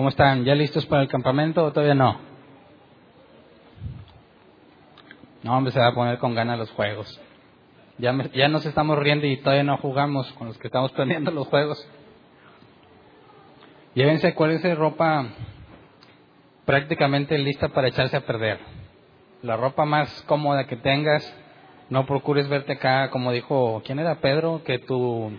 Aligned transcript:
¿Cómo 0.00 0.08
están? 0.08 0.46
¿Ya 0.46 0.54
listos 0.54 0.86
para 0.86 1.02
el 1.02 1.08
campamento 1.08 1.62
o 1.62 1.72
todavía 1.72 1.94
no? 1.94 2.18
No, 5.42 5.58
hombre, 5.58 5.74
se 5.74 5.78
va 5.78 5.88
a 5.88 5.94
poner 5.94 6.16
con 6.16 6.34
ganas 6.34 6.58
los 6.58 6.70
juegos. 6.70 7.20
Ya, 7.98 8.16
ya 8.32 8.48
nos 8.48 8.64
estamos 8.64 8.98
riendo 8.98 9.26
y 9.26 9.36
todavía 9.36 9.62
no 9.62 9.76
jugamos 9.76 10.32
con 10.38 10.46
los 10.46 10.56
que 10.56 10.68
estamos 10.68 10.90
planeando 10.92 11.30
los 11.30 11.48
juegos. 11.48 11.86
Llévense 13.92 14.34
la 14.34 14.74
ropa 14.74 15.26
prácticamente 16.64 17.36
lista 17.36 17.68
para 17.68 17.88
echarse 17.88 18.16
a 18.16 18.24
perder. 18.24 18.58
La 19.42 19.58
ropa 19.58 19.84
más 19.84 20.22
cómoda 20.22 20.66
que 20.66 20.76
tengas. 20.76 21.30
No 21.90 22.06
procures 22.06 22.48
verte 22.48 22.72
acá, 22.72 23.10
como 23.10 23.32
dijo, 23.32 23.82
¿quién 23.84 23.98
era 23.98 24.18
Pedro? 24.22 24.62
Que 24.64 24.78
tu 24.78 25.30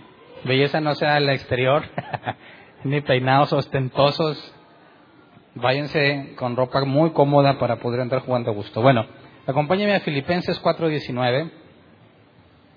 belleza 0.44 0.80
no 0.82 0.94
sea 0.94 1.20
la 1.20 1.34
exterior, 1.34 1.84
ni 2.84 3.02
peinados 3.02 3.54
ostentosos. 3.54 4.54
Váyanse 5.56 6.34
con 6.38 6.56
ropa 6.56 6.84
muy 6.86 7.12
cómoda 7.12 7.60
para 7.60 7.78
poder 7.78 8.00
entrar 8.00 8.22
jugando 8.22 8.52
a 8.52 8.54
gusto. 8.54 8.82
Bueno, 8.82 9.06
acompáñenme 9.46 9.96
a 9.96 10.00
Filipenses 10.00 10.62
4.19. 10.62 11.52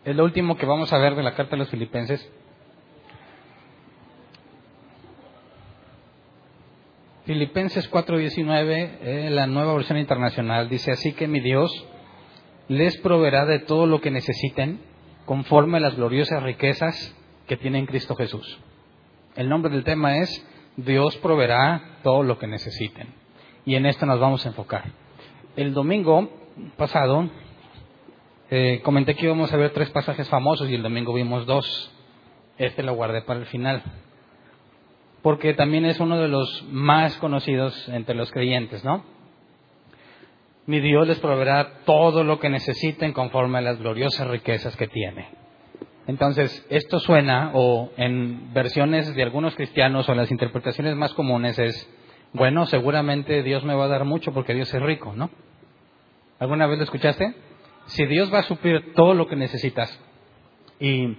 Es 0.04 0.16
lo 0.16 0.24
último 0.24 0.56
que 0.56 0.66
vamos 0.66 0.92
a 0.92 0.98
ver 0.98 1.14
de 1.14 1.22
la 1.22 1.34
carta 1.34 1.52
de 1.52 1.58
los 1.58 1.70
Filipenses. 1.70 2.30
Filipenses 7.24 7.90
4:19, 7.90 8.98
eh, 9.00 9.30
la 9.30 9.46
nueva 9.46 9.72
versión 9.74 9.96
internacional, 9.96 10.68
dice 10.68 10.90
así 10.90 11.12
que 11.14 11.26
mi 11.26 11.40
Dios 11.40 11.72
les 12.68 12.98
proveerá 12.98 13.46
de 13.46 13.60
todo 13.60 13.86
lo 13.86 14.02
que 14.02 14.10
necesiten 14.10 14.80
conforme 15.24 15.78
a 15.78 15.80
las 15.80 15.96
gloriosas 15.96 16.42
riquezas 16.42 17.16
que 17.46 17.56
tiene 17.56 17.78
en 17.78 17.86
Cristo 17.86 18.14
Jesús. 18.14 18.60
El 19.36 19.48
nombre 19.48 19.72
del 19.72 19.84
tema 19.84 20.18
es 20.18 20.46
Dios 20.76 21.16
proveerá 21.16 21.98
todo 22.02 22.22
lo 22.22 22.38
que 22.38 22.46
necesiten. 22.46 23.14
Y 23.64 23.74
en 23.74 23.86
esto 23.86 24.06
nos 24.06 24.20
vamos 24.20 24.44
a 24.44 24.48
enfocar. 24.48 24.84
El 25.56 25.74
domingo 25.74 26.30
pasado 26.76 27.28
eh, 28.50 28.80
comenté 28.84 29.14
que 29.14 29.26
íbamos 29.26 29.52
a 29.52 29.56
ver 29.56 29.72
tres 29.72 29.90
pasajes 29.90 30.28
famosos 30.28 30.68
y 30.70 30.74
el 30.74 30.82
domingo 30.82 31.12
vimos 31.12 31.46
dos. 31.46 31.92
Este 32.58 32.82
lo 32.82 32.94
guardé 32.94 33.22
para 33.22 33.40
el 33.40 33.46
final. 33.46 33.82
Porque 35.22 35.54
también 35.54 35.84
es 35.86 35.98
uno 35.98 36.18
de 36.18 36.28
los 36.28 36.64
más 36.70 37.16
conocidos 37.16 37.88
entre 37.88 38.14
los 38.14 38.30
creyentes, 38.30 38.84
¿no? 38.84 39.04
Mi 40.66 40.80
Dios 40.80 41.08
les 41.08 41.18
proveerá 41.18 41.80
todo 41.84 42.24
lo 42.24 42.38
que 42.38 42.48
necesiten 42.48 43.12
conforme 43.12 43.58
a 43.58 43.62
las 43.62 43.78
gloriosas 43.78 44.28
riquezas 44.28 44.76
que 44.76 44.88
tiene. 44.88 45.43
Entonces, 46.06 46.66
esto 46.68 46.98
suena, 46.98 47.50
o 47.54 47.90
en 47.96 48.52
versiones 48.52 49.14
de 49.14 49.22
algunos 49.22 49.54
cristianos 49.54 50.08
o 50.08 50.14
las 50.14 50.30
interpretaciones 50.30 50.94
más 50.96 51.14
comunes 51.14 51.58
es, 51.58 51.88
bueno, 52.32 52.66
seguramente 52.66 53.42
Dios 53.42 53.64
me 53.64 53.74
va 53.74 53.86
a 53.86 53.88
dar 53.88 54.04
mucho 54.04 54.32
porque 54.32 54.54
Dios 54.54 54.72
es 54.74 54.82
rico, 54.82 55.14
¿no? 55.16 55.30
¿Alguna 56.38 56.66
vez 56.66 56.78
lo 56.78 56.84
escuchaste? 56.84 57.34
Si 57.86 58.04
Dios 58.06 58.32
va 58.32 58.40
a 58.40 58.42
suplir 58.42 58.92
todo 58.94 59.14
lo 59.14 59.26
que 59.28 59.36
necesitas, 59.36 59.98
y 60.78 61.16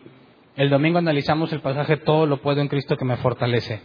el 0.56 0.69
domingo 0.69 1.00
analizamos 1.00 1.52
el 1.52 1.62
pasaje 1.62 1.97
Todo 1.97 2.25
lo 2.25 2.41
puedo 2.41 2.62
en 2.62 2.67
Cristo 2.67 2.97
que 2.97 3.06
me 3.06 3.17
fortalece. 3.17 3.81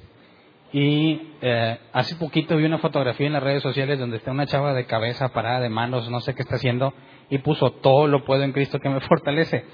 Y 0.73 1.21
eh, 1.41 1.79
hace 1.93 2.15
poquito 2.15 2.57
vi 2.57 2.65
una 2.65 2.79
fotografía 2.79 3.27
en 3.27 3.33
las 3.33 3.43
redes 3.43 3.63
sociales 3.63 3.99
donde 3.99 4.19
está 4.19 4.31
una 4.31 4.47
chava 4.47 4.73
de 4.73 4.87
cabeza 4.87 5.31
parada 5.31 5.61
de 5.61 5.69
manos, 5.69 6.09
no 6.11 6.21
sé 6.21 6.35
qué 6.35 6.43
está 6.43 6.57
haciendo, 6.57 6.95
y 7.29 7.39
puso 7.39 7.73
Todo 7.73 8.07
lo 8.07 8.25
puedo 8.25 8.45
en 8.45 8.53
Cristo 8.53 8.79
que 8.79 8.89
me 8.89 9.01
fortalece. 9.01 9.65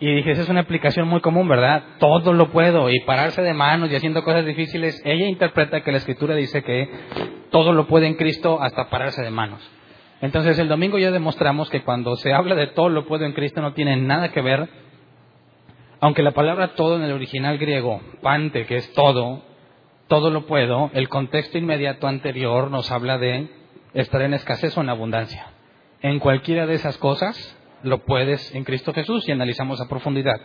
Y 0.00 0.12
dije, 0.16 0.32
esa 0.32 0.42
es 0.42 0.48
una 0.48 0.60
aplicación 0.60 1.08
muy 1.08 1.20
común, 1.20 1.48
¿verdad? 1.48 1.82
Todo 1.98 2.32
lo 2.32 2.50
puedo. 2.50 2.90
Y 2.90 3.00
pararse 3.00 3.42
de 3.42 3.54
manos 3.54 3.90
y 3.90 3.96
haciendo 3.96 4.24
cosas 4.24 4.44
difíciles. 4.44 5.00
Ella 5.04 5.26
interpreta 5.26 5.82
que 5.82 5.92
la 5.92 5.98
escritura 5.98 6.34
dice 6.34 6.62
que 6.62 6.88
todo 7.50 7.72
lo 7.72 7.86
puede 7.86 8.06
en 8.06 8.14
Cristo 8.14 8.60
hasta 8.60 8.90
pararse 8.90 9.22
de 9.22 9.30
manos. 9.30 9.62
Entonces 10.20 10.58
el 10.58 10.68
domingo 10.68 10.98
ya 10.98 11.10
demostramos 11.10 11.70
que 11.70 11.82
cuando 11.82 12.16
se 12.16 12.32
habla 12.32 12.54
de 12.54 12.68
todo 12.68 12.88
lo 12.88 13.06
puedo 13.06 13.24
en 13.24 13.32
Cristo 13.32 13.60
no 13.60 13.74
tiene 13.74 13.96
nada 13.96 14.30
que 14.32 14.40
ver, 14.40 14.68
aunque 16.00 16.22
la 16.22 16.32
palabra 16.32 16.74
todo 16.74 16.96
en 16.96 17.02
el 17.02 17.12
original 17.12 17.58
griego, 17.58 18.00
pante, 18.22 18.66
que 18.66 18.76
es 18.76 18.92
todo, 18.94 19.42
todo 20.08 20.30
lo 20.30 20.46
puedo, 20.46 20.90
el 20.94 21.08
contexto 21.08 21.58
inmediato 21.58 22.08
anterior 22.08 22.70
nos 22.70 22.90
habla 22.90 23.18
de 23.18 23.48
estar 23.94 24.22
en 24.22 24.34
escasez 24.34 24.76
o 24.76 24.80
en 24.80 24.88
abundancia. 24.88 25.46
En 26.02 26.18
cualquiera 26.18 26.66
de 26.66 26.74
esas 26.74 26.98
cosas 26.98 27.58
lo 27.84 28.04
puedes 28.04 28.54
en 28.54 28.64
Cristo 28.64 28.92
Jesús 28.92 29.28
y 29.28 29.32
analizamos 29.32 29.80
a 29.80 29.88
profundidad. 29.88 30.40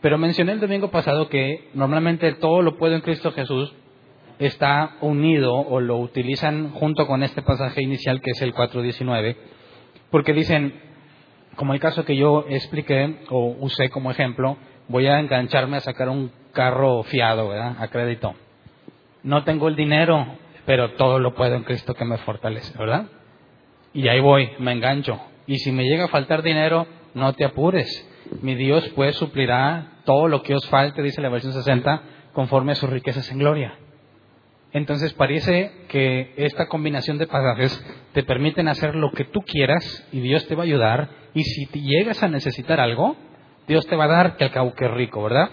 Pero 0.00 0.18
mencioné 0.18 0.52
el 0.52 0.60
domingo 0.60 0.90
pasado 0.90 1.28
que 1.28 1.70
normalmente 1.74 2.32
todo 2.34 2.60
lo 2.60 2.76
puedo 2.76 2.94
en 2.94 3.00
Cristo 3.00 3.32
Jesús 3.32 3.72
está 4.38 4.96
unido 5.00 5.54
o 5.54 5.80
lo 5.80 5.98
utilizan 5.98 6.72
junto 6.72 7.06
con 7.06 7.22
este 7.22 7.42
pasaje 7.42 7.82
inicial 7.82 8.20
que 8.20 8.32
es 8.32 8.42
el 8.42 8.52
4.19, 8.52 9.36
porque 10.10 10.32
dicen, 10.32 10.74
como 11.56 11.72
el 11.74 11.80
caso 11.80 12.04
que 12.04 12.16
yo 12.16 12.44
expliqué 12.48 13.20
o 13.30 13.56
usé 13.60 13.90
como 13.90 14.10
ejemplo, 14.10 14.56
voy 14.88 15.06
a 15.06 15.20
engancharme 15.20 15.76
a 15.76 15.80
sacar 15.80 16.08
un 16.08 16.32
carro 16.52 17.04
fiado, 17.04 17.48
¿verdad? 17.48 17.76
A 17.78 17.88
crédito. 17.88 18.34
No 19.22 19.44
tengo 19.44 19.68
el 19.68 19.76
dinero, 19.76 20.26
pero 20.66 20.92
todo 20.94 21.20
lo 21.20 21.34
puedo 21.34 21.54
en 21.54 21.62
Cristo 21.62 21.94
que 21.94 22.04
me 22.04 22.18
fortalece, 22.18 22.76
¿verdad? 22.76 23.06
Y 23.94 24.08
ahí 24.08 24.20
voy, 24.20 24.50
me 24.58 24.72
engancho. 24.72 25.20
Y 25.52 25.58
si 25.58 25.70
me 25.70 25.84
llega 25.84 26.04
a 26.04 26.08
faltar 26.08 26.42
dinero, 26.42 26.86
no 27.12 27.34
te 27.34 27.44
apures. 27.44 28.08
Mi 28.40 28.54
Dios 28.54 28.88
pues 28.94 29.16
suplirá 29.16 29.98
todo 30.06 30.26
lo 30.26 30.42
que 30.42 30.54
os 30.54 30.66
falte, 30.70 31.02
dice 31.02 31.20
la 31.20 31.28
versión 31.28 31.52
60, 31.52 32.02
conforme 32.32 32.72
a 32.72 32.74
sus 32.74 32.88
riquezas 32.88 33.30
en 33.30 33.38
gloria. 33.38 33.74
Entonces 34.72 35.12
parece 35.12 35.70
que 35.88 36.32
esta 36.38 36.68
combinación 36.68 37.18
de 37.18 37.26
pasajes 37.26 37.84
te 38.14 38.22
permiten 38.22 38.66
hacer 38.66 38.94
lo 38.94 39.10
que 39.10 39.26
tú 39.26 39.42
quieras 39.42 40.08
y 40.10 40.20
Dios 40.20 40.46
te 40.48 40.54
va 40.54 40.62
a 40.62 40.64
ayudar. 40.64 41.10
Y 41.34 41.42
si 41.42 41.66
llegas 41.82 42.22
a 42.22 42.28
necesitar 42.28 42.80
algo, 42.80 43.14
Dios 43.68 43.86
te 43.88 43.96
va 43.96 44.04
a 44.04 44.08
dar 44.08 44.36
que 44.38 44.44
al 44.44 44.52
cabo 44.52 44.72
que 44.72 44.88
rico, 44.88 45.22
¿verdad? 45.22 45.50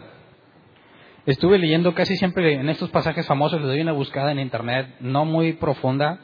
Estuve 1.26 1.58
leyendo 1.58 1.94
casi 1.94 2.16
siempre 2.16 2.54
en 2.54 2.70
estos 2.70 2.90
pasajes 2.90 3.28
famosos, 3.28 3.60
le 3.60 3.68
doy 3.68 3.82
una 3.82 3.92
buscada 3.92 4.32
en 4.32 4.40
internet, 4.40 4.96
no 5.02 5.26
muy 5.26 5.52
profunda, 5.52 6.22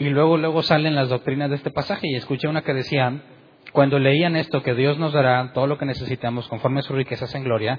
y 0.00 0.08
luego, 0.08 0.38
luego 0.38 0.62
salen 0.62 0.94
las 0.94 1.10
doctrinas 1.10 1.50
de 1.50 1.56
este 1.56 1.70
pasaje 1.70 2.08
y 2.08 2.16
escuché 2.16 2.48
una 2.48 2.62
que 2.62 2.72
decía, 2.72 3.20
cuando 3.70 3.98
leían 3.98 4.34
esto, 4.34 4.62
que 4.62 4.74
Dios 4.74 4.98
nos 4.98 5.12
dará 5.12 5.52
todo 5.52 5.66
lo 5.66 5.76
que 5.76 5.84
necesitamos 5.84 6.48
conforme 6.48 6.80
a 6.80 6.82
sus 6.82 6.96
riquezas 6.96 7.34
en 7.34 7.44
gloria, 7.44 7.78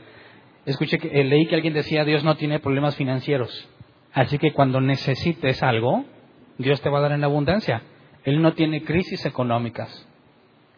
escuché 0.68 1.00
que, 1.00 1.08
eh, 1.08 1.24
leí 1.24 1.48
que 1.48 1.56
alguien 1.56 1.74
decía, 1.74 2.06
Dios 2.06 2.24
no 2.24 2.36
tiene 2.36 2.60
problemas 2.60 2.96
financieros. 2.96 3.68
Así 4.14 4.38
que 4.38 4.54
cuando 4.54 4.80
necesites 4.80 5.64
algo, 5.64 6.06
Dios 6.60 6.80
te 6.82 6.92
va 6.92 7.00
a 7.00 7.02
dar 7.02 7.14
en 7.14 7.24
abundancia. 7.24 7.82
Él 8.24 8.40
no 8.44 8.54
tiene 8.54 8.84
crisis 8.84 9.26
económicas. 9.26 10.08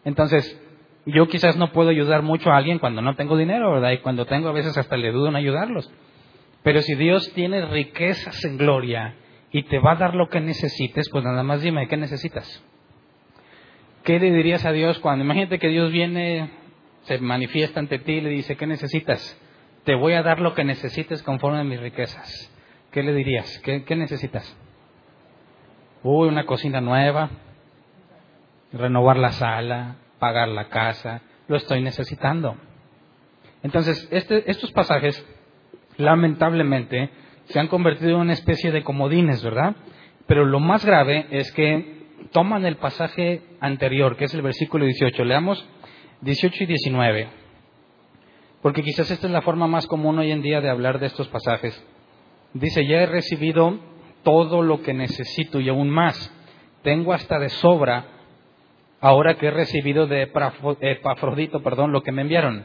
Entonces, 0.06 0.58
yo 1.04 1.28
quizás 1.28 1.58
no 1.58 1.72
puedo 1.72 1.90
ayudar 1.90 2.22
mucho 2.22 2.50
a 2.50 2.56
alguien 2.56 2.78
cuando 2.78 3.02
no 3.02 3.16
tengo 3.16 3.36
dinero, 3.36 3.70
¿verdad? 3.70 3.90
Y 3.90 3.98
cuando 3.98 4.24
tengo 4.24 4.48
a 4.48 4.52
veces 4.52 4.78
hasta 4.78 4.96
le 4.96 5.12
dudo 5.12 5.28
en 5.28 5.36
ayudarlos. 5.36 5.92
Pero 6.62 6.80
si 6.80 6.94
Dios 6.94 7.30
tiene 7.34 7.66
riquezas 7.66 8.42
en 8.46 8.56
gloria 8.56 9.16
y 9.54 9.62
te 9.62 9.78
va 9.78 9.92
a 9.92 9.94
dar 9.94 10.16
lo 10.16 10.28
que 10.28 10.40
necesites, 10.40 11.08
pues 11.10 11.22
nada 11.22 11.44
más 11.44 11.62
dime, 11.62 11.86
¿qué 11.86 11.96
necesitas? 11.96 12.60
¿Qué 14.02 14.18
le 14.18 14.32
dirías 14.32 14.64
a 14.64 14.72
Dios 14.72 14.98
cuando, 14.98 15.24
imagínate 15.24 15.60
que 15.60 15.68
Dios 15.68 15.92
viene, 15.92 16.50
se 17.02 17.18
manifiesta 17.18 17.78
ante 17.78 18.00
ti 18.00 18.14
y 18.14 18.20
le 18.20 18.30
dice, 18.30 18.56
¿qué 18.56 18.66
necesitas? 18.66 19.40
Te 19.84 19.94
voy 19.94 20.14
a 20.14 20.24
dar 20.24 20.40
lo 20.40 20.54
que 20.54 20.64
necesites 20.64 21.22
conforme 21.22 21.60
a 21.60 21.64
mis 21.64 21.78
riquezas. 21.78 22.50
¿qué 22.90 23.04
le 23.04 23.14
dirías? 23.14 23.60
¿Qué, 23.60 23.94
necesitas? 23.94 24.56
Uy, 26.02 26.26
una 26.26 26.46
cocina 26.46 26.80
nueva, 26.80 27.30
renovar 28.72 29.18
la 29.18 29.30
sala, 29.30 29.98
pagar 30.18 30.48
la 30.48 30.68
casa, 30.68 31.22
lo 31.46 31.56
estoy 31.56 31.80
necesitando. 31.80 32.56
Entonces, 33.62 34.08
este, 34.10 34.50
estos 34.50 34.72
pasajes, 34.72 35.24
lamentablemente, 35.96 37.10
se 37.46 37.60
han 37.60 37.68
convertido 37.68 38.12
en 38.12 38.20
una 38.22 38.32
especie 38.32 38.72
de 38.72 38.82
comodines, 38.82 39.42
¿verdad? 39.42 39.76
Pero 40.26 40.44
lo 40.44 40.60
más 40.60 40.84
grave 40.84 41.26
es 41.30 41.52
que 41.52 42.04
toman 42.32 42.64
el 42.64 42.76
pasaje 42.76 43.42
anterior, 43.60 44.16
que 44.16 44.24
es 44.24 44.34
el 44.34 44.42
versículo 44.42 44.84
18, 44.86 45.24
leamos 45.24 45.66
18 46.22 46.64
y 46.64 46.66
19. 46.66 47.28
porque 48.62 48.82
quizás 48.82 49.10
esta 49.10 49.26
es 49.26 49.32
la 49.32 49.42
forma 49.42 49.66
más 49.66 49.86
común 49.86 50.18
hoy 50.18 50.30
en 50.30 50.40
día 50.40 50.62
de 50.62 50.70
hablar 50.70 50.98
de 50.98 51.04
estos 51.06 51.28
pasajes. 51.28 51.84
Dice, 52.54 52.86
ya 52.86 53.02
he 53.02 53.06
recibido 53.06 53.78
todo 54.22 54.62
lo 54.62 54.80
que 54.80 54.94
necesito 54.94 55.60
y 55.60 55.68
aún 55.68 55.90
más. 55.90 56.32
Tengo 56.82 57.12
hasta 57.12 57.38
de 57.38 57.50
sobra 57.50 58.06
ahora 59.02 59.34
que 59.34 59.48
he 59.48 59.50
recibido 59.50 60.06
de 60.06 60.30
Epafrodito, 60.80 61.62
perdón, 61.62 61.92
lo 61.92 62.02
que 62.02 62.10
me 62.10 62.22
enviaron. 62.22 62.64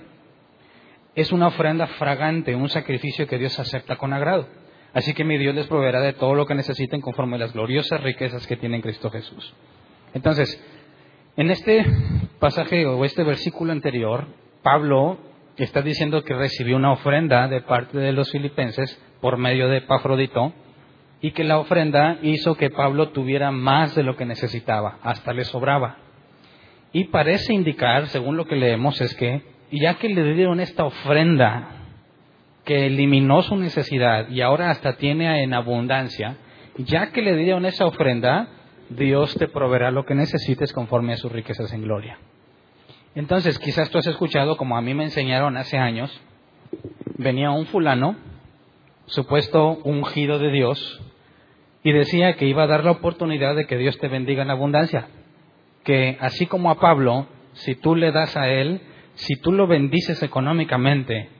Es 1.15 1.33
una 1.33 1.47
ofrenda 1.47 1.85
fragante, 1.87 2.55
un 2.55 2.69
sacrificio 2.69 3.27
que 3.27 3.37
Dios 3.37 3.59
acepta 3.59 3.97
con 3.97 4.13
agrado. 4.13 4.47
Así 4.93 5.13
que 5.13 5.23
mi 5.23 5.37
Dios 5.37 5.53
les 5.55 5.67
proveerá 5.67 6.01
de 6.01 6.13
todo 6.13 6.33
lo 6.33 6.45
que 6.45 6.55
necesiten 6.55 7.01
conforme 7.01 7.35
a 7.35 7.39
las 7.39 7.53
gloriosas 7.53 8.01
riquezas 8.01 8.45
que 8.47 8.57
tiene 8.57 8.77
en 8.77 8.81
Cristo 8.81 9.09
Jesús. 9.11 9.53
Entonces, 10.13 10.61
en 11.37 11.51
este 11.51 11.85
pasaje 12.39 12.85
o 12.85 13.05
este 13.05 13.23
versículo 13.23 13.71
anterior, 13.71 14.25
Pablo 14.63 15.19
está 15.57 15.81
diciendo 15.81 16.23
que 16.23 16.33
recibió 16.33 16.75
una 16.75 16.91
ofrenda 16.91 17.47
de 17.47 17.61
parte 17.61 17.97
de 17.97 18.11
los 18.11 18.31
filipenses 18.31 18.99
por 19.21 19.37
medio 19.37 19.67
de 19.69 19.77
Epafrodito 19.77 20.53
y 21.21 21.31
que 21.31 21.43
la 21.43 21.59
ofrenda 21.59 22.17
hizo 22.21 22.55
que 22.55 22.69
Pablo 22.69 23.09
tuviera 23.09 23.51
más 23.51 23.93
de 23.95 24.03
lo 24.03 24.15
que 24.15 24.25
necesitaba, 24.25 24.99
hasta 25.03 25.33
le 25.33 25.43
sobraba. 25.43 25.97
Y 26.91 27.05
parece 27.05 27.53
indicar, 27.53 28.07
según 28.07 28.37
lo 28.37 28.45
que 28.45 28.55
leemos, 28.55 28.99
es 29.01 29.13
que 29.15 29.43
ya 29.71 29.95
que 29.95 30.09
le 30.09 30.33
dieron 30.33 30.59
esta 30.59 30.85
ofrenda 30.85 31.78
que 32.69 32.85
eliminó 32.85 33.41
su 33.41 33.55
necesidad 33.55 34.29
y 34.29 34.41
ahora 34.41 34.69
hasta 34.69 34.93
tiene 34.93 35.41
en 35.41 35.55
abundancia, 35.55 36.37
ya 36.77 37.11
que 37.11 37.23
le 37.23 37.35
dieron 37.35 37.65
esa 37.65 37.87
ofrenda, 37.87 38.47
Dios 38.89 39.33
te 39.39 39.47
proveerá 39.47 39.89
lo 39.89 40.05
que 40.05 40.13
necesites 40.13 40.71
conforme 40.71 41.13
a 41.13 41.17
sus 41.17 41.31
riquezas 41.31 41.73
en 41.73 41.81
gloria. 41.81 42.19
Entonces, 43.15 43.57
quizás 43.57 43.89
tú 43.89 43.97
has 43.97 44.05
escuchado, 44.05 44.55
como 44.55 44.77
a 44.77 44.83
mí 44.83 44.93
me 44.93 45.05
enseñaron 45.05 45.57
hace 45.57 45.79
años, 45.79 46.15
venía 47.17 47.49
un 47.49 47.65
fulano, 47.65 48.15
supuesto 49.07 49.79
ungido 49.83 50.37
de 50.37 50.51
Dios, 50.51 51.01
y 51.83 51.91
decía 51.91 52.35
que 52.35 52.45
iba 52.45 52.65
a 52.65 52.67
dar 52.67 52.85
la 52.85 52.91
oportunidad 52.91 53.55
de 53.55 53.65
que 53.65 53.77
Dios 53.77 53.97
te 53.97 54.09
bendiga 54.09 54.43
en 54.43 54.51
abundancia. 54.51 55.07
Que 55.83 56.19
así 56.21 56.45
como 56.45 56.69
a 56.69 56.79
Pablo, 56.79 57.25
si 57.53 57.73
tú 57.73 57.95
le 57.95 58.11
das 58.11 58.37
a 58.37 58.47
él, 58.47 58.81
si 59.15 59.41
tú 59.41 59.53
lo 59.53 59.65
bendices 59.65 60.21
económicamente 60.21 61.38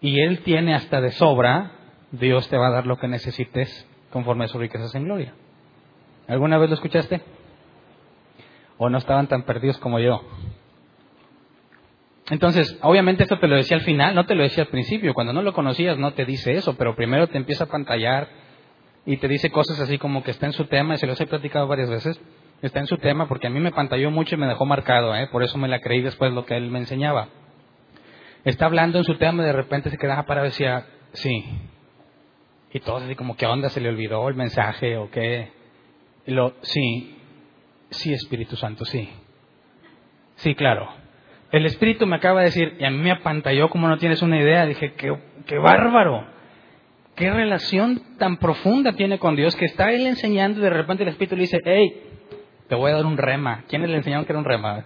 y 0.00 0.20
él 0.20 0.40
tiene 0.40 0.74
hasta 0.74 1.00
de 1.00 1.12
sobra, 1.12 1.72
Dios 2.12 2.48
te 2.48 2.56
va 2.56 2.68
a 2.68 2.70
dar 2.70 2.86
lo 2.86 2.98
que 2.98 3.08
necesites 3.08 3.86
conforme 4.10 4.44
a 4.44 4.48
sus 4.48 4.60
riquezas 4.60 4.94
en 4.94 5.04
gloria. 5.04 5.34
¿Alguna 6.26 6.58
vez 6.58 6.70
lo 6.70 6.74
escuchaste? 6.74 7.20
¿O 8.78 8.88
no 8.88 8.98
estaban 8.98 9.26
tan 9.26 9.42
perdidos 9.42 9.78
como 9.78 9.98
yo? 9.98 10.22
Entonces, 12.30 12.78
obviamente 12.82 13.24
esto 13.24 13.38
te 13.38 13.48
lo 13.48 13.56
decía 13.56 13.76
al 13.76 13.82
final, 13.82 14.14
no 14.14 14.24
te 14.24 14.36
lo 14.36 14.44
decía 14.44 14.62
al 14.62 14.70
principio. 14.70 15.14
Cuando 15.14 15.32
no 15.32 15.42
lo 15.42 15.52
conocías 15.52 15.98
no 15.98 16.12
te 16.12 16.24
dice 16.24 16.52
eso, 16.52 16.76
pero 16.76 16.94
primero 16.94 17.26
te 17.26 17.36
empieza 17.36 17.64
a 17.64 17.68
pantallar 17.68 18.28
y 19.04 19.16
te 19.16 19.28
dice 19.28 19.50
cosas 19.50 19.80
así 19.80 19.98
como 19.98 20.22
que 20.22 20.30
está 20.30 20.46
en 20.46 20.52
su 20.52 20.66
tema, 20.66 20.94
y 20.94 20.98
se 20.98 21.06
los 21.06 21.20
he 21.20 21.26
platicado 21.26 21.66
varias 21.66 21.90
veces, 21.90 22.20
está 22.62 22.78
en 22.78 22.86
su 22.86 22.98
tema 22.98 23.26
porque 23.26 23.48
a 23.48 23.50
mí 23.50 23.58
me 23.58 23.72
pantalló 23.72 24.10
mucho 24.10 24.36
y 24.36 24.38
me 24.38 24.46
dejó 24.46 24.66
marcado, 24.66 25.14
¿eh? 25.16 25.28
por 25.32 25.42
eso 25.42 25.58
me 25.58 25.68
la 25.68 25.80
creí 25.80 26.02
después 26.02 26.32
lo 26.32 26.44
que 26.44 26.56
él 26.56 26.70
me 26.70 26.78
enseñaba. 26.78 27.28
Está 28.44 28.66
hablando 28.66 28.98
en 28.98 29.04
su 29.04 29.16
tema 29.16 29.42
y 29.42 29.46
de 29.46 29.52
repente 29.52 29.90
se 29.90 29.98
quedaba 29.98 30.24
para 30.24 30.42
y 30.42 30.44
decía, 30.44 30.86
sí. 31.12 31.44
Y 32.72 32.80
todos 32.80 33.02
así 33.02 33.14
como, 33.14 33.36
¿qué 33.36 33.46
onda? 33.46 33.68
¿Se 33.68 33.80
le 33.80 33.88
olvidó 33.88 34.28
el 34.28 34.34
mensaje 34.34 34.96
o 34.96 35.10
qué? 35.10 35.50
Lo, 36.26 36.54
sí, 36.62 37.18
sí, 37.90 38.12
Espíritu 38.12 38.56
Santo, 38.56 38.84
sí. 38.84 39.08
Sí, 40.36 40.54
claro. 40.54 40.88
El 41.52 41.66
Espíritu 41.66 42.06
me 42.06 42.16
acaba 42.16 42.40
de 42.40 42.46
decir, 42.46 42.76
y 42.78 42.84
a 42.84 42.90
mí 42.90 42.98
me 42.98 43.10
apantalló 43.10 43.68
como 43.68 43.88
no 43.88 43.98
tienes 43.98 44.22
una 44.22 44.40
idea. 44.40 44.64
Dije, 44.66 44.94
qué, 44.94 45.12
qué 45.46 45.58
bárbaro. 45.58 46.26
Qué 47.16 47.30
relación 47.30 48.16
tan 48.18 48.38
profunda 48.38 48.92
tiene 48.92 49.18
con 49.18 49.36
Dios 49.36 49.54
que 49.56 49.66
está 49.66 49.92
él 49.92 50.06
enseñando 50.06 50.60
y 50.60 50.62
de 50.62 50.70
repente 50.70 51.02
el 51.02 51.10
Espíritu 51.10 51.34
le 51.34 51.42
dice, 51.42 51.58
hey, 51.64 52.02
te 52.68 52.74
voy 52.74 52.92
a 52.92 52.94
dar 52.94 53.04
un 53.04 53.18
rema. 53.18 53.64
¿Quiénes 53.68 53.90
le 53.90 53.96
enseñaron 53.96 54.24
que 54.24 54.32
era 54.32 54.38
un 54.38 54.44
rema? 54.44 54.84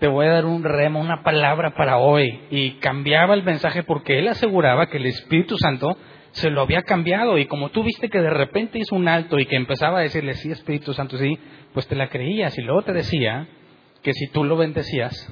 Te 0.00 0.08
voy 0.08 0.26
a 0.26 0.30
dar 0.30 0.46
un 0.46 0.64
rema, 0.64 0.98
una 0.98 1.22
palabra 1.22 1.74
para 1.74 1.98
hoy. 1.98 2.40
Y 2.50 2.72
cambiaba 2.78 3.34
el 3.34 3.44
mensaje 3.44 3.82
porque 3.82 4.18
él 4.18 4.28
aseguraba 4.28 4.86
que 4.86 4.96
el 4.96 5.04
Espíritu 5.04 5.58
Santo 5.58 5.96
se 6.32 6.48
lo 6.48 6.62
había 6.62 6.82
cambiado 6.82 7.36
y 7.38 7.46
como 7.46 7.68
tú 7.68 7.82
viste 7.82 8.08
que 8.08 8.20
de 8.20 8.30
repente 8.30 8.78
hizo 8.78 8.94
un 8.94 9.08
alto 9.08 9.38
y 9.38 9.46
que 9.46 9.56
empezaba 9.56 9.98
a 9.98 10.02
decirle, 10.02 10.34
sí, 10.34 10.50
Espíritu 10.50 10.94
Santo, 10.94 11.18
sí, 11.18 11.38
pues 11.74 11.86
te 11.86 11.96
la 11.96 12.08
creías 12.08 12.56
y 12.56 12.62
luego 12.62 12.82
te 12.82 12.92
decía 12.92 13.48
que 14.02 14.14
si 14.14 14.28
tú 14.28 14.44
lo 14.44 14.56
bendecías, 14.56 15.28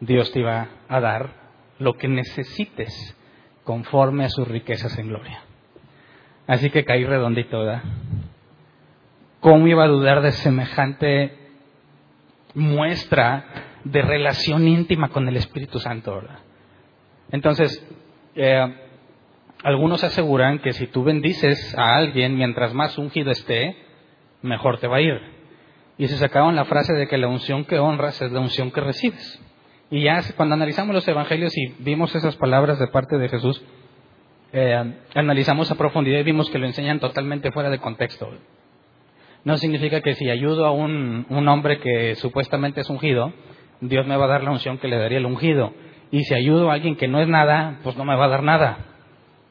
Dios 0.00 0.30
te 0.32 0.40
iba 0.40 0.68
a 0.88 1.00
dar 1.00 1.30
lo 1.78 1.94
que 1.94 2.08
necesites 2.08 3.16
conforme 3.64 4.24
a 4.24 4.28
sus 4.28 4.46
riquezas 4.46 4.98
en 4.98 5.08
gloria. 5.08 5.40
Así 6.46 6.68
que 6.68 6.84
caí 6.84 7.04
redondito, 7.04 7.60
¿verdad? 7.60 7.82
¿Cómo 9.40 9.66
iba 9.66 9.84
a 9.84 9.88
dudar 9.88 10.20
de 10.20 10.32
semejante 10.32 11.37
muestra 12.54 13.44
de 13.84 14.02
relación 14.02 14.66
íntima 14.66 15.08
con 15.08 15.28
el 15.28 15.36
Espíritu 15.36 15.78
Santo? 15.78 16.22
Entonces, 17.30 17.84
eh, 18.34 18.74
algunos 19.62 20.04
aseguran 20.04 20.60
que 20.60 20.72
si 20.72 20.86
tú 20.86 21.04
bendices 21.04 21.76
a 21.76 21.96
alguien 21.96 22.36
mientras 22.36 22.72
más 22.74 22.96
ungido 22.96 23.30
esté, 23.30 23.76
mejor 24.42 24.78
te 24.78 24.86
va 24.86 24.98
a 24.98 25.00
ir. 25.00 25.20
Y 25.96 26.06
se 26.06 26.16
sacaban 26.16 26.54
la 26.54 26.64
frase 26.64 26.92
de 26.92 27.08
que 27.08 27.18
la 27.18 27.28
unción 27.28 27.64
que 27.64 27.78
honras 27.78 28.22
es 28.22 28.30
la 28.30 28.40
unción 28.40 28.70
que 28.70 28.80
recibes. 28.80 29.42
Y 29.90 30.04
ya 30.04 30.22
cuando 30.36 30.54
analizamos 30.54 30.94
los 30.94 31.08
evangelios 31.08 31.56
y 31.56 31.74
vimos 31.80 32.14
esas 32.14 32.36
palabras 32.36 32.78
de 32.78 32.86
parte 32.88 33.18
de 33.18 33.28
Jesús, 33.28 33.62
eh, 34.52 34.94
analizamos 35.14 35.70
a 35.70 35.74
profundidad 35.74 36.20
y 36.20 36.24
vimos 36.24 36.50
que 36.50 36.58
lo 36.58 36.66
enseñan 36.66 37.00
totalmente 37.00 37.50
fuera 37.50 37.68
de 37.70 37.78
contexto. 37.78 38.30
No 39.48 39.56
significa 39.56 40.02
que 40.02 40.14
si 40.14 40.28
ayudo 40.28 40.66
a 40.66 40.72
un, 40.72 41.24
hombre 41.48 41.80
que 41.80 42.16
supuestamente 42.16 42.82
es 42.82 42.90
ungido, 42.90 43.32
Dios 43.80 44.06
me 44.06 44.14
va 44.14 44.26
a 44.26 44.28
dar 44.28 44.44
la 44.44 44.50
unción 44.50 44.76
que 44.76 44.88
le 44.88 44.98
daría 44.98 45.16
el 45.16 45.24
ungido. 45.24 45.72
Y 46.10 46.24
si 46.24 46.34
ayudo 46.34 46.70
a 46.70 46.74
alguien 46.74 46.96
que 46.96 47.08
no 47.08 47.18
es 47.18 47.28
nada, 47.28 47.78
pues 47.82 47.96
no 47.96 48.04
me 48.04 48.14
va 48.14 48.26
a 48.26 48.28
dar 48.28 48.42
nada. 48.42 48.76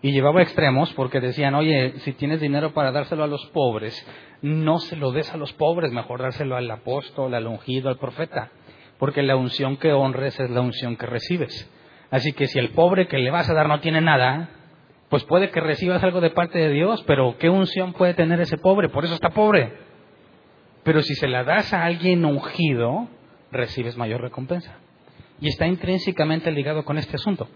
Y 0.03 0.11
llevaba 0.11 0.43
extremos 0.43 0.93
porque 0.93 1.19
decían, 1.19 1.55
oye, 1.55 1.95
si 2.01 2.13
tienes 2.13 2.39
dinero 2.39 2.75
para 2.75 2.91
dárselo 2.91 3.23
a 3.23 3.27
los 3.27 3.43
pobres, 3.47 4.07
no 4.43 4.77
se 4.77 4.97
lo 4.97 5.11
des 5.11 5.33
a 5.33 5.37
los 5.37 5.51
pobres, 5.53 5.91
mejor 5.91 6.21
dárselo 6.21 6.55
al 6.55 6.69
apóstol, 6.69 7.33
al 7.33 7.47
ungido, 7.47 7.89
al 7.89 7.97
profeta. 7.97 8.51
Porque 8.99 9.23
la 9.23 9.35
unción 9.35 9.77
que 9.77 9.93
honres 9.93 10.39
es 10.39 10.51
la 10.51 10.61
unción 10.61 10.95
que 10.95 11.07
recibes. 11.07 11.73
Así 12.11 12.33
que 12.33 12.45
si 12.45 12.59
el 12.59 12.69
pobre 12.69 13.07
que 13.07 13.17
le 13.17 13.31
vas 13.31 13.49
a 13.49 13.55
dar 13.55 13.67
no 13.67 13.79
tiene 13.79 14.01
nada, 14.01 14.51
pues 15.09 15.23
puede 15.23 15.49
que 15.49 15.59
recibas 15.59 16.03
algo 16.03 16.21
de 16.21 16.29
parte 16.29 16.59
de 16.59 16.69
Dios, 16.69 17.03
pero 17.07 17.35
¿qué 17.39 17.49
unción 17.49 17.93
puede 17.93 18.13
tener 18.13 18.39
ese 18.41 18.59
pobre? 18.59 18.89
Por 18.89 19.03
eso 19.03 19.15
está 19.15 19.31
pobre. 19.31 19.86
Pero 20.87 21.03
si 21.03 21.13
se 21.15 21.27
la 21.27 21.43
das 21.43 21.73
a 21.73 21.83
alguien 21.83 22.23
ungido, 22.23 23.09
recibes 23.51 23.97
mayor 23.97 24.21
recompensa. 24.21 24.79
Y 25.41 25.49
está 25.49 25.67
intrínsecamente 25.67 26.49
ligado 26.51 26.83
con 26.83 26.97
este 26.97 27.17
asunto 27.17 27.47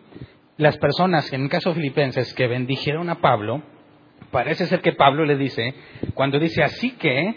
las 0.57 0.77
personas, 0.77 1.31
en 1.33 1.43
el 1.43 1.49
caso 1.49 1.73
filipenses, 1.73 2.35
que 2.35 2.45
bendijeron 2.45 3.09
a 3.09 3.19
Pablo, 3.19 3.63
parece 4.29 4.67
ser 4.67 4.81
que 4.81 4.93
Pablo 4.93 5.25
le 5.25 5.35
dice, 5.35 5.73
cuando 6.13 6.37
dice, 6.37 6.61
así 6.61 6.91
que 6.97 7.35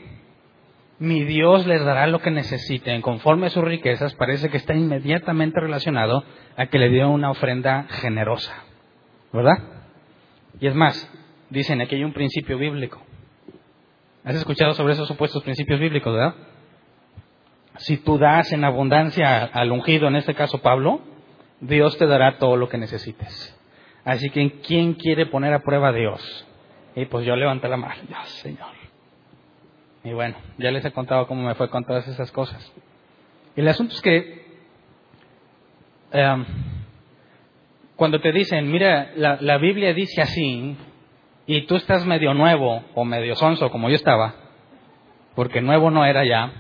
mi 0.98 1.24
Dios 1.24 1.66
les 1.66 1.82
dará 1.82 2.06
lo 2.06 2.18
que 2.18 2.30
necesiten 2.30 3.00
conforme 3.00 3.46
a 3.46 3.50
sus 3.50 3.64
riquezas, 3.64 4.14
parece 4.14 4.50
que 4.50 4.58
está 4.58 4.74
inmediatamente 4.74 5.58
relacionado 5.58 6.22
a 6.56 6.66
que 6.66 6.78
le 6.78 6.90
dio 6.90 7.08
una 7.08 7.30
ofrenda 7.30 7.86
generosa. 7.88 8.64
¿Verdad? 9.32 9.56
Y 10.60 10.66
es 10.66 10.74
más, 10.74 11.10
dicen, 11.48 11.80
aquí 11.80 11.94
hay 11.94 12.04
un 12.04 12.12
principio 12.12 12.58
bíblico. 12.58 13.00
¿Has 14.24 14.36
escuchado 14.36 14.72
sobre 14.72 14.94
esos 14.94 15.06
supuestos 15.06 15.42
principios 15.42 15.78
bíblicos, 15.78 16.14
verdad? 16.14 16.34
Si 17.76 17.98
tú 17.98 18.16
das 18.16 18.52
en 18.52 18.64
abundancia 18.64 19.44
al 19.44 19.70
ungido, 19.70 20.08
en 20.08 20.16
este 20.16 20.34
caso 20.34 20.62
Pablo, 20.62 21.00
Dios 21.60 21.98
te 21.98 22.06
dará 22.06 22.38
todo 22.38 22.56
lo 22.56 22.70
que 22.70 22.78
necesites. 22.78 23.54
Así 24.02 24.30
que, 24.30 24.60
¿quién 24.60 24.94
quiere 24.94 25.26
poner 25.26 25.52
a 25.52 25.60
prueba 25.60 25.88
a 25.88 25.92
Dios? 25.92 26.46
Y 26.96 27.04
pues 27.06 27.26
yo 27.26 27.36
levanté 27.36 27.68
la 27.68 27.76
mano, 27.76 28.00
Dios, 28.08 28.28
Señor. 28.40 28.72
Y 30.04 30.12
bueno, 30.12 30.36
ya 30.58 30.70
les 30.70 30.84
he 30.84 30.92
contado 30.92 31.26
cómo 31.26 31.42
me 31.42 31.54
fue 31.54 31.68
con 31.68 31.84
todas 31.84 32.06
esas 32.08 32.30
cosas. 32.32 32.72
El 33.56 33.68
asunto 33.68 33.94
es 33.94 34.00
que 34.00 34.44
em, 36.12 36.44
cuando 37.96 38.20
te 38.20 38.32
dicen, 38.32 38.70
mira, 38.70 39.12
la, 39.16 39.38
la, 39.40 39.58
Biblia 39.58 39.92
dice 39.92 40.22
así, 40.22 40.76
y 41.46 41.62
tú 41.66 41.76
estás 41.76 42.06
medio 42.06 42.34
nuevo 42.34 42.84
o 42.94 43.04
medio 43.04 43.34
sonso 43.34 43.70
como 43.70 43.88
yo 43.88 43.96
estaba, 43.96 44.34
porque 45.34 45.60
nuevo 45.60 45.90
no 45.90 46.04
era 46.04 46.24
ya, 46.24 46.52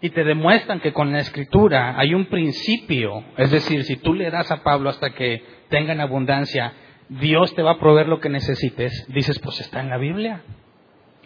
y 0.00 0.10
te 0.10 0.24
demuestran 0.24 0.80
que 0.80 0.92
con 0.92 1.12
la 1.12 1.18
escritura 1.18 1.98
hay 1.98 2.14
un 2.14 2.26
principio, 2.26 3.22
es 3.36 3.50
decir, 3.50 3.84
si 3.84 3.96
tú 3.96 4.14
le 4.14 4.30
das 4.30 4.50
a 4.50 4.62
Pablo 4.62 4.88
hasta 4.88 5.10
que 5.10 5.44
tenga 5.68 5.92
en 5.92 6.00
abundancia, 6.00 6.72
Dios 7.08 7.54
te 7.54 7.62
va 7.62 7.72
a 7.72 7.78
proveer 7.78 8.08
lo 8.08 8.20
que 8.20 8.30
necesites, 8.30 9.06
dices, 9.08 9.38
pues 9.40 9.60
está 9.60 9.80
en 9.80 9.90
la 9.90 9.98
Biblia. 9.98 10.42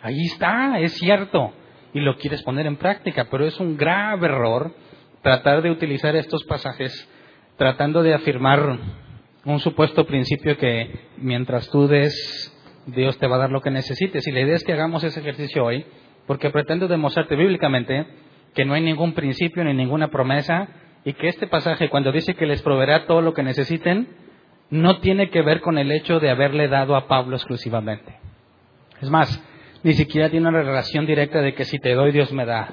Ahí 0.02 0.24
está, 0.24 0.80
es 0.80 0.94
cierto, 0.94 1.52
y 1.92 2.00
lo 2.00 2.16
quieres 2.16 2.42
poner 2.42 2.66
en 2.66 2.76
práctica, 2.76 3.28
pero 3.30 3.46
es 3.46 3.60
un 3.60 3.76
grave 3.76 4.26
error 4.26 4.74
tratar 5.22 5.62
de 5.62 5.70
utilizar 5.70 6.16
estos 6.16 6.42
pasajes 6.44 7.08
tratando 7.56 8.02
de 8.02 8.14
afirmar 8.14 8.78
un 9.44 9.60
supuesto 9.60 10.06
principio 10.06 10.56
que 10.56 10.90
mientras 11.18 11.68
tú 11.70 11.86
des, 11.86 12.14
Dios 12.86 13.18
te 13.18 13.26
va 13.26 13.36
a 13.36 13.40
dar 13.40 13.50
lo 13.50 13.60
que 13.60 13.70
necesites. 13.70 14.26
Y 14.26 14.32
la 14.32 14.40
idea 14.40 14.56
es 14.56 14.64
que 14.64 14.72
hagamos 14.72 15.04
ese 15.04 15.20
ejercicio 15.20 15.64
hoy, 15.64 15.84
porque 16.26 16.50
pretendo 16.50 16.88
demostrarte 16.88 17.36
bíblicamente 17.36 18.06
que 18.54 18.64
no 18.64 18.74
hay 18.74 18.82
ningún 18.82 19.12
principio 19.12 19.64
ni 19.64 19.74
ninguna 19.74 20.08
promesa 20.08 20.68
y 21.04 21.12
que 21.12 21.28
este 21.28 21.46
pasaje, 21.46 21.90
cuando 21.90 22.12
dice 22.12 22.34
que 22.34 22.46
les 22.46 22.62
proveerá 22.62 23.06
todo 23.06 23.20
lo 23.20 23.34
que 23.34 23.42
necesiten, 23.42 24.08
no 24.70 24.98
tiene 25.00 25.28
que 25.28 25.42
ver 25.42 25.60
con 25.60 25.76
el 25.76 25.92
hecho 25.92 26.20
de 26.20 26.30
haberle 26.30 26.68
dado 26.68 26.96
a 26.96 27.06
Pablo 27.06 27.36
exclusivamente. 27.36 28.18
Es 29.02 29.10
más, 29.10 29.42
ni 29.82 29.92
siquiera 29.92 30.30
tiene 30.30 30.48
una 30.48 30.62
relación 30.62 31.04
directa 31.04 31.42
de 31.42 31.54
que 31.54 31.66
si 31.66 31.78
te 31.78 31.94
doy, 31.94 32.12
Dios 32.12 32.32
me 32.32 32.46
da. 32.46 32.68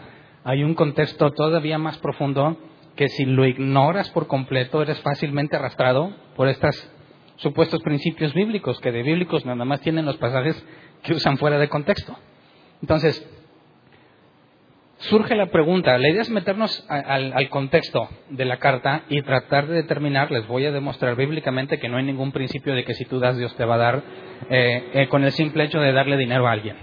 Hay 0.46 0.63
un 0.63 0.75
contexto 0.75 1.32
todavía 1.32 1.78
más 1.78 1.98
profundo 1.98 2.58
que 3.01 3.10
si 3.10 3.25
lo 3.25 3.48
ignoras 3.48 4.12
por 4.12 4.27
completo 4.27 4.79
eres 4.79 5.01
fácilmente 5.01 5.55
arrastrado 5.55 6.13
por 6.36 6.48
estos 6.48 6.88
supuestos 7.38 7.81
principios 7.81 8.31
bíblicos, 8.31 8.79
que 8.79 8.91
de 8.91 9.01
bíblicos 9.01 9.43
nada 9.43 9.65
más 9.65 9.81
tienen 9.81 10.05
los 10.05 10.17
pasajes 10.17 10.63
que 11.01 11.15
usan 11.15 11.39
fuera 11.39 11.58
de 11.58 11.67
contexto. 11.67 12.15
Entonces, 12.79 13.27
surge 15.00 15.34
la 15.34 15.48
pregunta, 15.48 15.98
la 15.98 16.10
idea 16.10 16.22
es 16.22 16.29
meternos 16.29 16.86
al, 16.89 17.50
contexto 17.50 18.08
de 18.29 18.46
la 18.46 18.58
carta 18.58 19.01
y 19.10 19.20
tratar 19.24 19.65
de 19.65 19.77
determinar, 19.77 20.29
les 20.29 20.46
voy 20.46 20.67
a 20.67 20.72
demostrar 20.72 21.15
bíblicamente 21.15 21.79
que 21.79 21.89
no 21.89 21.98
hay 21.98 22.03
ningún 22.03 22.31
principio 22.31 22.75
de 22.75 22.84
que 22.84 22.93
si 22.93 23.05
tú 23.05 23.17
das 23.17 23.36
Dios 23.36 23.55
te 23.55 23.65
va 23.65 23.74
a 23.74 23.79
dar 23.79 24.03
eh, 24.48 24.91
eh, 24.93 25.08
con 25.08 25.24
el 25.24 25.31
simple 25.31 25.63
hecho 25.63 25.79
de 25.79 25.91
darle 25.91 26.17
dinero 26.17 26.48
a 26.48 26.51
alguien. 26.51 26.77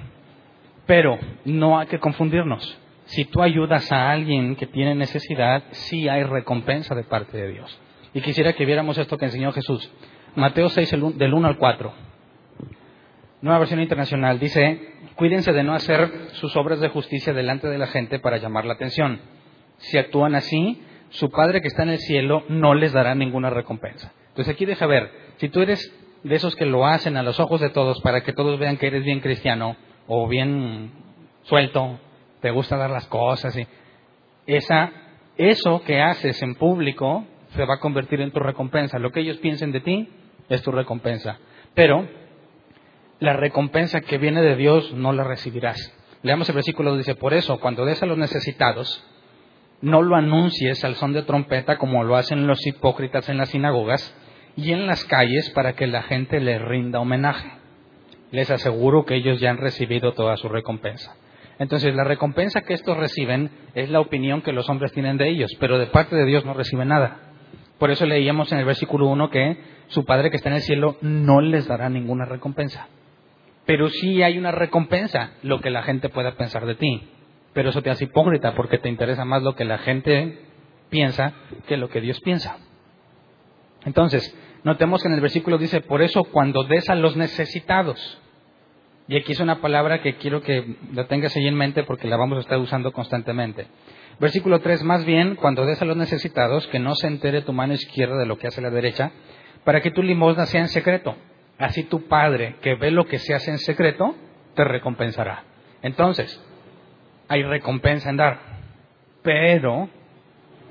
Pero 0.85 1.17
no 1.45 1.79
hay 1.79 1.87
que 1.87 2.01
confundirnos. 2.01 2.77
Si 3.09 3.25
tú 3.25 3.41
ayudas 3.43 3.91
a 3.91 4.11
alguien 4.11 4.55
que 4.55 4.67
tiene 4.67 4.95
necesidad, 4.95 5.65
sí 5.71 6.09
hay 6.11 6.25
recompensa 6.25 6.95
de 6.95 7.05
parte 7.05 7.39
de 7.39 7.53
Dios. 7.53 7.81
Y 8.13 8.21
quisiera 8.21 8.53
que 8.53 8.67
viéramos 8.67 8.99
esto 8.99 9.17
que 9.17 9.25
enseñó 9.25 9.51
Jesús. 9.53 9.91
Mateo 10.35 10.69
6, 10.69 10.95
del 11.17 11.33
1 11.33 11.49
al 11.49 11.57
4. 11.57 11.93
Nueva 13.41 13.61
versión 13.61 13.81
internacional 13.81 14.39
dice, 14.39 14.93
cuídense 15.15 15.55
de 15.55 15.63
no 15.63 15.75
hacer 15.75 16.11
sus 16.33 16.55
obras 16.57 16.81
de 16.81 16.89
justicia 16.89 17.33
delante 17.33 17.69
de 17.69 17.79
la 17.79 17.87
gente 17.87 18.19
para 18.19 18.37
llamar 18.37 18.67
la 18.67 18.75
atención. 18.75 19.23
Si 19.79 19.97
actúan 19.97 20.35
así, 20.35 20.83
su 21.09 21.31
Padre 21.31 21.63
que 21.63 21.69
está 21.69 21.85
en 21.85 21.91
el 21.91 21.99
cielo 22.01 22.45
no 22.51 22.75
les 22.75 22.93
dará 22.93 23.15
ninguna 23.15 23.49
recompensa. 23.49 24.13
Entonces 24.29 24.53
aquí 24.53 24.67
deja 24.67 24.85
ver, 24.87 25.11
si 25.39 25.49
tú 25.49 25.63
eres 25.63 25.91
de 26.25 26.35
esos 26.35 26.55
que 26.57 26.67
lo 26.67 26.87
hacen 26.87 27.17
a 27.17 27.23
los 27.23 27.41
ojos 27.41 27.63
de 27.63 27.71
todos 27.71 28.03
para 28.03 28.23
que 28.23 28.35
todos 28.35 28.59
vean 28.59 28.77
que 28.77 28.89
eres 28.89 29.03
bien 29.03 29.21
cristiano 29.21 29.77
o 30.07 30.29
bien 30.29 30.91
suelto, 31.45 31.99
te 32.41 32.51
gusta 32.51 32.77
dar 32.77 32.91
las 32.91 33.07
cosas 33.07 33.57
y 33.57 33.67
esa 34.47 34.93
eso 35.39 35.83
que 35.85 36.01
haces 36.01 36.43
en 36.43 36.57
público 36.57 37.25
se 37.55 37.65
va 37.65 37.75
a 37.75 37.81
convertir 37.81 38.21
en 38.21 38.33
tu 38.33 38.41
recompensa. 38.41 38.99
Lo 38.99 39.13
que 39.13 39.21
ellos 39.21 39.39
piensen 39.39 39.73
de 39.73 39.81
ti 39.81 40.09
es 40.49 40.63
tu 40.63 40.73
recompensa. 40.73 41.39
Pero 41.75 42.09
la 43.21 43.35
recompensa 43.35 44.01
que 44.01 44.19
viene 44.19 44.43
de 44.43 44.57
Dios 44.57 44.93
no 44.95 45.13
la 45.13 45.25
recibirás. 45.25 45.95
Leamos 46.23 46.49
el 46.49 46.57
versículo, 46.57 46.97
dice, 46.97 47.15
por 47.15 47.35
eso, 47.35 47.61
cuando 47.61 47.85
des 47.85 48.03
a 48.03 48.07
los 48.07 48.19
necesitados, 48.19 49.05
no 49.81 50.03
lo 50.03 50.17
anuncies 50.17 50.85
al 50.85 50.97
son 50.97 51.13
de 51.13 51.23
trompeta 51.23 51.79
como 51.79 52.03
lo 52.03 52.17
hacen 52.17 52.49
los 52.49 52.67
hipócritas 52.67 53.29
en 53.29 53.39
las 53.39 53.51
sinagogas 53.51 54.15
y 54.57 54.73
en 54.73 54.89
las 54.89 55.05
calles 55.05 55.51
para 55.51 55.75
que 55.75 55.87
la 55.87 56.03
gente 56.03 56.41
les 56.41 56.61
rinda 56.61 56.99
homenaje. 56.99 57.49
Les 58.33 58.51
aseguro 58.51 59.05
que 59.05 59.15
ellos 59.15 59.39
ya 59.41 59.51
han 59.51 59.59
recibido 59.59 60.13
toda 60.13 60.37
su 60.37 60.49
recompensa. 60.49 61.15
Entonces, 61.59 61.95
la 61.95 62.05
recompensa 62.05 62.63
que 62.63 62.75
estos 62.75 62.97
reciben 62.97 63.51
es 63.75 63.91
la 63.91 64.01
opinión 64.01 64.43
que 64.43 64.53
los 64.53 64.69
hombres 64.69 64.93
tienen 64.93 65.17
de 65.17 65.29
ellos, 65.29 65.51
pero 65.59 65.79
de 65.79 65.87
parte 65.87 66.15
de 66.15 66.25
Dios 66.25 66.45
no 66.45 66.55
reciben 66.55 66.89
nada. 66.89 67.29
Por 67.79 67.91
eso 67.91 68.07
leíamos 68.07 68.53
en 68.53 68.59
el 68.59 68.65
versículo 68.65 69.07
1 69.07 69.31
que 69.31 69.57
su 69.89 70.05
Padre 70.05 70.31
que 70.31 70.37
está 70.37 70.49
en 70.51 70.57
el 70.57 70.63
cielo 70.63 70.97
no 71.01 71.41
les 71.41 71.67
dará 71.67 71.89
ninguna 71.89 72.25
recompensa. 72.25 72.89
Pero 73.67 73.89
sí 73.89 74.23
hay 74.23 74.39
una 74.39 74.53
recompensa, 74.53 75.33
lo 75.43 75.61
que 75.61 75.71
la 75.71 75.83
gente 75.83 76.09
pueda 76.09 76.37
pensar 76.37 76.65
de 76.67 76.75
ti. 76.75 77.09
Pero 77.53 77.71
eso 77.71 77.83
te 77.83 77.91
hace 77.91 78.05
hipócrita 78.05 78.55
porque 78.55 78.79
te 78.79 78.89
interesa 78.89 79.25
más 79.25 79.43
lo 79.43 79.55
que 79.55 79.65
la 79.65 79.79
gente 79.79 80.39
piensa 80.91 81.35
que 81.67 81.77
lo 81.77 81.89
que 81.89 82.01
Dios 82.01 82.21
piensa. 82.21 82.57
Entonces, 83.85 84.37
notemos 84.65 85.03
que 85.03 85.09
en 85.09 85.15
el 85.15 85.21
versículo 85.21 85.59
dice, 85.59 85.81
por 85.81 86.03
eso 86.03 86.25
cuando 86.25 86.65
des 86.65 86.89
a 86.89 86.95
los 86.95 87.17
necesitados, 87.17 88.21
y 89.09 89.17
aquí 89.17 89.33
es 89.33 89.41
una 89.41 89.61
palabra 89.61 90.01
que 90.01 90.17
quiero 90.17 90.43
que 90.43 90.77
la 90.93 91.07
tengas 91.07 91.35
ahí 91.37 91.47
en 91.47 91.55
mente 91.55 91.83
porque 91.83 92.09
la 92.09 92.17
vamos 92.17 92.39
a 92.39 92.43
estar 92.43 92.59
usando 92.59 92.93
constantemente. 92.93 93.67
Versículo 94.21 94.61
3, 94.61 94.85
más 94.85 95.05
bien, 95.05 95.35
cuando 95.35 95.65
des 95.65 95.81
a 95.81 95.85
los 95.85 95.97
necesitados, 95.97 96.67
que 96.69 96.79
no 96.79 96.95
se 96.95 97.07
entere 97.07 97.43
tu 97.43 97.53
mano 97.53 97.73
izquierda 97.73 98.19
de 98.19 98.27
lo 98.27 98.39
que 98.39 98.49
hace 98.49 98.61
la 98.61 98.71
derecha, 98.71 99.13
para 99.65 99.81
que 99.81 99.91
tu 99.91 100.03
limosna 100.03 100.47
sea 100.47 100.61
en 100.61 100.69
secreto 100.69 101.17
así 101.59 101.83
tu 101.85 102.07
Padre, 102.07 102.57
que 102.63 102.77
ve 102.77 102.91
lo 102.91 103.07
que 103.07 103.19
se 103.19 103.35
hace 103.35 103.51
en 103.51 103.59
secreto, 103.59 104.15
te 104.55 104.65
recompensará. 104.65 105.45
Entonces, 105.83 106.43
hay 107.29 107.43
recompensa 107.43 108.11
en 108.11 108.17
dar, 108.17 108.41
pero 109.23 109.91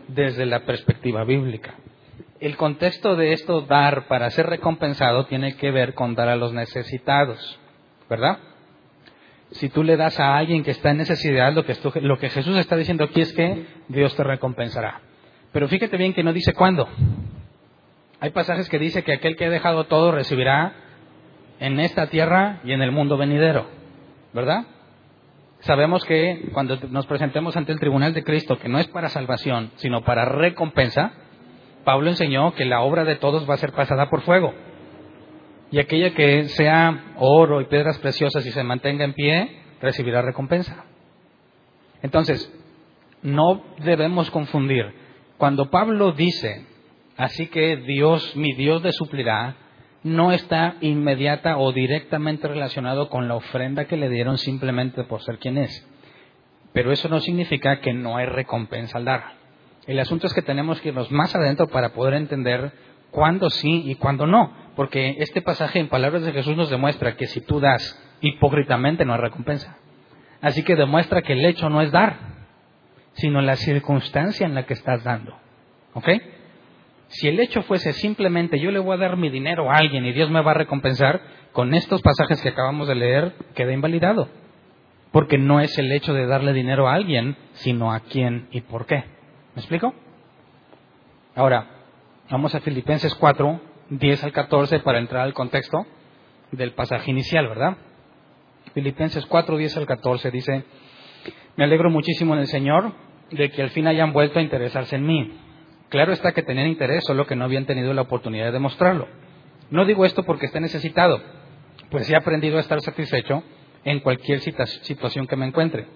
desde 0.08 0.46
la 0.46 0.62
perspectiva 0.62 1.24
bíblica. 1.25 1.75
El 2.39 2.56
contexto 2.56 3.15
de 3.15 3.34
esto 3.34 3.62
dar 3.62 4.08
para 4.08 4.29
ser 4.29 4.48
recompensado 4.48 5.25
tiene 5.25 5.56
que 5.58 5.72
ver 5.72 5.94
con 5.94 6.15
dar 6.15 6.29
a 6.29 6.36
los 6.36 6.53
necesitados, 6.53 7.60
¿verdad? 8.10 8.40
Si 9.52 9.70
tú 9.70 9.84
le 9.84 9.96
das 9.96 10.20
a 10.20 10.38
alguien 10.38 10.64
que 10.64 10.72
está 10.72 10.92
en 10.92 10.98
necesidad, 10.98 11.54
lo 11.54 11.66
que, 11.66 11.76
lo 12.02 12.18
que 12.18 12.30
Jesús 12.30 12.58
está 12.58 12.76
diciendo 12.76 13.06
aquí 13.06 13.22
es 13.22 13.34
que 13.34 13.66
Dios 13.88 14.16
te 14.16 14.24
recompensará. 14.24 15.02
Pero 15.52 15.68
fíjate 15.68 15.98
bien 15.98 16.14
que 16.14 16.24
no 16.24 16.34
dice 16.34 16.54
cuándo. 16.54 16.88
Hay 18.20 18.32
pasajes 18.32 18.68
que 18.70 18.80
dice 18.80 19.04
que 19.04 19.14
aquel 19.14 19.36
que 19.36 19.46
ha 19.46 19.50
dejado 19.50 19.86
todo 19.86 20.12
recibirá 20.12 20.74
en 21.60 21.80
esta 21.80 22.08
tierra 22.08 22.60
y 22.64 22.74
en 22.74 22.82
el 22.82 22.92
mundo 22.92 23.18
venidero, 23.18 23.68
¿verdad? 24.34 24.66
Sabemos 25.60 26.04
que 26.06 26.50
cuando 26.54 26.78
nos 26.90 27.06
presentemos 27.08 27.56
ante 27.58 27.72
el 27.72 27.80
tribunal 27.80 28.14
de 28.14 28.24
Cristo, 28.24 28.60
que 28.60 28.70
no 28.70 28.80
es 28.80 28.88
para 28.88 29.10
salvación, 29.10 29.72
sino 29.76 30.04
para 30.04 30.26
recompensa, 30.26 31.14
Pablo 31.84 32.10
enseñó 32.10 32.54
que 32.54 32.66
la 32.66 32.82
obra 32.82 33.06
de 33.06 33.16
todos 33.16 33.50
va 33.50 33.56
a 33.56 33.58
ser 33.58 33.72
pasada 33.72 34.10
por 34.10 34.22
fuego. 34.22 34.54
Y 35.72 35.80
aquella 35.80 36.14
que 36.14 36.46
sea 36.50 37.14
oro 37.18 37.62
y 37.62 37.66
piedras 37.66 37.98
preciosas 38.00 38.46
y 38.46 38.52
se 38.52 38.64
mantenga 38.64 39.04
en 39.04 39.14
pie, 39.14 39.62
recibirá 39.82 40.22
recompensa. 40.22 40.86
Entonces, 42.02 42.52
no 43.22 43.64
debemos 43.80 44.32
confundir. 44.32 44.86
Cuando 45.38 45.70
Pablo 45.70 46.14
dice 46.14 46.66
Así 47.18 47.48
que 47.48 47.78
Dios, 47.78 48.36
mi 48.36 48.54
Dios 48.54 48.84
de 48.84 48.92
suplirá, 48.92 49.56
no 50.04 50.32
está 50.32 50.76
inmediata 50.82 51.58
o 51.58 51.74
directamente 51.74 52.48
relacionado 52.48 53.10
con 53.10 53.28
la 53.28 53.36
ofrenda 53.36 53.86
que 53.86 53.98
le 53.98 54.08
dieron 54.08 54.38
simplemente 54.38 55.04
por 55.04 55.24
ser 55.24 55.40
quien 55.40 55.58
es. 55.58 55.86
Pero 56.74 56.92
eso 56.92 57.10
no 57.10 57.20
significa 57.20 57.80
que 57.80 57.92
no 57.92 58.18
hay 58.18 58.28
recompensa 58.28 59.00
al 59.00 59.06
dar. 59.06 59.34
El 59.88 60.00
asunto 60.00 60.28
es 60.28 60.34
que 60.34 60.44
tenemos 60.44 60.80
que 60.80 60.90
irnos 60.90 61.12
más 61.12 61.36
adentro 61.36 61.68
para 61.68 61.94
poder 61.94 62.14
entender 62.14 62.72
cuándo 63.10 63.50
sí 63.50 63.84
y 63.90 63.96
cuándo 63.96 64.28
no. 64.28 64.54
Porque 64.78 65.16
este 65.18 65.42
pasaje 65.42 65.80
en 65.80 65.90
palabras 65.90 66.22
de 66.22 66.32
Jesús 66.32 66.56
nos 66.56 66.70
demuestra 66.70 67.16
que 67.16 67.26
si 67.26 67.42
tú 67.42 67.60
das 67.60 68.00
hipócritamente 68.22 69.06
no 69.06 69.16
hay 69.16 69.20
recompensa. 69.20 69.76
Así 70.40 70.62
que 70.64 70.76
demuestra 70.76 71.24
que 71.24 71.34
el 71.34 71.44
hecho 71.44 71.68
no 71.68 71.82
es 71.82 71.92
dar, 71.92 72.16
sino 73.14 73.42
la 73.42 73.56
circunstancia 73.56 74.46
en 74.46 74.54
la 74.54 74.68
que 74.68 74.76
estás 74.76 75.04
dando. 75.04 75.36
¿Ok? 75.96 76.10
Si 77.08 77.28
el 77.28 77.40
hecho 77.40 77.64
fuese 77.64 77.92
simplemente 77.92 78.60
yo 78.60 78.70
le 78.70 78.78
voy 78.78 78.94
a 78.94 79.00
dar 79.00 79.18
mi 79.18 79.32
dinero 79.32 79.72
a 79.72 79.78
alguien 79.78 80.06
y 80.06 80.14
Dios 80.14 80.30
me 80.30 80.44
va 80.44 80.52
a 80.52 80.54
recompensar, 80.54 81.22
con 81.54 81.74
estos 81.74 82.04
pasajes 82.04 82.40
que 82.44 82.50
acabamos 82.50 82.88
de 82.88 82.94
leer 82.94 83.34
queda 83.56 83.74
invalidado. 83.74 84.30
Porque 85.12 85.40
no 85.40 85.60
es 85.60 85.76
el 85.80 85.92
hecho 85.92 86.14
de 86.14 86.28
darle 86.28 86.54
dinero 86.54 86.88
a 86.88 86.94
alguien, 86.94 87.36
sino 87.54 87.92
a 87.92 88.02
quién 88.02 88.48
y 88.52 88.62
por 88.62 88.86
qué. 88.86 88.98
¿Me 89.56 89.62
explico? 89.62 89.96
Ahora, 91.34 91.66
vamos 92.30 92.54
a 92.54 92.60
Filipenses 92.60 93.16
4, 93.16 93.67
10 93.89 94.24
al 94.24 94.32
14 94.32 94.79
para 94.79 95.00
entrar 95.00 95.24
al 95.24 95.34
contexto 95.34 95.86
del 96.51 96.74
pasaje 96.74 97.12
inicial, 97.12 97.48
¿verdad? 97.48 97.77
Filipenses 98.74 99.25
4, 99.25 99.58
10 99.58 99.77
al 99.77 99.86
14 99.86 100.32
dice, 100.32 100.63
me 101.56 101.63
alegro 101.63 101.89
muchísimo 101.89 102.34
en 102.34 102.41
el 102.41 102.48
Señor 102.48 102.94
de 103.32 103.50
que 103.50 103.62
al 103.62 103.70
fin 103.72 103.88
hayan 103.88 104.13
vuelto 104.13 104.39
a 104.39 104.41
interesarse 104.41 104.96
en 104.96 105.06
mí 105.06 105.34
Claro 105.89 106.12
está 106.12 106.34
que 106.34 106.44
tenían 106.44 106.67
interés, 106.67 107.03
solo 107.06 107.25
que 107.25 107.36
no 107.36 107.46
habían 107.46 107.65
tenido 107.65 107.94
la 107.94 108.01
oportunidad 108.01 108.51
de 108.51 108.60
mostrarlo. 108.60 109.08
No 109.70 109.86
digo 109.86 110.06
esto 110.06 110.24
porque 110.24 110.48
esté 110.48 110.60
necesitado, 110.60 111.22
pues 111.89 112.10
he 112.10 112.15
aprendido 112.15 112.58
a 112.58 112.60
estar 112.60 112.82
satisfecho 112.82 113.44
en 113.86 114.01
cualquier 114.01 114.41
situación 114.41 115.27
que 115.27 115.38
me 115.38 115.46
encuentre. 115.46 115.88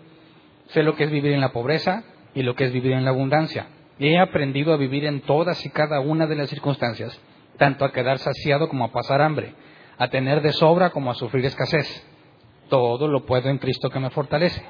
Sé 0.67 0.83
lo 0.83 0.95
que 0.95 1.03
es 1.03 1.12
vivir 1.12 1.33
en 1.33 1.41
la 1.41 1.51
pobreza 1.51 2.03
y 2.33 2.43
lo 2.43 2.55
que 2.55 2.65
es 2.65 2.71
vivir 2.71 2.93
en 2.93 3.03
la 3.03 3.12
abundancia. 3.12 3.67
He 4.00 4.17
aprendido 4.17 4.74
a 4.74 4.77
vivir 4.77 5.05
en 5.05 5.21
todas 5.21 5.65
y 5.65 5.69
cada 5.69 6.00
una 6.00 6.25
de 6.25 6.36
las 6.36 6.50
circunstancias, 6.50 7.19
tanto 7.62 7.86
a 7.86 7.91
quedar 7.91 8.18
saciado 8.18 8.68
como 8.68 8.86
a 8.86 8.91
pasar 8.91 9.22
hambre, 9.22 9.53
a 10.00 10.08
tener 10.08 10.41
de 10.41 10.51
sobra 10.51 10.89
como 10.89 11.12
a 11.12 11.13
sufrir 11.13 11.46
escasez. 11.46 11.88
Todo 12.70 13.08
lo 13.08 13.24
puedo 13.24 13.50
en 13.50 13.60
Cristo 13.60 13.91
que 13.91 14.00
me 14.00 14.10
fortalece. 14.10 14.65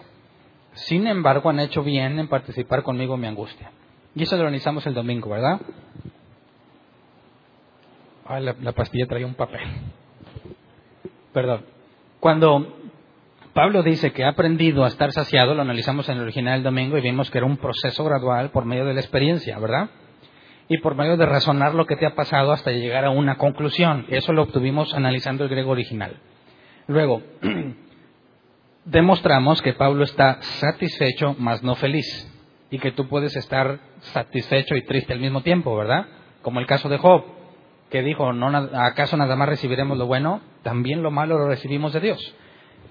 Sin 0.74 1.08
embargo, 1.08 1.50
han 1.50 1.62
hecho 1.62 1.84
bien 1.84 2.20
en 2.20 2.28
participar 2.28 2.84
conmigo 2.84 3.16
en 3.16 3.22
mi 3.22 3.28
angustia. 3.28 3.72
Y 4.14 4.24
eso 4.24 4.36
lo 4.36 4.42
organizamos 4.42 4.86
el 4.88 4.94
domingo, 4.94 5.30
¿verdad? 5.30 5.62
Ay, 8.26 8.44
la, 8.44 8.58
la 8.60 8.74
pastilla 8.74 9.08
traía 9.08 9.26
un 9.26 9.36
papel. 9.36 9.62
Perdón. 11.32 11.64
Cuando 12.20 12.76
Pablo 13.54 13.84
dice 13.84 14.12
que 14.12 14.26
ha 14.26 14.32
aprendido 14.32 14.84
a 14.84 14.90
estar 14.90 15.14
saciado, 15.14 15.56
lo 15.56 15.62
analizamos 15.62 16.10
en 16.10 16.18
el 16.18 16.24
original 16.24 16.56
del 16.56 16.64
domingo 16.64 16.98
y 16.98 17.02
vimos 17.02 17.32
que 17.32 17.38
era 17.38 17.48
un 17.48 17.56
proceso 17.56 18.04
gradual 18.04 18.52
por 18.52 18.66
medio 18.66 18.84
de 18.84 18.96
la 18.96 19.00
experiencia, 19.00 19.58
¿verdad? 19.60 19.92
Y 20.72 20.78
por 20.78 20.96
medio 20.96 21.18
de 21.18 21.26
razonar 21.26 21.74
lo 21.74 21.86
que 21.86 21.98
te 21.98 22.06
ha 22.06 22.16
pasado 22.16 22.54
hasta 22.54 22.72
llegar 22.72 23.04
a 23.04 23.10
una 23.10 23.38
conclusión. 23.38 24.06
Eso 24.10 24.32
lo 24.32 24.44
obtuvimos 24.44 24.94
analizando 24.94 25.44
el 25.44 25.50
griego 25.50 25.72
original. 25.72 26.16
Luego, 26.88 27.22
demostramos 28.86 29.62
que 29.62 29.74
Pablo 29.74 30.06
está 30.06 30.42
satisfecho, 30.42 31.36
mas 31.38 31.62
no 31.62 31.76
feliz. 31.76 32.28
Y 32.70 32.80
que 32.80 32.94
tú 32.94 33.10
puedes 33.10 33.36
estar 33.36 33.80
satisfecho 34.00 34.76
y 34.76 34.86
triste 34.86 35.12
al 35.12 35.20
mismo 35.20 35.42
tiempo, 35.42 35.76
¿verdad? 35.76 36.06
Como 36.42 36.62
el 36.62 36.68
caso 36.68 36.88
de 36.88 36.98
Job, 36.98 37.26
que 37.90 38.02
dijo, 38.02 38.32
¿no, 38.32 38.48
¿acaso 38.80 39.18
nada 39.18 39.36
más 39.36 39.50
recibiremos 39.50 39.98
lo 39.98 40.08
bueno? 40.08 40.40
También 40.64 41.04
lo 41.04 41.12
malo 41.12 41.38
lo 41.38 41.48
recibimos 41.50 41.92
de 41.92 42.00
Dios 42.00 42.36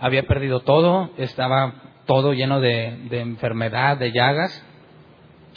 había 0.00 0.26
perdido 0.26 0.60
todo, 0.60 1.10
estaba 1.18 1.74
todo 2.06 2.32
lleno 2.32 2.60
de, 2.60 3.20
enfermedad, 3.20 3.98
de 3.98 4.12
llagas. 4.12 4.66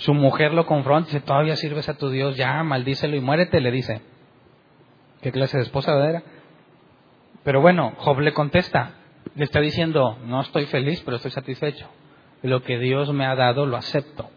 Su 0.03 0.13
mujer 0.13 0.53
lo 0.53 0.65
confronta 0.65 1.09
y 1.09 1.13
dice, 1.13 1.25
todavía 1.25 1.55
sirves 1.55 1.87
a 1.87 1.93
tu 1.93 2.09
Dios, 2.09 2.35
ya, 2.35 2.61
maldícelo 2.63 3.15
y 3.15 3.21
muérete, 3.21 3.61
le 3.61 3.71
dice. 3.71 4.01
¿Qué 5.21 5.31
clase 5.31 5.55
de 5.55 5.63
esposa 5.63 5.93
era? 6.05 6.23
Pero 7.45 7.61
bueno, 7.61 7.93
Job 7.99 8.19
le 8.19 8.33
contesta, 8.33 8.95
le 9.33 9.45
está 9.45 9.61
diciendo, 9.61 10.17
no 10.25 10.41
estoy 10.41 10.65
feliz, 10.65 11.01
pero 11.05 11.15
estoy 11.15 11.31
satisfecho. 11.31 11.87
Lo 12.41 12.63
que 12.63 12.79
Dios 12.79 13.13
me 13.13 13.25
ha 13.25 13.33
dado 13.35 13.65
lo 13.65 13.77
acepto. 13.77 14.29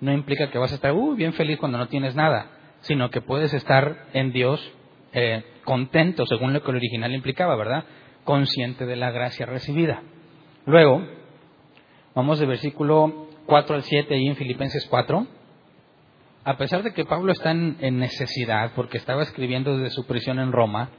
No 0.00 0.14
implica 0.14 0.50
que 0.50 0.56
vas 0.56 0.72
a 0.72 0.76
estar 0.76 0.94
uh, 0.94 1.14
bien 1.14 1.34
feliz 1.34 1.58
cuando 1.58 1.76
no 1.76 1.88
tienes 1.88 2.14
nada, 2.14 2.46
sino 2.80 3.10
que 3.10 3.20
puedes 3.20 3.52
estar 3.52 4.06
en 4.14 4.32
Dios 4.32 4.66
eh, 5.12 5.44
contento, 5.64 6.24
según 6.24 6.54
lo 6.54 6.62
que 6.62 6.70
el 6.70 6.78
original 6.78 7.12
implicaba, 7.12 7.54
¿verdad? 7.54 7.84
consciente 8.24 8.86
de 8.86 8.96
la 8.96 9.10
gracia 9.10 9.44
recibida. 9.44 10.00
Luego, 10.64 11.06
vamos 12.14 12.38
del 12.38 12.48
versículo 12.48 13.28
4 13.46 13.74
al 13.76 13.82
7 13.82 14.14
ahí 14.14 14.28
en 14.28 14.36
Filipenses 14.36 14.86
4. 14.88 15.26
A 16.44 16.56
pesar 16.56 16.82
de 16.82 16.92
que 16.92 17.04
Pablo 17.04 17.32
está 17.32 17.52
en, 17.52 17.98
necesidad, 17.98 18.72
porque 18.74 18.98
estaba 18.98 19.22
escribiendo 19.22 19.76
desde 19.76 19.94
su 19.94 20.06
prisión 20.06 20.40
en 20.40 20.50
Roma, 20.50 20.90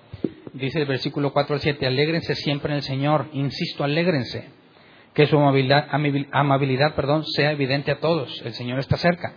dice 0.53 0.79
el 0.79 0.88
versículo 0.88 1.33
4 1.33 1.55
al 1.55 1.62
7, 1.62 1.85
alégrense 1.85 2.35
siempre 2.35 2.71
en 2.71 2.77
el 2.77 2.83
Señor, 2.83 3.27
insisto, 3.33 3.83
alégrense, 3.83 4.50
que 5.13 5.27
su 5.27 5.38
amabilidad, 5.38 5.88
amabilidad 6.31 6.95
perdón, 6.95 7.25
sea 7.25 7.51
evidente 7.51 7.91
a 7.91 8.00
todos, 8.00 8.41
el 8.45 8.53
Señor 8.53 8.79
está 8.79 8.95
cerca. 8.95 9.33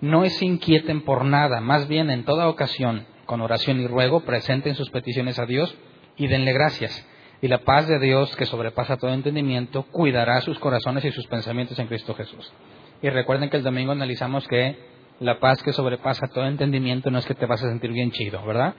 No 0.00 0.24
se 0.26 0.44
inquieten 0.44 1.02
por 1.02 1.24
nada, 1.24 1.60
más 1.60 1.88
bien 1.88 2.10
en 2.10 2.24
toda 2.24 2.48
ocasión, 2.48 3.06
con 3.24 3.40
oración 3.40 3.80
y 3.80 3.86
ruego, 3.86 4.20
presenten 4.20 4.74
sus 4.74 4.90
peticiones 4.90 5.38
a 5.38 5.46
Dios 5.46 5.74
y 6.16 6.26
denle 6.26 6.52
gracias 6.52 7.06
y 7.40 7.48
la 7.48 7.58
paz 7.58 7.86
de 7.86 7.98
Dios, 8.00 8.34
que 8.36 8.46
sobrepasa 8.46 8.96
todo 8.96 9.12
entendimiento, 9.12 9.84
cuidará 9.84 10.40
sus 10.40 10.58
corazones 10.58 11.04
y 11.04 11.12
sus 11.12 11.26
pensamientos 11.28 11.78
en 11.78 11.86
Cristo 11.86 12.14
Jesús. 12.14 12.52
Y 13.00 13.10
recuerden 13.10 13.48
que 13.48 13.56
el 13.56 13.62
domingo 13.62 13.92
analizamos 13.92 14.46
que 14.48 14.76
la 15.20 15.38
paz 15.38 15.62
que 15.62 15.72
sobrepasa 15.72 16.26
todo 16.28 16.46
entendimiento 16.46 17.10
no 17.10 17.18
es 17.18 17.26
que 17.26 17.34
te 17.34 17.46
vas 17.46 17.62
a 17.62 17.68
sentir 17.68 17.92
bien 17.92 18.10
chido, 18.10 18.44
¿verdad? 18.44 18.74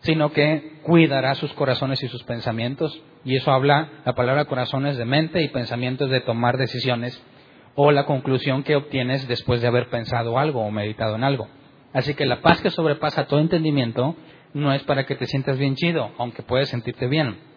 Sino 0.00 0.32
que 0.32 0.80
cuidará 0.82 1.36
sus 1.36 1.52
corazones 1.52 2.02
y 2.02 2.08
sus 2.08 2.24
pensamientos. 2.24 3.00
Y 3.24 3.36
eso 3.36 3.52
habla, 3.52 3.88
la 4.04 4.14
palabra 4.14 4.46
corazones 4.46 4.96
de 4.96 5.04
mente 5.04 5.42
y 5.42 5.48
pensamientos 5.48 6.10
de 6.10 6.20
tomar 6.20 6.56
decisiones 6.56 7.22
o 7.76 7.92
la 7.92 8.06
conclusión 8.06 8.64
que 8.64 8.74
obtienes 8.74 9.28
después 9.28 9.60
de 9.60 9.68
haber 9.68 9.88
pensado 9.88 10.36
algo 10.38 10.62
o 10.62 10.70
meditado 10.72 11.14
en 11.14 11.22
algo. 11.22 11.48
Así 11.92 12.14
que 12.14 12.26
la 12.26 12.40
paz 12.40 12.60
que 12.60 12.70
sobrepasa 12.70 13.26
todo 13.26 13.38
entendimiento 13.38 14.16
no 14.52 14.72
es 14.72 14.82
para 14.82 15.06
que 15.06 15.14
te 15.14 15.26
sientas 15.26 15.58
bien 15.58 15.76
chido, 15.76 16.10
aunque 16.18 16.42
puedes 16.42 16.70
sentirte 16.70 17.06
bien 17.06 17.49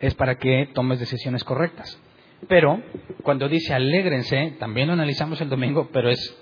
es 0.00 0.14
para 0.14 0.36
que 0.36 0.68
tomes 0.74 1.00
decisiones 1.00 1.44
correctas. 1.44 2.00
Pero 2.48 2.82
cuando 3.22 3.48
dice 3.48 3.74
alégrense, 3.74 4.56
también 4.58 4.88
lo 4.88 4.94
analizamos 4.94 5.40
el 5.40 5.48
domingo, 5.48 5.88
pero 5.92 6.10
es 6.10 6.36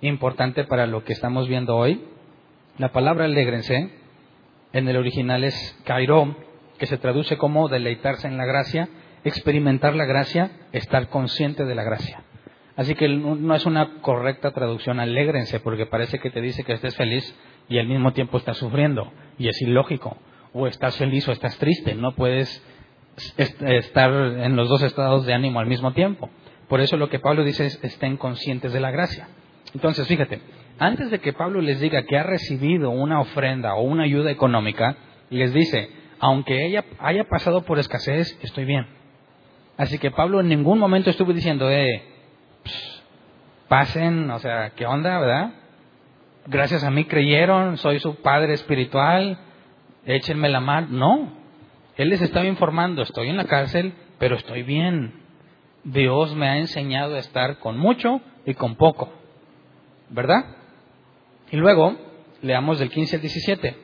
importante 0.00 0.64
para 0.64 0.86
lo 0.86 1.04
que 1.04 1.12
estamos 1.12 1.48
viendo 1.48 1.76
hoy. 1.76 2.02
La 2.78 2.92
palabra 2.92 3.24
alégrense 3.24 3.90
en 4.72 4.88
el 4.88 4.96
original 4.96 5.44
es 5.44 5.78
kairo, 5.84 6.36
que 6.78 6.86
se 6.86 6.98
traduce 6.98 7.38
como 7.38 7.68
deleitarse 7.68 8.26
en 8.26 8.36
la 8.36 8.44
gracia, 8.44 8.88
experimentar 9.24 9.94
la 9.94 10.04
gracia, 10.04 10.50
estar 10.72 11.08
consciente 11.08 11.64
de 11.64 11.74
la 11.74 11.84
gracia. 11.84 12.22
Así 12.76 12.94
que 12.94 13.08
no 13.08 13.54
es 13.54 13.64
una 13.64 14.00
correcta 14.02 14.50
traducción 14.50 15.00
alégrense, 15.00 15.60
porque 15.60 15.86
parece 15.86 16.18
que 16.18 16.30
te 16.30 16.42
dice 16.42 16.62
que 16.62 16.74
estés 16.74 16.94
feliz 16.94 17.34
y 17.68 17.78
al 17.78 17.86
mismo 17.86 18.12
tiempo 18.12 18.36
estás 18.36 18.58
sufriendo, 18.58 19.10
y 19.38 19.48
es 19.48 19.60
ilógico. 19.62 20.18
O 20.52 20.66
estás 20.66 20.96
feliz 20.96 21.26
o 21.28 21.32
estás 21.32 21.56
triste, 21.58 21.94
no 21.94 22.14
puedes 22.14 22.62
estar 23.36 24.12
en 24.12 24.56
los 24.56 24.68
dos 24.68 24.82
estados 24.82 25.26
de 25.26 25.34
ánimo 25.34 25.60
al 25.60 25.66
mismo 25.66 25.92
tiempo. 25.92 26.30
Por 26.68 26.80
eso 26.80 26.96
lo 26.96 27.08
que 27.08 27.18
Pablo 27.18 27.44
dice 27.44 27.66
es 27.66 27.82
estén 27.82 28.16
conscientes 28.16 28.72
de 28.72 28.80
la 28.80 28.90
gracia. 28.90 29.28
Entonces, 29.74 30.06
fíjate, 30.06 30.40
antes 30.78 31.10
de 31.10 31.20
que 31.20 31.32
Pablo 31.32 31.60
les 31.60 31.80
diga 31.80 32.02
que 32.04 32.18
ha 32.18 32.22
recibido 32.22 32.90
una 32.90 33.20
ofrenda 33.20 33.74
o 33.74 33.82
una 33.82 34.04
ayuda 34.04 34.30
económica, 34.30 34.96
les 35.30 35.52
dice, 35.52 35.90
aunque 36.18 36.66
ella 36.66 36.84
haya 36.98 37.24
pasado 37.24 37.62
por 37.62 37.78
escasez, 37.78 38.38
estoy 38.42 38.64
bien. 38.64 38.86
Así 39.76 39.98
que 39.98 40.10
Pablo 40.10 40.40
en 40.40 40.48
ningún 40.48 40.78
momento 40.78 41.10
estuvo 41.10 41.32
diciendo, 41.32 41.70
eh, 41.70 42.02
pasen, 43.68 44.30
o 44.30 44.38
sea, 44.38 44.70
¿qué 44.70 44.86
onda, 44.86 45.18
verdad? 45.18 45.50
Gracias 46.46 46.84
a 46.84 46.90
mí 46.90 47.04
creyeron, 47.04 47.76
soy 47.76 47.98
su 47.98 48.16
padre 48.16 48.54
espiritual, 48.54 49.38
échenme 50.04 50.48
la 50.48 50.60
mano. 50.60 50.88
No, 50.90 51.32
él 51.96 52.10
les 52.10 52.20
estaba 52.20 52.46
informando, 52.46 53.02
estoy 53.02 53.28
en 53.30 53.38
la 53.38 53.46
cárcel, 53.46 53.94
pero 54.18 54.36
estoy 54.36 54.62
bien. 54.62 55.22
Dios 55.82 56.34
me 56.34 56.48
ha 56.48 56.58
enseñado 56.58 57.14
a 57.16 57.20
estar 57.20 57.58
con 57.58 57.78
mucho 57.78 58.20
y 58.44 58.54
con 58.54 58.76
poco. 58.76 59.12
¿Verdad? 60.10 60.56
Y 61.50 61.56
luego, 61.56 61.96
leamos 62.42 62.78
del 62.78 62.90
15 62.90 63.16
al 63.16 63.22
17. 63.22 63.76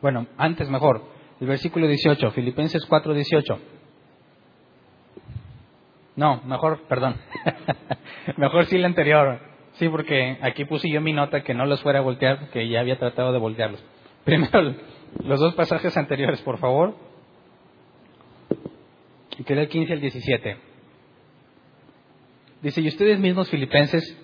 Bueno, 0.00 0.26
antes 0.36 0.68
mejor, 0.68 1.04
el 1.40 1.46
versículo 1.46 1.86
18, 1.86 2.32
Filipenses 2.32 2.84
4, 2.86 3.14
18. 3.14 3.58
No, 6.16 6.42
mejor, 6.44 6.82
perdón. 6.88 7.16
mejor 8.36 8.66
sí 8.66 8.76
el 8.76 8.84
anterior. 8.84 9.40
Sí, 9.74 9.88
porque 9.88 10.38
aquí 10.42 10.64
puse 10.64 10.90
yo 10.90 11.00
mi 11.00 11.12
nota 11.12 11.42
que 11.42 11.54
no 11.54 11.64
los 11.64 11.82
fuera 11.82 12.00
a 12.00 12.02
voltear, 12.02 12.40
porque 12.40 12.68
ya 12.68 12.80
había 12.80 12.98
tratado 12.98 13.32
de 13.32 13.38
voltearlos. 13.38 13.82
Primero, 14.24 14.74
los 15.24 15.40
dos 15.40 15.54
pasajes 15.54 15.96
anteriores, 15.96 16.40
por 16.42 16.58
favor. 16.58 16.94
Que 19.44 19.52
era 19.52 19.62
el 19.62 19.68
15 19.68 19.94
al 19.94 20.00
17. 20.00 20.56
Dice, 22.60 22.80
y 22.80 22.88
ustedes 22.88 23.18
mismos 23.18 23.48
filipenses 23.50 24.16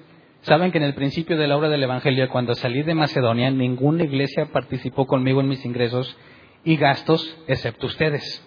saben 0.42 0.70
que 0.70 0.79
en 0.79 0.85
el 0.85 0.94
principio 0.94 1.37
de 1.37 1.48
la 1.48 1.57
obra 1.57 1.68
del 1.68 1.83
Evangelio, 1.83 2.29
cuando 2.29 2.55
salí 2.55 2.83
de 2.83 2.94
Macedonia, 2.94 3.51
ninguna 3.51 4.05
iglesia 4.05 4.46
participó 4.53 5.07
conmigo 5.07 5.40
en 5.40 5.48
mis 5.48 5.64
ingresos 5.64 6.16
y 6.62 6.77
gastos, 6.77 7.37
excepto 7.48 7.87
ustedes. 7.87 8.44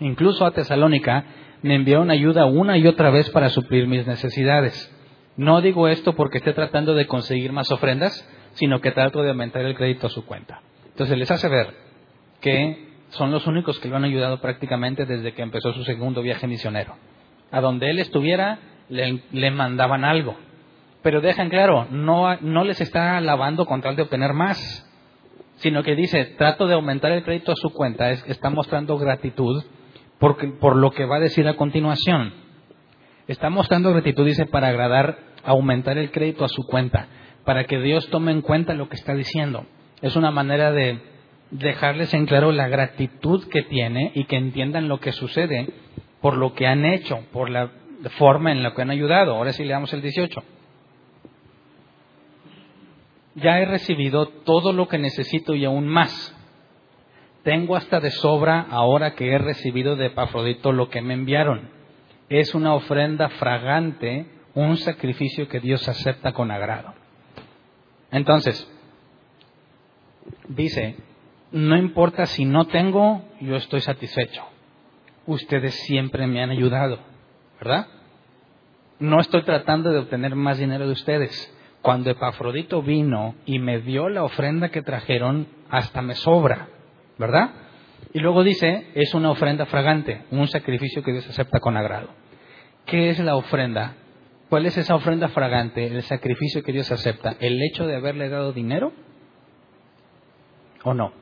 Incluso 0.00 0.44
a 0.44 0.50
Tesalónica, 0.50 1.24
me 1.62 1.74
enviaron 1.74 2.10
ayuda 2.10 2.46
una 2.46 2.78
y 2.78 2.86
otra 2.86 3.10
vez 3.10 3.30
para 3.30 3.48
suplir 3.48 3.86
mis 3.86 4.06
necesidades. 4.06 4.92
No 5.36 5.60
digo 5.60 5.88
esto 5.88 6.14
porque 6.14 6.38
esté 6.38 6.52
tratando 6.52 6.94
de 6.94 7.06
conseguir 7.06 7.52
más 7.52 7.70
ofrendas, 7.70 8.28
sino 8.54 8.80
que 8.80 8.90
trato 8.90 9.22
de 9.22 9.30
aumentar 9.30 9.62
el 9.62 9.74
crédito 9.74 10.06
a 10.06 10.10
su 10.10 10.24
cuenta. 10.24 10.62
Entonces 10.86 11.18
les 11.18 11.30
hace 11.30 11.48
ver 11.48 11.74
que 12.40 12.86
son 13.10 13.30
los 13.30 13.46
únicos 13.46 13.78
que 13.78 13.88
lo 13.88 13.96
han 13.96 14.04
ayudado 14.04 14.40
prácticamente 14.40 15.04
desde 15.04 15.34
que 15.34 15.42
empezó 15.42 15.72
su 15.72 15.84
segundo 15.84 16.22
viaje 16.22 16.46
misionero. 16.46 16.96
A 17.50 17.60
donde 17.60 17.90
él 17.90 17.98
estuviera, 17.98 18.58
le, 18.88 19.50
mandaban 19.50 20.04
algo. 20.04 20.36
Pero 21.02 21.20
dejan 21.20 21.50
claro, 21.50 21.86
no, 21.90 22.36
no 22.40 22.64
les 22.64 22.80
está 22.80 23.16
alabando 23.16 23.66
con 23.66 23.80
tal 23.80 23.94
de 23.94 24.02
obtener 24.02 24.32
más, 24.32 24.82
sino 25.56 25.82
que 25.82 25.94
dice, 25.94 26.24
trato 26.36 26.66
de 26.66 26.74
aumentar 26.74 27.12
el 27.12 27.22
crédito 27.22 27.52
a 27.52 27.56
su 27.56 27.72
cuenta, 27.72 28.10
está 28.10 28.50
mostrando 28.50 28.98
gratitud 28.98 29.62
por, 30.18 30.76
lo 30.76 30.90
que 30.92 31.04
va 31.04 31.16
a 31.16 31.20
decir 31.20 31.46
a 31.48 31.56
continuación. 31.56 32.32
Está 33.26 33.50
mostrando 33.50 33.92
gratitud, 33.92 34.24
dice, 34.24 34.46
para 34.46 34.68
agradar, 34.68 35.18
aumentar 35.44 35.98
el 35.98 36.10
crédito 36.10 36.44
a 36.44 36.48
su 36.48 36.64
cuenta, 36.64 37.08
para 37.44 37.64
que 37.64 37.80
Dios 37.80 38.08
tome 38.10 38.32
en 38.32 38.40
cuenta 38.40 38.74
lo 38.74 38.88
que 38.88 38.96
está 38.96 39.14
diciendo. 39.14 39.66
Es 40.00 40.16
una 40.16 40.30
manera 40.30 40.72
de 40.72 41.00
dejarles 41.50 42.12
en 42.14 42.26
claro 42.26 42.52
la 42.52 42.68
gratitud 42.68 43.46
que 43.48 43.62
tiene 43.62 44.12
y 44.14 44.24
que 44.24 44.36
entiendan 44.36 44.88
lo 44.88 44.98
que 44.98 45.12
sucede 45.12 45.68
por 46.20 46.36
lo 46.36 46.54
que 46.54 46.66
han 46.66 46.84
hecho, 46.84 47.20
por 47.32 47.50
la 47.50 47.70
forma 48.18 48.52
en 48.52 48.62
la 48.62 48.74
que 48.74 48.82
han 48.82 48.90
ayudado. 48.90 49.34
Ahora 49.34 49.52
sí 49.52 49.64
le 49.64 49.72
damos 49.72 49.92
el 49.92 50.02
18. 50.02 50.42
Ya 53.36 53.60
he 53.60 53.66
recibido 53.66 54.26
todo 54.26 54.72
lo 54.72 54.88
que 54.88 54.98
necesito 54.98 55.54
y 55.54 55.64
aún 55.64 55.86
más 55.86 56.34
tengo 57.46 57.76
hasta 57.76 58.00
de 58.00 58.10
sobra 58.10 58.66
ahora 58.70 59.14
que 59.14 59.30
he 59.30 59.38
recibido 59.38 59.94
de 59.94 60.06
Epafrodito 60.06 60.72
lo 60.72 60.90
que 60.90 61.00
me 61.00 61.14
enviaron. 61.14 61.70
es 62.28 62.56
una 62.56 62.74
ofrenda 62.74 63.28
fragante, 63.28 64.26
un 64.54 64.76
sacrificio 64.78 65.46
que 65.46 65.60
Dios 65.60 65.88
acepta 65.88 66.32
con 66.32 66.50
agrado. 66.50 66.92
Entonces, 68.10 68.68
dice, 70.48 70.96
no 71.52 71.76
importa 71.76 72.26
si 72.26 72.44
no 72.44 72.66
tengo, 72.66 73.22
yo 73.40 73.54
estoy 73.54 73.80
satisfecho. 73.80 74.42
Ustedes 75.26 75.72
siempre 75.84 76.26
me 76.26 76.42
han 76.42 76.50
ayudado, 76.50 76.98
¿verdad? 77.60 77.86
No 78.98 79.20
estoy 79.20 79.44
tratando 79.44 79.92
de 79.92 80.00
obtener 80.00 80.34
más 80.34 80.58
dinero 80.58 80.88
de 80.88 80.94
ustedes. 80.94 81.56
Cuando 81.80 82.10
Epafrodito 82.10 82.82
vino 82.82 83.36
y 83.46 83.60
me 83.60 83.82
dio 83.82 84.08
la 84.08 84.24
ofrenda 84.24 84.70
que 84.70 84.82
trajeron, 84.82 85.46
hasta 85.70 86.02
me 86.02 86.16
sobra, 86.16 86.70
¿verdad? 87.18 87.50
Y 88.12 88.20
luego 88.20 88.44
dice, 88.44 88.86
es 88.94 89.14
una 89.14 89.30
ofrenda 89.30 89.66
fragante, 89.66 90.24
un 90.30 90.48
sacrificio 90.48 91.02
que 91.02 91.12
Dios 91.12 91.28
acepta 91.28 91.60
con 91.60 91.76
agrado. 91.76 92.08
¿Qué 92.84 93.10
es 93.10 93.18
la 93.18 93.36
ofrenda? 93.36 93.94
¿Cuál 94.48 94.66
es 94.66 94.78
esa 94.78 94.94
ofrenda 94.94 95.28
fragante, 95.28 95.86
el 95.86 96.02
sacrificio 96.02 96.62
que 96.62 96.72
Dios 96.72 96.90
acepta? 96.92 97.36
¿El 97.40 97.60
hecho 97.62 97.86
de 97.86 97.96
haberle 97.96 98.28
dado 98.28 98.52
dinero? 98.52 98.92
¿O 100.84 100.94
no? 100.94 101.12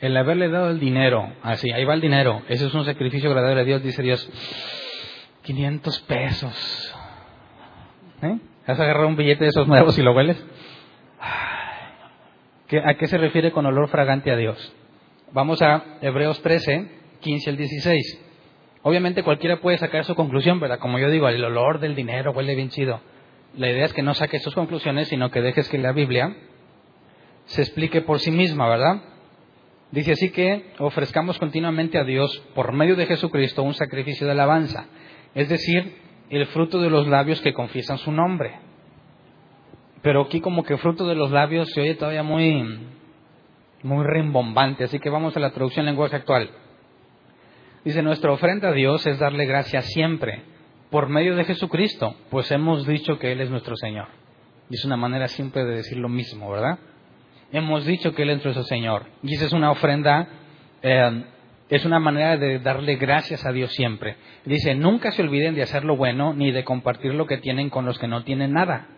El 0.00 0.16
haberle 0.16 0.48
dado 0.48 0.70
el 0.70 0.78
dinero, 0.78 1.32
así, 1.42 1.70
ahí 1.72 1.84
va 1.84 1.94
el 1.94 2.00
dinero, 2.00 2.42
ese 2.48 2.66
es 2.66 2.74
un 2.74 2.84
sacrificio 2.84 3.30
agradable 3.30 3.62
a 3.62 3.64
Dios, 3.64 3.82
dice 3.82 4.02
Dios, 4.02 4.30
500 5.42 6.00
pesos. 6.02 6.94
¿Eh? 8.22 8.38
¿Has 8.66 8.78
agarrado 8.78 9.08
un 9.08 9.16
billete 9.16 9.44
de 9.44 9.50
esos 9.50 9.66
nuevos 9.66 9.98
y 9.98 10.02
lo 10.02 10.12
hueles? 10.12 10.42
¿A 12.84 12.94
qué 12.94 13.06
se 13.08 13.18
refiere 13.18 13.52
con 13.52 13.66
olor 13.66 13.88
fragante 13.88 14.30
a 14.30 14.36
Dios? 14.36 14.74
Vamos 15.32 15.60
a 15.60 15.98
Hebreos 16.00 16.40
13, 16.40 16.88
15 17.20 17.50
al 17.50 17.56
16. 17.56 18.20
Obviamente 18.82 19.22
cualquiera 19.22 19.60
puede 19.60 19.76
sacar 19.76 20.04
su 20.04 20.14
conclusión, 20.14 20.60
¿verdad? 20.60 20.78
Como 20.78 20.98
yo 20.98 21.10
digo, 21.10 21.28
el 21.28 21.44
olor 21.44 21.78
del 21.78 21.94
dinero 21.94 22.32
huele 22.32 22.54
bien 22.54 22.70
chido. 22.70 23.00
La 23.56 23.70
idea 23.70 23.84
es 23.84 23.92
que 23.92 24.02
no 24.02 24.14
saques 24.14 24.42
sus 24.42 24.54
conclusiones, 24.54 25.08
sino 25.08 25.30
que 25.30 25.42
dejes 25.42 25.68
que 25.68 25.78
la 25.78 25.92
Biblia 25.92 26.36
se 27.44 27.60
explique 27.60 28.00
por 28.00 28.18
sí 28.18 28.30
misma, 28.30 28.68
¿verdad? 28.68 29.02
Dice 29.90 30.12
así 30.12 30.30
que 30.30 30.72
ofrezcamos 30.78 31.38
continuamente 31.38 31.98
a 31.98 32.04
Dios 32.04 32.42
por 32.54 32.72
medio 32.72 32.96
de 32.96 33.06
Jesucristo 33.06 33.62
un 33.62 33.74
sacrificio 33.74 34.26
de 34.26 34.32
alabanza, 34.32 34.86
es 35.34 35.48
decir, 35.50 35.96
el 36.30 36.46
fruto 36.46 36.80
de 36.80 36.90
los 36.90 37.06
labios 37.06 37.40
que 37.42 37.52
confiesan 37.52 37.98
su 37.98 38.10
nombre. 38.10 38.63
Pero 40.04 40.20
aquí 40.20 40.42
como 40.42 40.64
que 40.64 40.76
fruto 40.76 41.06
de 41.06 41.14
los 41.14 41.30
labios 41.30 41.70
se 41.70 41.80
oye 41.80 41.94
todavía 41.94 42.22
muy 42.22 42.78
muy 43.82 44.04
rimbombante, 44.04 44.84
así 44.84 44.98
que 44.98 45.08
vamos 45.08 45.34
a 45.34 45.40
la 45.40 45.50
traducción 45.50 45.86
en 45.86 45.92
lenguaje 45.92 46.16
actual. 46.16 46.50
Dice, 47.86 48.02
nuestra 48.02 48.30
ofrenda 48.30 48.68
a 48.68 48.72
Dios 48.72 49.06
es 49.06 49.18
darle 49.18 49.46
gracias 49.46 49.86
siempre, 49.86 50.42
por 50.90 51.08
medio 51.08 51.34
de 51.36 51.44
Jesucristo, 51.44 52.16
pues 52.30 52.50
hemos 52.50 52.86
dicho 52.86 53.18
que 53.18 53.32
Él 53.32 53.40
es 53.40 53.48
nuestro 53.48 53.76
Señor. 53.76 54.08
Y 54.68 54.74
es 54.74 54.84
una 54.84 54.98
manera 54.98 55.26
simple 55.26 55.64
de 55.64 55.76
decir 55.76 55.96
lo 55.96 56.10
mismo, 56.10 56.50
¿verdad? 56.50 56.78
Hemos 57.50 57.86
dicho 57.86 58.14
que 58.14 58.24
Él 58.24 58.30
es 58.30 58.44
nuestro 58.44 58.64
Señor. 58.64 59.06
Y 59.22 59.34
esa 59.34 59.46
es 59.46 59.52
una 59.54 59.70
ofrenda, 59.70 60.28
eh, 60.82 61.24
es 61.70 61.84
una 61.86 61.98
manera 61.98 62.36
de 62.36 62.58
darle 62.58 62.96
gracias 62.96 63.46
a 63.46 63.52
Dios 63.52 63.72
siempre. 63.72 64.16
Dice, 64.44 64.74
nunca 64.74 65.12
se 65.12 65.22
olviden 65.22 65.54
de 65.54 65.62
hacer 65.62 65.82
lo 65.82 65.96
bueno 65.96 66.34
ni 66.34 66.52
de 66.52 66.62
compartir 66.62 67.14
lo 67.14 67.26
que 67.26 67.38
tienen 67.38 67.70
con 67.70 67.86
los 67.86 67.98
que 67.98 68.06
no 68.06 68.22
tienen 68.22 68.52
nada. 68.52 68.88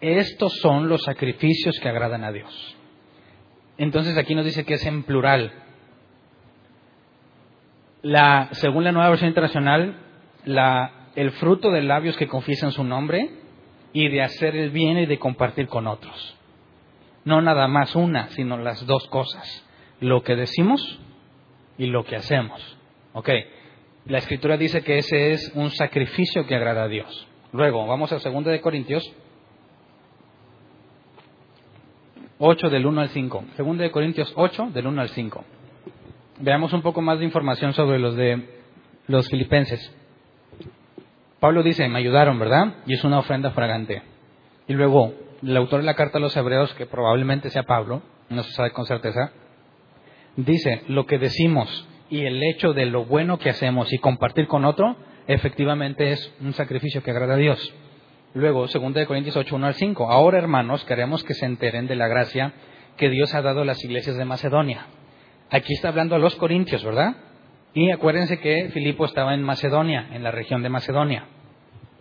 Estos 0.00 0.58
son 0.60 0.88
los 0.88 1.02
sacrificios 1.02 1.78
que 1.80 1.88
agradan 1.88 2.24
a 2.24 2.32
Dios. 2.32 2.76
Entonces 3.78 4.16
aquí 4.16 4.34
nos 4.34 4.44
dice 4.44 4.64
que 4.64 4.74
es 4.74 4.86
en 4.86 5.02
plural, 5.04 5.52
la, 8.02 8.48
según 8.52 8.84
la 8.84 8.92
nueva 8.92 9.10
versión 9.10 9.28
internacional, 9.28 9.96
el 11.14 11.30
fruto 11.32 11.70
de 11.70 11.82
labios 11.82 12.16
que 12.16 12.28
confiesan 12.28 12.72
su 12.72 12.84
nombre 12.84 13.30
y 13.92 14.08
de 14.08 14.22
hacer 14.22 14.54
el 14.54 14.70
bien 14.70 14.98
y 14.98 15.06
de 15.06 15.18
compartir 15.18 15.66
con 15.66 15.86
otros. 15.86 16.36
No 17.24 17.40
nada 17.42 17.66
más 17.66 17.96
una, 17.96 18.28
sino 18.28 18.56
las 18.58 18.86
dos 18.86 19.08
cosas. 19.08 19.66
Lo 20.00 20.22
que 20.22 20.36
decimos 20.36 21.00
y 21.78 21.86
lo 21.86 22.04
que 22.04 22.16
hacemos. 22.16 22.78
¿Ok? 23.12 23.30
La 24.04 24.18
escritura 24.18 24.56
dice 24.56 24.82
que 24.82 24.98
ese 24.98 25.32
es 25.32 25.50
un 25.54 25.70
sacrificio 25.70 26.46
que 26.46 26.54
agrada 26.54 26.84
a 26.84 26.88
Dios. 26.88 27.26
Luego, 27.52 27.86
vamos 27.86 28.12
a 28.12 28.18
2 28.18 28.44
de 28.44 28.60
Corintios 28.60 29.12
8 32.38 32.70
del 32.70 32.86
1 32.86 33.00
al 33.00 33.08
5. 33.08 33.44
2 33.56 33.78
de 33.78 33.90
Corintios 33.90 34.32
8 34.36 34.70
del 34.72 34.86
1 34.86 35.00
al 35.00 35.08
5 35.08 35.44
veamos 36.38 36.72
un 36.72 36.82
poco 36.82 37.00
más 37.00 37.18
de 37.18 37.24
información 37.24 37.72
sobre 37.72 37.98
los 37.98 38.16
de 38.16 38.42
los 39.06 39.28
filipenses. 39.28 39.94
Pablo 41.40 41.62
dice, 41.62 41.88
me 41.88 41.98
ayudaron, 41.98 42.38
¿verdad? 42.38 42.74
Y 42.86 42.94
es 42.94 43.04
una 43.04 43.18
ofrenda 43.18 43.50
fragante. 43.50 44.02
Y 44.66 44.72
luego, 44.72 45.14
el 45.42 45.56
autor 45.56 45.80
de 45.80 45.86
la 45.86 45.94
carta 45.94 46.18
a 46.18 46.20
los 46.20 46.36
hebreos, 46.36 46.72
que 46.74 46.86
probablemente 46.86 47.50
sea 47.50 47.64
Pablo, 47.64 48.02
no 48.30 48.42
se 48.42 48.52
sabe 48.52 48.72
con 48.72 48.86
certeza, 48.86 49.32
dice, 50.36 50.82
lo 50.88 51.06
que 51.06 51.18
decimos 51.18 51.88
y 52.08 52.24
el 52.24 52.42
hecho 52.42 52.72
de 52.72 52.86
lo 52.86 53.04
bueno 53.04 53.38
que 53.38 53.50
hacemos 53.50 53.92
y 53.92 53.98
compartir 53.98 54.46
con 54.48 54.64
otro, 54.64 54.96
efectivamente 55.26 56.10
es 56.10 56.34
un 56.40 56.52
sacrificio 56.52 57.02
que 57.02 57.10
agrada 57.10 57.34
a 57.34 57.38
Dios. 57.38 57.74
Luego, 58.36 58.66
2 58.66 59.06
Corintios 59.06 59.34
8, 59.34 59.56
1 59.56 59.66
al 59.66 59.72
5. 59.72 60.12
Ahora, 60.12 60.36
hermanos, 60.36 60.84
queremos 60.84 61.24
que 61.24 61.32
se 61.32 61.46
enteren 61.46 61.86
de 61.86 61.96
la 61.96 62.06
gracia 62.06 62.52
que 62.98 63.08
Dios 63.08 63.34
ha 63.34 63.40
dado 63.40 63.62
a 63.62 63.64
las 63.64 63.82
iglesias 63.82 64.18
de 64.18 64.26
Macedonia. 64.26 64.88
Aquí 65.48 65.72
está 65.72 65.88
hablando 65.88 66.14
a 66.14 66.18
los 66.18 66.36
corintios, 66.36 66.84
¿verdad? 66.84 67.16
Y 67.72 67.90
acuérdense 67.90 68.38
que 68.38 68.68
Filipo 68.74 69.06
estaba 69.06 69.32
en 69.32 69.42
Macedonia, 69.42 70.10
en 70.12 70.22
la 70.22 70.32
región 70.32 70.62
de 70.62 70.68
Macedonia. 70.68 71.24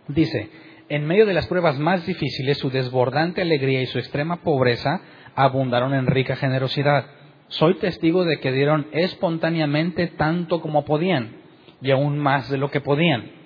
Dice, 0.10 0.50
en 0.90 1.08
medio 1.08 1.26
de 1.26 1.34
las 1.34 1.48
pruebas 1.48 1.80
más 1.80 2.06
difíciles, 2.06 2.58
su 2.58 2.70
desbordante 2.70 3.42
alegría 3.42 3.82
y 3.82 3.86
su 3.86 3.98
extrema 3.98 4.42
pobreza 4.44 5.00
abundaron 5.36 5.94
en 5.94 6.06
rica 6.06 6.36
generosidad. 6.36 7.06
Soy 7.48 7.76
testigo 7.76 8.26
de 8.26 8.42
que 8.42 8.52
dieron 8.52 8.88
espontáneamente 8.92 10.08
tanto 10.08 10.60
como 10.60 10.84
podían, 10.84 11.38
y 11.82 11.92
aún 11.92 12.20
más 12.20 12.50
de 12.50 12.58
lo 12.58 12.72
que 12.72 12.82
podían, 12.82 13.45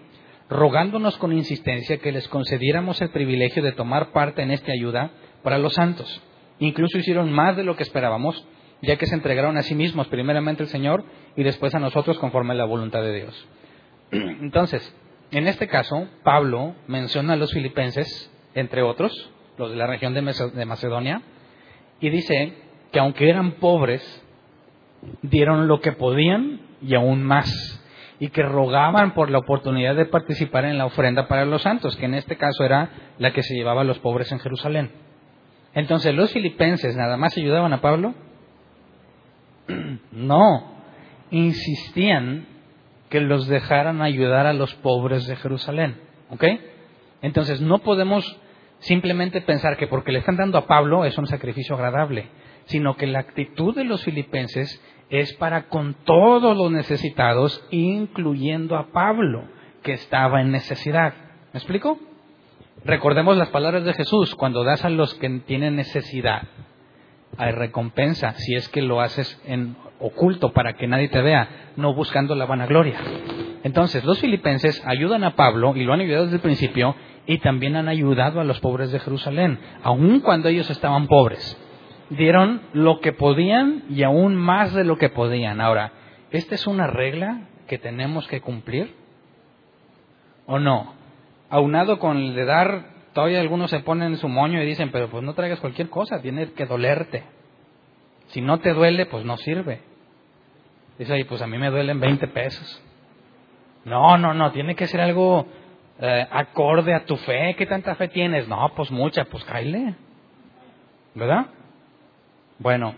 rogándonos 0.50 1.18
con 1.18 1.32
insistencia 1.32 1.98
que 1.98 2.12
les 2.12 2.28
concediéramos 2.28 3.02
el 3.02 3.10
privilegio 3.10 3.62
de 3.62 3.72
tomar 3.72 4.12
parte 4.12 4.42
en 4.42 4.52
esta 4.52 4.72
ayuda 4.72 5.12
para 5.44 5.58
los 5.58 5.74
santos. 5.74 6.22
Incluso 6.60 6.98
hicieron 6.98 7.32
más 7.32 7.56
de 7.56 7.64
lo 7.64 7.76
que 7.76 7.84
esperábamos, 7.84 8.46
ya 8.82 8.98
que 8.98 9.06
se 9.06 9.16
entregaron 9.16 9.58
a 9.58 9.64
sí 9.64 9.76
mismos, 9.76 10.08
primeramente 10.08 10.64
al 10.64 10.70
Señor 10.70 11.04
y 11.36 11.44
después 11.44 11.76
a 11.76 11.80
nosotros 11.80 12.18
conforme 12.18 12.54
a 12.54 12.58
la 12.58 12.66
voluntad 12.66 13.02
de 13.02 13.16
Dios. 13.16 13.48
Entonces, 14.12 14.96
en 15.32 15.48
este 15.48 15.68
caso, 15.68 16.08
Pablo 16.24 16.76
menciona 16.88 17.34
a 17.34 17.38
los 17.38 17.54
filipenses, 17.54 18.32
entre 18.56 18.82
otros, 18.82 19.32
los 19.58 19.70
de 19.70 19.78
la 19.78 19.88
región 19.88 20.14
de 20.14 20.66
Macedonia, 20.66 21.22
y 22.00 22.10
dice 22.10 22.54
que 22.92 23.00
aunque 23.00 23.30
eran 23.30 23.54
pobres, 23.54 24.02
dieron 25.22 25.68
lo 25.68 25.82
que 25.82 25.92
podían 25.92 26.62
y 26.82 26.96
aún 26.96 27.24
más, 27.24 27.50
y 28.20 28.30
que 28.30 28.44
rogaban 28.44 29.14
por 29.14 29.30
la 29.30 29.40
oportunidad 29.40 29.96
de 29.96 30.06
participar 30.06 30.66
en 30.66 30.78
la 30.78 30.86
ofrenda 30.86 31.28
para 31.28 31.46
los 31.46 31.62
santos, 31.62 31.96
que 31.96 32.06
en 32.06 32.16
este 32.16 32.36
caso 32.36 32.64
era 32.64 32.90
la 33.18 33.32
que 33.32 33.44
se 33.44 33.56
llevaba 33.56 33.82
a 33.82 33.86
los 33.86 34.00
pobres 34.00 34.32
en 34.32 34.40
Jerusalén. 34.40 34.92
Entonces, 35.74 36.14
los 36.14 36.32
filipenses 36.32 36.96
nada 36.96 37.16
más 37.16 37.38
ayudaban 37.38 37.74
a 37.74 37.82
Pablo 37.82 38.14
no, 40.12 40.74
insistían 41.32 42.48
que 43.10 43.22
los 43.22 43.48
dejaran 43.48 44.02
ayudar 44.02 44.46
a 44.46 44.54
los 44.54 44.74
pobres 44.76 45.26
de 45.28 45.36
Jerusalén. 45.36 46.00
¿Ok? 46.30 46.44
Entonces 47.22 47.60
no 47.62 47.80
podemos 47.80 48.40
simplemente 48.80 49.42
pensar 49.42 49.78
que 49.78 49.88
porque 49.88 50.12
le 50.12 50.20
están 50.20 50.38
dando 50.38 50.58
a 50.58 50.68
Pablo 50.68 51.06
es 51.06 51.18
un 51.18 51.28
sacrificio 51.28 51.76
agradable, 51.76 52.30
sino 52.66 52.96
que 52.96 53.08
la 53.08 53.20
actitud 53.20 53.76
de 53.76 53.84
los 53.84 54.04
filipenses 54.04 54.82
es 55.10 55.34
para 55.34 55.68
con 55.68 55.96
todos 56.06 56.56
los 56.56 56.72
necesitados, 56.72 57.64
incluyendo 57.72 58.78
a 58.78 58.92
Pablo, 58.92 59.44
que 59.82 59.94
estaba 59.94 60.42
en 60.42 60.52
necesidad. 60.52 61.14
¿Me 61.54 61.58
explico? 61.60 61.98
Recordemos 62.86 63.38
las 63.38 63.50
palabras 63.50 63.84
de 63.84 63.94
Jesús, 63.94 64.36
cuando 64.36 64.64
das 64.64 64.86
a 64.86 64.90
los 64.90 65.14
que 65.16 65.30
tienen 65.46 65.76
necesidad, 65.76 66.44
hay 67.38 67.52
recompensa 67.52 68.34
si 68.34 68.56
es 68.56 68.68
que 68.70 68.82
lo 68.82 69.02
haces 69.02 69.42
en 69.46 69.76
oculto 70.00 70.54
para 70.54 70.74
que 70.74 70.88
nadie 70.88 71.10
te 71.10 71.22
vea, 71.22 71.72
no 71.76 71.94
buscando 71.94 72.36
la 72.36 72.46
vanagloria. 72.46 73.00
Entonces, 73.64 74.04
los 74.06 74.20
filipenses 74.20 74.82
ayudan 74.86 75.24
a 75.24 75.36
Pablo 75.36 75.76
y 75.76 75.84
lo 75.84 75.94
han 75.94 76.02
ayudado 76.02 76.26
desde 76.26 76.38
el 76.38 76.42
principio 76.42 76.96
y 77.28 77.40
también 77.40 77.76
han 77.76 77.90
ayudado 77.90 78.40
a 78.40 78.44
los 78.44 78.60
pobres 78.60 78.92
de 78.92 79.00
Jerusalén, 79.00 79.60
aun 79.84 80.22
cuando 80.22 80.48
ellos 80.50 80.70
estaban 80.70 81.08
pobres. 81.08 81.58
Dieron 82.10 82.62
lo 82.74 83.00
que 83.02 83.14
podían 83.14 83.84
y 83.90 84.04
aún 84.04 84.36
más 84.36 84.74
de 84.74 84.84
lo 84.84 84.98
que 84.98 85.10
podían. 85.10 85.62
Ahora, 85.62 85.92
¿esta 86.32 86.56
es 86.56 86.66
una 86.68 86.88
regla 86.88 87.42
que 87.68 87.78
tenemos 87.78 88.28
que 88.28 88.42
cumplir? 88.42 88.96
¿O 90.46 90.60
no? 90.60 90.94
Aunado 91.50 92.00
con 92.00 92.18
el 92.18 92.36
de 92.36 92.46
dar 92.46 93.00
Todavía 93.14 93.42
algunos 93.42 93.72
se 93.72 93.80
ponen 93.80 94.18
su 94.18 94.28
moño 94.30 94.62
y 94.62 94.66
dicen, 94.66 94.92
pero 94.92 95.10
pues 95.10 95.24
no 95.24 95.34
traigas 95.34 95.60
cualquier 95.60 95.90
cosa, 95.90 96.22
tiene 96.22 96.52
que 96.54 96.66
dolerte. 96.66 97.24
Si 98.28 98.42
no 98.42 98.60
te 98.60 98.74
duele, 98.74 99.08
pues 99.08 99.26
no 99.26 99.38
sirve. 99.38 99.82
Dice 100.98 101.14
ahí, 101.14 101.24
pues 101.24 101.42
a 101.42 101.48
mí 101.48 101.58
me 101.58 101.70
duelen 101.72 102.00
20 102.00 102.28
pesos. 102.28 102.84
No, 103.86 104.18
no, 104.18 104.34
no, 104.34 104.52
tiene 104.52 104.76
que 104.76 104.86
ser 104.86 105.02
algo 105.02 105.48
eh, 106.00 106.28
acorde 106.30 106.94
a 106.94 107.06
tu 107.06 107.16
fe. 107.18 107.56
¿Qué 107.58 107.66
tanta 107.66 107.96
fe 107.96 108.10
tienes? 108.10 108.48
No, 108.48 108.72
pues 108.76 108.92
mucha, 108.92 109.26
pues 109.26 109.44
cáile. 109.46 109.96
¿Verdad? 111.16 111.48
Bueno, 112.60 112.96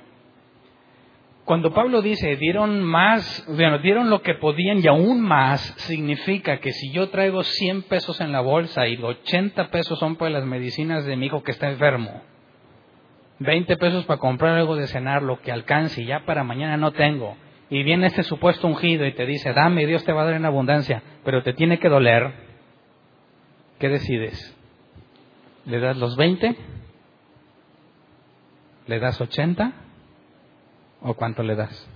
cuando 1.45 1.73
Pablo 1.73 2.01
dice 2.01 2.35
dieron 2.35 2.81
más, 2.83 3.45
bueno, 3.47 3.79
dieron 3.79 4.09
lo 4.09 4.21
que 4.21 4.35
podían 4.35 4.79
y 4.79 4.87
aún 4.87 5.21
más, 5.21 5.61
significa 5.77 6.59
que 6.59 6.71
si 6.71 6.91
yo 6.91 7.09
traigo 7.09 7.43
100 7.43 7.83
pesos 7.83 8.21
en 8.21 8.31
la 8.31 8.41
bolsa 8.41 8.87
y 8.87 8.97
80 8.97 9.69
pesos 9.69 9.99
son 9.99 10.15
para 10.15 10.31
las 10.31 10.45
medicinas 10.45 11.05
de 11.05 11.15
mi 11.15 11.27
hijo 11.27 11.43
que 11.43 11.51
está 11.51 11.69
enfermo, 11.69 12.21
20 13.39 13.77
pesos 13.77 14.05
para 14.05 14.19
comprar 14.19 14.55
algo 14.55 14.75
de 14.75 14.87
cenar, 14.87 15.23
lo 15.23 15.41
que 15.41 15.51
alcance 15.51 16.01
y 16.01 16.05
ya 16.05 16.25
para 16.25 16.43
mañana 16.43 16.77
no 16.77 16.91
tengo, 16.91 17.35
y 17.69 17.83
viene 17.83 18.07
este 18.07 18.23
supuesto 18.23 18.67
ungido 18.67 19.05
y 19.05 19.13
te 19.13 19.25
dice, 19.25 19.53
dame, 19.53 19.85
Dios 19.85 20.03
te 20.03 20.13
va 20.13 20.23
a 20.23 20.25
dar 20.25 20.35
en 20.35 20.45
abundancia, 20.45 21.03
pero 21.23 21.43
te 21.43 21.53
tiene 21.53 21.79
que 21.79 21.89
doler, 21.89 22.33
¿qué 23.79 23.89
decides? 23.89 24.57
¿Le 25.65 25.79
das 25.79 25.97
los 25.97 26.15
20? 26.15 26.55
¿Le 28.87 28.99
das 28.99 29.19
80? 29.19 29.73
¿O 31.01 31.13
cuánto 31.13 31.43
le 31.43 31.55
das? 31.55 31.89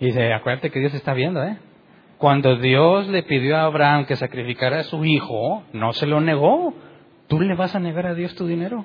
Y 0.00 0.06
dice, 0.06 0.32
acuérdate 0.32 0.70
que 0.70 0.80
Dios 0.80 0.94
está 0.94 1.14
viendo, 1.14 1.42
¿eh? 1.42 1.58
Cuando 2.18 2.56
Dios 2.56 3.08
le 3.08 3.22
pidió 3.22 3.56
a 3.56 3.64
Abraham 3.64 4.06
que 4.06 4.16
sacrificara 4.16 4.80
a 4.80 4.84
su 4.84 5.04
hijo, 5.04 5.64
no 5.72 5.92
se 5.92 6.06
lo 6.06 6.20
negó. 6.20 6.74
¿Tú 7.28 7.40
le 7.40 7.54
vas 7.54 7.74
a 7.74 7.80
negar 7.80 8.06
a 8.06 8.14
Dios 8.14 8.34
tu 8.34 8.46
dinero? 8.46 8.84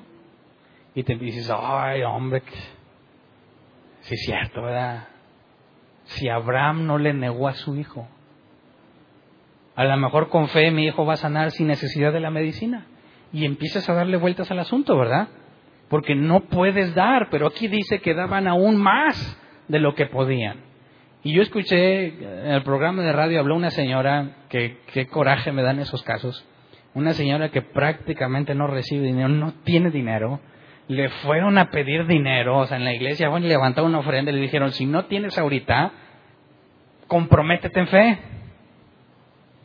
Y 0.94 1.04
te 1.04 1.14
dices, 1.14 1.50
ay, 1.50 2.02
hombre, 2.02 2.42
sí 4.00 4.14
es 4.14 4.22
cierto, 4.24 4.62
¿verdad? 4.62 5.08
Si 6.04 6.28
Abraham 6.28 6.86
no 6.86 6.98
le 6.98 7.14
negó 7.14 7.48
a 7.48 7.54
su 7.54 7.76
hijo, 7.76 8.08
a 9.76 9.84
lo 9.84 9.96
mejor 9.96 10.28
con 10.28 10.48
fe 10.48 10.70
mi 10.70 10.86
hijo 10.86 11.06
va 11.06 11.14
a 11.14 11.16
sanar 11.16 11.52
sin 11.52 11.68
necesidad 11.68 12.12
de 12.12 12.20
la 12.20 12.30
medicina. 12.30 12.86
Y 13.32 13.44
empiezas 13.44 13.88
a 13.88 13.94
darle 13.94 14.16
vueltas 14.16 14.50
al 14.50 14.58
asunto, 14.58 14.96
¿verdad? 14.96 15.28
Porque 15.88 16.14
no 16.14 16.40
puedes 16.40 16.94
dar, 16.94 17.28
pero 17.30 17.46
aquí 17.48 17.68
dice 17.68 18.00
que 18.00 18.14
daban 18.14 18.48
aún 18.48 18.76
más 18.76 19.38
de 19.68 19.78
lo 19.78 19.94
que 19.94 20.06
podían. 20.06 20.70
Y 21.22 21.32
yo 21.34 21.42
escuché 21.42 22.06
en 22.06 22.52
el 22.52 22.62
programa 22.62 23.02
de 23.02 23.12
radio, 23.12 23.40
habló 23.40 23.54
una 23.54 23.70
señora, 23.70 24.36
que 24.48 24.78
qué 24.92 25.06
coraje 25.06 25.52
me 25.52 25.62
dan 25.62 25.78
esos 25.78 26.02
casos, 26.02 26.46
una 26.94 27.12
señora 27.12 27.50
que 27.50 27.62
prácticamente 27.62 28.54
no 28.54 28.66
recibe 28.66 29.06
dinero, 29.06 29.28
no 29.28 29.52
tiene 29.64 29.90
dinero, 29.90 30.40
le 30.88 31.08
fueron 31.08 31.58
a 31.58 31.70
pedir 31.70 32.06
dinero, 32.06 32.58
o 32.58 32.66
sea, 32.66 32.78
en 32.78 32.84
la 32.84 32.94
iglesia, 32.94 33.28
bueno, 33.28 33.46
levantaron 33.46 33.90
una 33.90 34.00
ofrenda 34.00 34.32
y 34.32 34.36
le 34.36 34.40
dijeron, 34.40 34.72
si 34.72 34.86
no 34.86 35.04
tienes 35.04 35.38
ahorita, 35.38 35.92
comprométete 37.06 37.80
en 37.80 37.86
fe, 37.86 38.18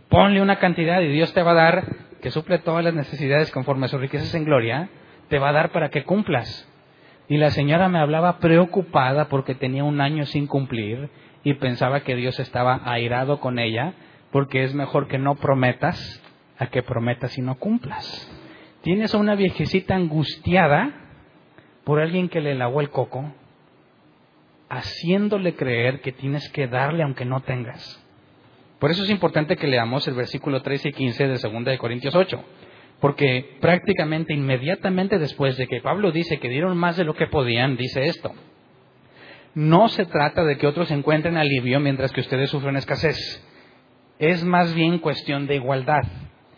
ponle 0.09 0.41
una 0.41 0.59
cantidad 0.59 1.01
y 1.01 1.07
Dios 1.07 1.33
te 1.33 1.41
va 1.41 1.51
a 1.51 1.55
dar, 1.55 1.83
que 2.21 2.31
suple 2.31 2.59
todas 2.59 2.83
las 2.83 2.93
necesidades 2.93 3.51
conforme 3.51 3.85
a 3.85 3.89
sus 3.89 4.01
riquezas 4.01 4.33
en 4.35 4.45
gloria, 4.45 4.89
te 5.29 5.39
va 5.39 5.49
a 5.49 5.53
dar 5.53 5.71
para 5.71 5.89
que 5.89 6.03
cumplas. 6.03 6.67
Y 7.27 7.37
la 7.37 7.49
señora 7.51 7.89
me 7.89 7.99
hablaba 7.99 8.39
preocupada 8.39 9.29
porque 9.29 9.55
tenía 9.55 9.83
un 9.83 10.01
año 10.01 10.25
sin 10.25 10.47
cumplir 10.47 11.09
y 11.43 11.55
pensaba 11.55 12.01
que 12.01 12.15
Dios 12.15 12.39
estaba 12.39 12.81
airado 12.85 13.39
con 13.39 13.59
ella, 13.59 13.93
porque 14.31 14.63
es 14.63 14.73
mejor 14.73 15.07
que 15.07 15.17
no 15.17 15.35
prometas 15.35 16.21
a 16.57 16.67
que 16.67 16.83
prometas 16.83 17.37
y 17.37 17.41
no 17.41 17.55
cumplas. 17.55 18.31
Tienes 18.81 19.13
a 19.15 19.17
una 19.17 19.35
viejecita 19.35 19.95
angustiada 19.95 20.91
por 21.83 21.99
alguien 21.99 22.29
que 22.29 22.41
le 22.41 22.55
lavó 22.55 22.81
el 22.81 22.89
coco, 22.89 23.33
haciéndole 24.69 25.55
creer 25.55 26.01
que 26.01 26.11
tienes 26.11 26.49
que 26.51 26.67
darle 26.67 27.03
aunque 27.03 27.25
no 27.25 27.41
tengas. 27.41 28.04
Por 28.79 28.91
eso 28.91 29.03
es 29.03 29.09
importante 29.09 29.55
que 29.55 29.67
leamos 29.67 30.07
el 30.07 30.15
versículo 30.15 30.61
13 30.61 30.89
y 30.89 30.91
15 30.93 31.27
de 31.27 31.37
2 31.37 31.65
de 31.65 31.77
Corintios 31.77 32.15
8. 32.15 32.43
Porque 32.99 33.57
prácticamente 33.61 34.33
inmediatamente 34.33 35.19
después 35.19 35.57
de 35.57 35.67
que 35.67 35.81
Pablo 35.81 36.11
dice 36.11 36.39
que 36.39 36.49
dieron 36.49 36.77
más 36.77 36.97
de 36.97 37.03
lo 37.03 37.13
que 37.13 37.27
podían, 37.27 37.77
dice 37.77 38.05
esto. 38.05 38.33
No 39.53 39.87
se 39.87 40.05
trata 40.05 40.43
de 40.43 40.57
que 40.57 40.67
otros 40.67 40.91
encuentren 40.91 41.37
alivio 41.37 41.79
mientras 41.79 42.11
que 42.11 42.21
ustedes 42.21 42.49
sufren 42.49 42.75
escasez. 42.75 43.17
Es 44.19 44.43
más 44.43 44.73
bien 44.73 44.99
cuestión 44.99 45.47
de 45.47 45.55
igualdad. 45.55 46.03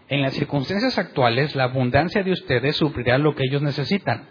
En 0.09 0.21
las 0.21 0.33
circunstancias 0.33 0.97
actuales, 0.97 1.55
la 1.55 1.65
abundancia 1.65 2.23
de 2.23 2.31
ustedes 2.31 2.77
suplirá 2.77 3.17
lo 3.17 3.35
que 3.35 3.43
ellos 3.43 3.61
necesitan, 3.61 4.27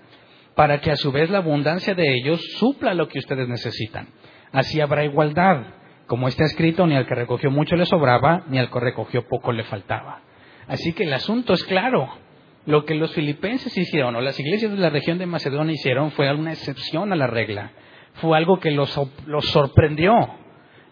para 0.55 0.81
que 0.81 0.91
a 0.91 0.97
su 0.97 1.13
vez 1.13 1.29
la 1.29 1.39
abundancia 1.39 1.95
de 1.95 2.15
ellos 2.15 2.41
supla 2.59 2.95
lo 2.95 3.09
que 3.09 3.19
ustedes 3.19 3.47
necesitan. 3.47 4.09
Así 4.53 4.81
habrá 4.81 5.05
igualdad. 5.05 5.76
Como 6.07 6.29
está 6.29 6.45
escrito, 6.45 6.87
ni 6.87 6.95
al 6.95 7.07
que 7.07 7.15
recogió 7.15 7.51
mucho 7.51 7.77
le 7.77 7.87
sobraba, 7.87 8.45
ni 8.49 8.59
al 8.59 8.71
que 8.71 8.81
recogió 8.81 9.27
poco 9.27 9.53
le 9.53 9.65
faltaba. 9.65 10.21
Así 10.69 10.93
que 10.93 11.05
el 11.05 11.13
asunto 11.13 11.53
es 11.53 11.65
claro. 11.65 12.09
Lo 12.65 12.85
que 12.85 12.97
los 12.97 13.13
filipenses 13.15 13.77
hicieron 13.77 14.17
o 14.17 14.21
las 14.21 14.39
iglesias 14.41 14.73
de 14.73 14.79
la 14.79 14.91
región 14.91 15.19
de 15.19 15.27
Macedonia 15.27 15.75
hicieron 15.75 16.11
fue 16.11 16.33
una 16.33 16.53
excepción 16.53 17.13
a 17.13 17.17
la 17.17 17.29
regla. 17.29 17.73
Fue 18.15 18.37
algo 18.37 18.59
que 18.59 18.73
los, 18.73 18.99
sorprendió. 19.43 20.13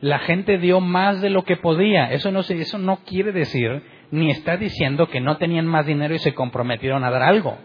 La 0.01 0.21
gente 0.21 0.59
dio 0.59 0.81
más 0.81 1.21
de 1.21 1.31
lo 1.31 1.45
que 1.45 1.57
podía. 1.57 2.13
Eso 2.13 2.31
no, 2.31 2.41
eso 2.41 2.79
no 2.79 2.99
quiere 3.05 3.33
decir 3.33 3.83
ni 4.15 4.31
está 4.31 4.57
diciendo 4.57 5.09
que 5.09 5.21
no 5.21 5.39
tenían 5.39 5.67
más 5.67 5.87
dinero 5.87 6.15
y 6.15 6.21
se 6.21 6.35
comprometieron 6.35 7.03
a 7.03 7.11
dar 7.11 7.23
algo, 7.23 7.59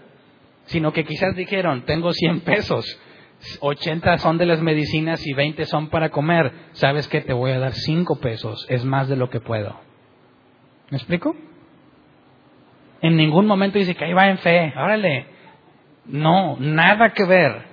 sino 0.65 0.91
que 0.93 1.03
quizás 1.03 1.35
dijeron, 1.35 1.83
tengo 1.85 2.12
100 2.12 2.41
pesos, 2.41 2.99
80 3.62 4.17
son 4.17 4.38
de 4.38 4.45
las 4.45 4.62
medicinas 4.62 5.25
y 5.25 5.34
20 5.34 5.65
son 5.65 5.89
para 5.89 6.10
comer. 6.10 6.52
¿Sabes 6.73 7.08
qué? 7.08 7.21
Te 7.21 7.34
voy 7.34 7.52
a 7.52 7.60
dar 7.60 7.73
5 7.73 8.19
pesos, 8.19 8.65
es 8.69 8.84
más 8.86 9.08
de 9.08 9.15
lo 9.15 9.30
que 9.30 9.39
puedo. 9.39 9.80
¿Me 10.89 10.97
explico? 10.97 11.36
En 13.02 13.15
ningún 13.15 13.45
momento 13.45 13.80
dice 13.80 13.95
que 13.95 14.06
ahí 14.06 14.13
va 14.13 14.30
en 14.30 14.38
fe, 14.39 14.73
órale. 14.75 15.28
No, 16.06 16.58
nada 16.60 17.13
que 17.13 17.25
ver. 17.25 17.69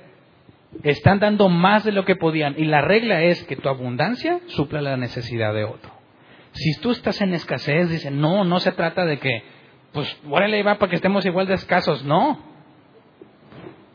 Están 0.83 1.19
dando 1.19 1.49
más 1.49 1.85
de 1.85 1.93
lo 1.93 2.05
que 2.05 2.17
podían. 2.17 2.55
Y 2.59 2.65
la 2.65 2.83
regla 2.83 3.23
es 3.23 3.43
que 3.45 3.57
tu 3.57 3.69
abundancia 3.69 4.41
supla 4.47 4.83
la 4.83 4.97
necesidad 4.97 5.55
de 5.55 5.65
otro. 5.65 5.91
Si 6.53 6.79
tú 6.81 6.91
estás 6.91 7.21
en 7.21 7.35
escasez, 7.35 7.91
dice, 7.91 8.11
no, 8.11 8.45
no 8.45 8.61
se 8.61 8.73
trata 8.73 9.05
de 9.05 9.19
que, 9.19 9.43
pues, 9.93 10.21
órale, 10.29 10.63
va 10.63 10.79
para 10.79 10.91
que 10.91 10.97
estemos 10.97 11.25
igual 11.27 11.47
de 11.47 11.55
escasos. 11.55 12.05
No. 12.05 12.56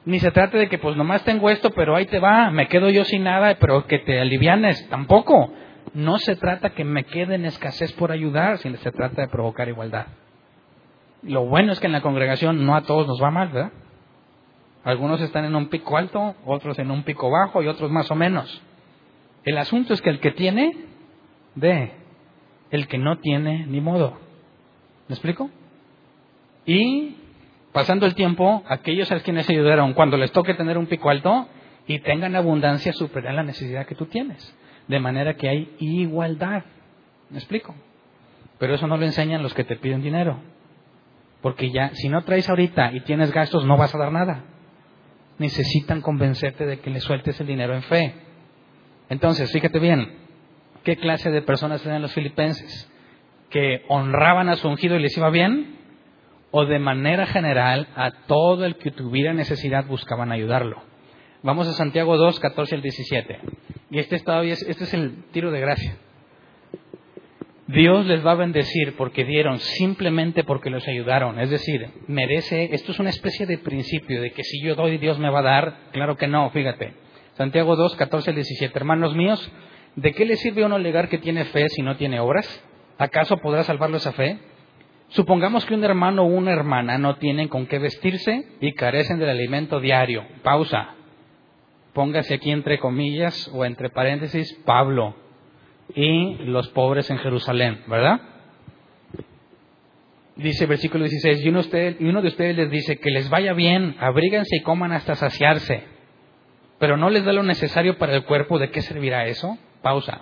Ni 0.05 0.19
se 0.19 0.31
trata 0.31 0.57
de 0.57 0.67
que, 0.67 0.79
pues, 0.79 0.95
nomás 0.97 1.23
tengo 1.23 1.49
esto, 1.49 1.71
pero 1.71 1.95
ahí 1.95 2.05
te 2.05 2.19
va, 2.19 2.49
me 2.49 2.67
quedo 2.67 2.89
yo 2.89 3.05
sin 3.05 3.23
nada, 3.23 3.55
pero 3.59 3.85
que 3.85 3.99
te 3.99 4.19
alivianes. 4.19 4.87
Tampoco. 4.89 5.53
No 5.93 6.17
se 6.19 6.35
trata 6.35 6.71
que 6.71 6.83
me 6.83 7.03
quede 7.03 7.35
en 7.35 7.45
escasez 7.45 7.91
por 7.93 8.11
ayudar, 8.11 8.57
sino 8.59 8.77
se 8.77 8.91
trata 8.91 9.21
de 9.21 9.27
provocar 9.27 9.67
igualdad. 9.67 10.07
Lo 11.21 11.45
bueno 11.45 11.71
es 11.71 11.79
que 11.79 11.87
en 11.87 11.91
la 11.91 12.01
congregación 12.01 12.65
no 12.65 12.75
a 12.75 12.81
todos 12.81 13.07
nos 13.07 13.21
va 13.21 13.29
mal, 13.29 13.49
¿verdad? 13.49 13.71
Algunos 14.83 15.21
están 15.21 15.45
en 15.45 15.55
un 15.55 15.69
pico 15.69 15.97
alto, 15.97 16.35
otros 16.45 16.79
en 16.79 16.89
un 16.89 17.03
pico 17.03 17.29
bajo 17.29 17.61
y 17.61 17.67
otros 17.67 17.91
más 17.91 18.09
o 18.09 18.15
menos. 18.15 18.61
El 19.43 19.57
asunto 19.57 19.93
es 19.93 20.01
que 20.01 20.09
el 20.09 20.19
que 20.19 20.31
tiene, 20.31 20.71
dé. 21.55 21.91
El 22.71 22.87
que 22.87 22.97
no 22.97 23.19
tiene, 23.19 23.65
ni 23.67 23.81
modo. 23.81 24.17
¿Me 25.07 25.13
explico? 25.13 25.49
Y 26.65 27.17
pasando 27.71 28.05
el 28.05 28.15
tiempo, 28.15 28.63
aquellos 28.67 29.11
a 29.11 29.19
quienes 29.19 29.49
ayudaron, 29.49 29.93
cuando 29.93 30.17
les 30.17 30.31
toque 30.31 30.53
tener 30.53 30.77
un 30.77 30.87
pico 30.87 31.09
alto 31.09 31.47
y 31.87 31.99
tengan 31.99 32.35
abundancia, 32.35 32.93
superarán 32.93 33.37
la 33.37 33.43
necesidad 33.43 33.85
que 33.85 33.95
tú 33.95 34.05
tienes. 34.05 34.55
De 34.87 34.99
manera 34.99 35.35
que 35.35 35.49
hay 35.49 35.75
igualdad. 35.79 36.63
¿Me 37.29 37.37
explico? 37.37 37.75
Pero 38.59 38.75
eso 38.75 38.87
no 38.87 38.97
lo 38.97 39.05
enseñan 39.05 39.41
los 39.41 39.53
que 39.53 39.63
te 39.63 39.75
piden 39.75 40.01
dinero. 40.01 40.39
Porque 41.41 41.71
ya, 41.71 41.89
si 41.95 42.09
no 42.09 42.23
traes 42.23 42.47
ahorita 42.49 42.91
y 42.93 43.01
tienes 43.01 43.31
gastos, 43.31 43.65
no 43.65 43.77
vas 43.77 43.95
a 43.95 43.97
dar 43.97 44.11
nada. 44.11 44.43
Necesitan 45.39 46.01
convencerte 46.01 46.65
de 46.65 46.79
que 46.79 46.91
le 46.91 46.99
sueltes 46.99 47.39
el 47.39 47.47
dinero 47.47 47.73
en 47.73 47.81
fe. 47.83 48.13
Entonces, 49.09 49.51
fíjate 49.51 49.79
bien, 49.79 50.19
¿qué 50.83 50.97
clase 50.97 51.31
de 51.31 51.41
personas 51.41 51.85
eran 51.85 52.01
los 52.01 52.13
filipenses? 52.13 52.91
¿Que 53.49 53.83
honraban 53.87 54.49
a 54.49 54.55
su 54.55 54.67
ungido 54.67 54.95
y 54.95 55.01
les 55.01 55.17
iba 55.17 55.29
bien? 55.31 55.80
¿O 56.51 56.65
de 56.65 56.79
manera 56.79 57.25
general 57.27 57.87
a 57.95 58.11
todo 58.27 58.65
el 58.65 58.75
que 58.75 58.91
tuviera 58.91 59.33
necesidad 59.33 59.85
buscaban 59.85 60.31
ayudarlo? 60.31 60.83
Vamos 61.43 61.67
a 61.67 61.73
Santiago 61.73 62.17
2, 62.17 62.39
14 62.39 62.75
al 62.75 62.81
17. 62.81 63.39
Y 63.89 63.99
este, 63.99 64.19
todavía 64.19 64.53
este 64.53 64.83
es 64.83 64.93
el 64.93 65.23
tiro 65.31 65.49
de 65.51 65.59
gracia. 65.59 65.97
Dios 67.67 68.05
les 68.05 68.25
va 68.25 68.31
a 68.31 68.35
bendecir 68.35 68.95
porque 68.97 69.23
dieron 69.23 69.59
simplemente 69.59 70.43
porque 70.43 70.69
los 70.69 70.85
ayudaron. 70.87 71.39
Es 71.39 71.49
decir, 71.49 71.87
merece, 72.07 72.69
esto 72.73 72.91
es 72.91 72.99
una 72.99 73.09
especie 73.09 73.45
de 73.45 73.57
principio 73.57 74.21
de 74.21 74.31
que 74.33 74.43
si 74.43 74.61
yo 74.61 74.75
doy, 74.75 74.97
Dios 74.97 75.17
me 75.19 75.29
va 75.29 75.39
a 75.39 75.43
dar. 75.43 75.77
Claro 75.91 76.17
que 76.17 76.27
no, 76.27 76.49
fíjate. 76.49 76.93
Santiago 77.33 77.77
2, 77.77 77.95
14 77.95 78.31
al 78.31 78.35
17. 78.35 78.77
Hermanos 78.77 79.15
míos, 79.15 79.51
¿de 79.95 80.13
qué 80.13 80.25
le 80.25 80.35
sirve 80.35 80.63
a 80.63 80.65
uno 80.65 80.75
alegar 80.75 81.07
que 81.07 81.17
tiene 81.17 81.45
fe 81.45 81.69
si 81.69 81.81
no 81.81 81.95
tiene 81.95 82.19
obras? 82.19 82.63
¿Acaso 82.97 83.37
podrá 83.37 83.63
salvarlo 83.63 83.97
esa 83.97 84.11
fe? 84.11 84.37
Supongamos 85.11 85.65
que 85.65 85.73
un 85.73 85.83
hermano 85.83 86.23
o 86.23 86.25
una 86.25 86.51
hermana 86.51 86.97
no 86.97 87.17
tienen 87.17 87.49
con 87.49 87.67
qué 87.67 87.79
vestirse 87.79 88.45
y 88.61 88.73
carecen 88.73 89.19
del 89.19 89.29
alimento 89.29 89.79
diario. 89.81 90.25
Pausa. 90.41 90.95
Póngase 91.93 92.35
aquí 92.35 92.51
entre 92.51 92.79
comillas 92.79 93.49
o 93.53 93.65
entre 93.65 93.89
paréntesis 93.89 94.53
Pablo 94.65 95.15
y 95.93 96.35
los 96.45 96.69
pobres 96.69 97.09
en 97.09 97.17
Jerusalén, 97.17 97.83
¿verdad? 97.87 98.21
Dice 100.37 100.65
versículo 100.65 101.03
16, 101.03 101.45
y 101.45 101.49
uno, 101.49 101.61
y 101.99 102.05
uno 102.05 102.21
de 102.21 102.29
ustedes 102.29 102.55
les 102.55 102.71
dice 102.71 102.97
que 102.97 103.11
les 103.11 103.29
vaya 103.29 103.51
bien, 103.51 103.97
abríganse 103.99 104.55
y 104.55 104.61
coman 104.61 104.93
hasta 104.93 105.15
saciarse, 105.15 105.83
pero 106.79 106.95
no 106.95 107.09
les 107.09 107.25
da 107.25 107.33
lo 107.33 107.43
necesario 107.43 107.97
para 107.97 108.15
el 108.15 108.23
cuerpo, 108.23 108.57
¿de 108.57 108.69
qué 108.71 108.81
servirá 108.81 109.25
eso? 109.25 109.57
Pausa. 109.81 110.21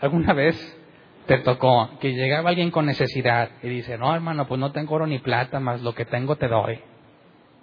¿Alguna 0.00 0.32
vez 0.32 0.78
te 1.26 1.38
tocó 1.38 1.90
que 2.00 2.12
llegaba 2.12 2.50
alguien 2.50 2.70
con 2.70 2.86
necesidad 2.86 3.50
y 3.62 3.68
dice, 3.68 3.96
no 3.96 4.14
hermano, 4.14 4.46
pues 4.46 4.60
no 4.60 4.72
tengo 4.72 4.94
oro 4.94 5.06
ni 5.06 5.18
plata, 5.18 5.60
más 5.60 5.82
lo 5.82 5.94
que 5.94 6.04
tengo 6.04 6.36
te 6.36 6.48
doy? 6.48 6.80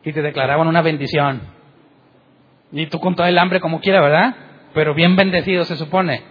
Y 0.03 0.13
te 0.13 0.21
declaraban 0.21 0.67
una 0.67 0.81
bendición. 0.81 1.41
Y 2.71 2.85
tú 2.87 2.99
con 2.99 3.15
todo 3.15 3.27
el 3.27 3.37
hambre 3.37 3.59
como 3.59 3.81
quiera, 3.81 4.01
¿verdad? 4.01 4.35
Pero 4.73 4.93
bien 4.93 5.15
bendecido 5.15 5.65
se 5.65 5.75
supone. 5.75 6.23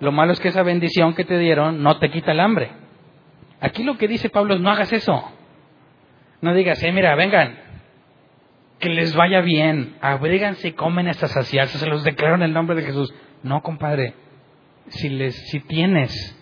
Lo 0.00 0.10
malo 0.10 0.32
es 0.32 0.40
que 0.40 0.48
esa 0.48 0.62
bendición 0.62 1.14
que 1.14 1.24
te 1.24 1.38
dieron 1.38 1.82
no 1.82 1.98
te 1.98 2.10
quita 2.10 2.32
el 2.32 2.40
hambre. 2.40 2.72
Aquí 3.60 3.84
lo 3.84 3.96
que 3.96 4.08
dice 4.08 4.30
Pablo 4.30 4.54
es 4.54 4.60
no 4.60 4.70
hagas 4.70 4.92
eso. 4.92 5.22
No 6.40 6.52
digas, 6.54 6.82
eh, 6.82 6.90
mira, 6.90 7.14
vengan, 7.14 7.56
que 8.80 8.88
les 8.88 9.14
vaya 9.14 9.40
bien, 9.42 9.96
abríganse 10.00 10.68
y 10.68 10.72
comen 10.72 11.06
hasta 11.06 11.28
saciarse, 11.28 11.78
se 11.78 11.86
los 11.86 12.02
declaro 12.02 12.34
en 12.34 12.42
el 12.42 12.52
nombre 12.52 12.74
de 12.74 12.82
Jesús. 12.82 13.14
No, 13.44 13.62
compadre, 13.62 14.14
si, 14.88 15.08
les, 15.08 15.36
si 15.50 15.60
tienes 15.60 16.36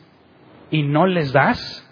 y 0.70 0.82
no 0.82 1.06
les 1.06 1.32
das, 1.32 1.86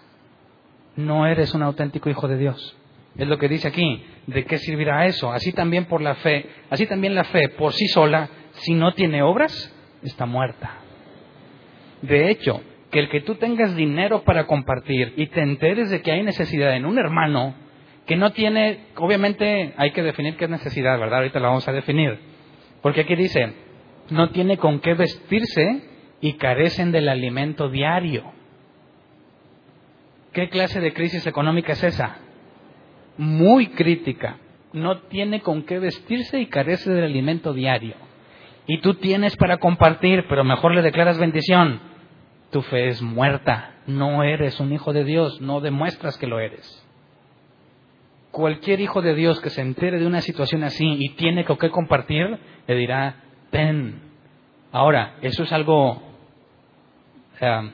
no 0.96 1.26
eres 1.26 1.54
un 1.54 1.62
auténtico 1.62 2.10
hijo 2.10 2.28
de 2.28 2.38
Dios. 2.38 2.76
Es 3.16 3.26
lo 3.26 3.38
que 3.38 3.48
dice 3.48 3.68
aquí. 3.68 4.04
¿De 4.26 4.44
qué 4.44 4.58
servirá 4.58 5.06
eso? 5.06 5.32
Así 5.32 5.52
también 5.52 5.86
por 5.86 6.00
la 6.00 6.14
fe, 6.16 6.46
así 6.70 6.86
también 6.86 7.14
la 7.14 7.24
fe 7.24 7.48
por 7.48 7.72
sí 7.72 7.88
sola, 7.88 8.28
si 8.52 8.74
no 8.74 8.92
tiene 8.94 9.22
obras, 9.22 9.74
está 10.02 10.26
muerta. 10.26 10.76
De 12.02 12.30
hecho, 12.30 12.60
que 12.90 13.00
el 13.00 13.08
que 13.08 13.20
tú 13.20 13.34
tengas 13.34 13.74
dinero 13.74 14.22
para 14.22 14.46
compartir 14.46 15.14
y 15.16 15.26
te 15.26 15.40
enteres 15.40 15.90
de 15.90 16.00
que 16.00 16.12
hay 16.12 16.22
necesidad 16.22 16.74
en 16.76 16.86
un 16.86 16.98
hermano 16.98 17.54
que 18.06 18.16
no 18.16 18.32
tiene, 18.32 18.86
obviamente 18.96 19.74
hay 19.76 19.90
que 19.90 20.02
definir 20.02 20.36
qué 20.36 20.44
es 20.44 20.50
necesidad, 20.50 20.98
¿verdad? 20.98 21.18
Ahorita 21.18 21.40
la 21.40 21.48
vamos 21.48 21.68
a 21.68 21.72
definir. 21.72 22.18
Porque 22.80 23.02
aquí 23.02 23.16
dice, 23.16 23.52
no 24.10 24.30
tiene 24.30 24.56
con 24.56 24.80
qué 24.80 24.94
vestirse 24.94 25.82
y 26.20 26.34
carecen 26.34 26.92
del 26.92 27.08
alimento 27.08 27.68
diario. 27.68 28.37
¿Qué 30.38 30.48
clase 30.50 30.80
de 30.80 30.92
crisis 30.92 31.26
económica 31.26 31.72
es 31.72 31.82
esa? 31.82 32.18
Muy 33.16 33.70
crítica. 33.70 34.36
No 34.72 35.00
tiene 35.08 35.40
con 35.40 35.64
qué 35.64 35.80
vestirse 35.80 36.38
y 36.38 36.46
carece 36.46 36.92
del 36.92 37.06
alimento 37.06 37.52
diario. 37.52 37.96
Y 38.68 38.78
tú 38.78 38.94
tienes 38.94 39.36
para 39.36 39.56
compartir, 39.56 40.26
pero 40.28 40.44
mejor 40.44 40.76
le 40.76 40.82
declaras 40.82 41.18
bendición 41.18 41.80
tu 42.52 42.62
fe 42.62 42.86
es 42.86 43.02
muerta, 43.02 43.78
no 43.88 44.22
eres 44.22 44.60
un 44.60 44.72
hijo 44.72 44.92
de 44.92 45.02
Dios, 45.02 45.40
no 45.40 45.60
demuestras 45.60 46.16
que 46.18 46.28
lo 46.28 46.38
eres. 46.38 46.86
Cualquier 48.30 48.80
hijo 48.80 49.02
de 49.02 49.16
Dios 49.16 49.40
que 49.40 49.50
se 49.50 49.62
entere 49.62 49.98
de 49.98 50.06
una 50.06 50.20
situación 50.20 50.62
así 50.62 50.86
y 51.00 51.16
tiene 51.16 51.44
que 51.44 51.70
compartir, 51.70 52.38
le 52.64 52.74
dirá, 52.76 53.24
ten. 53.50 54.02
Ahora, 54.70 55.16
eso 55.20 55.42
es 55.42 55.52
algo 55.52 56.00
eh, 57.40 57.72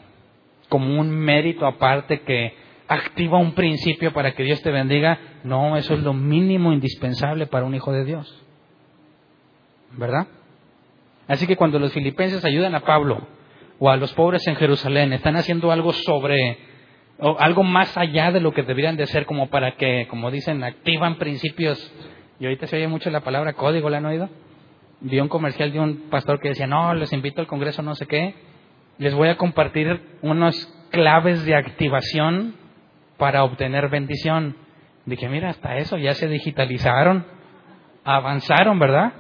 como 0.74 1.00
un 1.00 1.08
mérito 1.08 1.68
aparte 1.68 2.22
que 2.22 2.52
activa 2.88 3.38
un 3.38 3.52
principio 3.52 4.12
para 4.12 4.32
que 4.32 4.42
Dios 4.42 4.60
te 4.60 4.72
bendiga. 4.72 5.16
No, 5.44 5.76
eso 5.76 5.94
es 5.94 6.00
lo 6.00 6.12
mínimo 6.12 6.72
indispensable 6.72 7.46
para 7.46 7.64
un 7.64 7.76
hijo 7.76 7.92
de 7.92 8.04
Dios. 8.04 8.42
¿Verdad? 9.92 10.26
Así 11.28 11.46
que 11.46 11.54
cuando 11.54 11.78
los 11.78 11.92
filipenses 11.92 12.44
ayudan 12.44 12.74
a 12.74 12.80
Pablo 12.80 13.24
o 13.78 13.88
a 13.88 13.96
los 13.96 14.12
pobres 14.14 14.44
en 14.48 14.56
Jerusalén. 14.56 15.12
Están 15.12 15.36
haciendo 15.36 15.70
algo 15.70 15.92
sobre, 15.92 16.58
o 17.20 17.36
algo 17.38 17.62
más 17.62 17.96
allá 17.96 18.32
de 18.32 18.40
lo 18.40 18.50
que 18.52 18.64
deberían 18.64 18.96
de 18.96 19.06
ser 19.06 19.26
como 19.26 19.50
para 19.50 19.76
que, 19.76 20.08
como 20.08 20.32
dicen, 20.32 20.64
activan 20.64 21.18
principios. 21.18 21.78
Y 22.40 22.46
ahorita 22.46 22.66
se 22.66 22.78
oye 22.78 22.88
mucho 22.88 23.10
la 23.10 23.20
palabra 23.20 23.52
código, 23.52 23.90
¿la 23.90 23.98
han 23.98 24.06
oído? 24.06 24.28
Vi 25.02 25.20
un 25.20 25.28
comercial 25.28 25.70
de 25.70 25.78
un 25.78 26.10
pastor 26.10 26.40
que 26.40 26.48
decía, 26.48 26.66
no, 26.66 26.94
les 26.94 27.12
invito 27.12 27.40
al 27.40 27.46
Congreso 27.46 27.80
no 27.80 27.94
sé 27.94 28.06
qué. 28.06 28.34
Les 28.98 29.14
voy 29.14 29.28
a 29.28 29.36
compartir 29.36 30.00
unas 30.22 30.56
claves 30.90 31.44
de 31.44 31.56
activación 31.56 32.54
para 33.16 33.44
obtener 33.44 33.88
bendición. 33.88 34.56
Dije, 35.06 35.28
mira, 35.28 35.50
hasta 35.50 35.76
eso 35.76 35.98
ya 35.98 36.14
se 36.14 36.28
digitalizaron, 36.28 37.26
avanzaron, 38.04 38.78
¿verdad? 38.78 39.12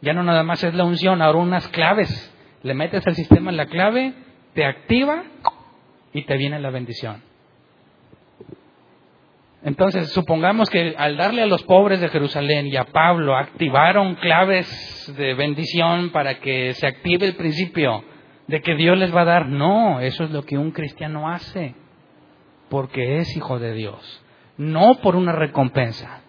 Ya 0.00 0.12
no 0.12 0.22
nada 0.22 0.42
más 0.42 0.62
es 0.62 0.74
la 0.74 0.84
unción, 0.84 1.22
ahora 1.22 1.38
unas 1.38 1.66
claves 1.68 2.32
le 2.62 2.74
metes 2.74 3.06
al 3.06 3.14
sistema 3.14 3.52
la 3.52 3.66
clave, 3.66 4.12
te 4.54 4.64
activa 4.64 5.22
y 6.12 6.24
te 6.24 6.36
viene 6.36 6.58
la 6.58 6.70
bendición. 6.70 7.22
Entonces, 9.62 10.12
supongamos 10.12 10.70
que 10.70 10.94
al 10.96 11.16
darle 11.16 11.42
a 11.42 11.46
los 11.46 11.62
pobres 11.64 12.00
de 12.00 12.08
Jerusalén 12.08 12.66
y 12.66 12.76
a 12.76 12.84
Pablo 12.84 13.36
activaron 13.36 14.14
claves 14.16 15.14
de 15.16 15.34
bendición 15.34 16.10
para 16.10 16.40
que 16.40 16.72
se 16.74 16.86
active 16.86 17.26
el 17.26 17.36
principio 17.36 18.04
de 18.48 18.62
que 18.62 18.74
Dios 18.74 18.96
les 18.98 19.14
va 19.14 19.22
a 19.22 19.26
dar. 19.26 19.48
No, 19.48 20.00
eso 20.00 20.24
es 20.24 20.30
lo 20.30 20.42
que 20.44 20.58
un 20.58 20.70
cristiano 20.70 21.28
hace, 21.28 21.74
porque 22.68 23.18
es 23.18 23.36
hijo 23.36 23.58
de 23.58 23.72
Dios, 23.74 24.22
no 24.56 24.96
por 25.02 25.16
una 25.16 25.32
recompensa. 25.32 26.22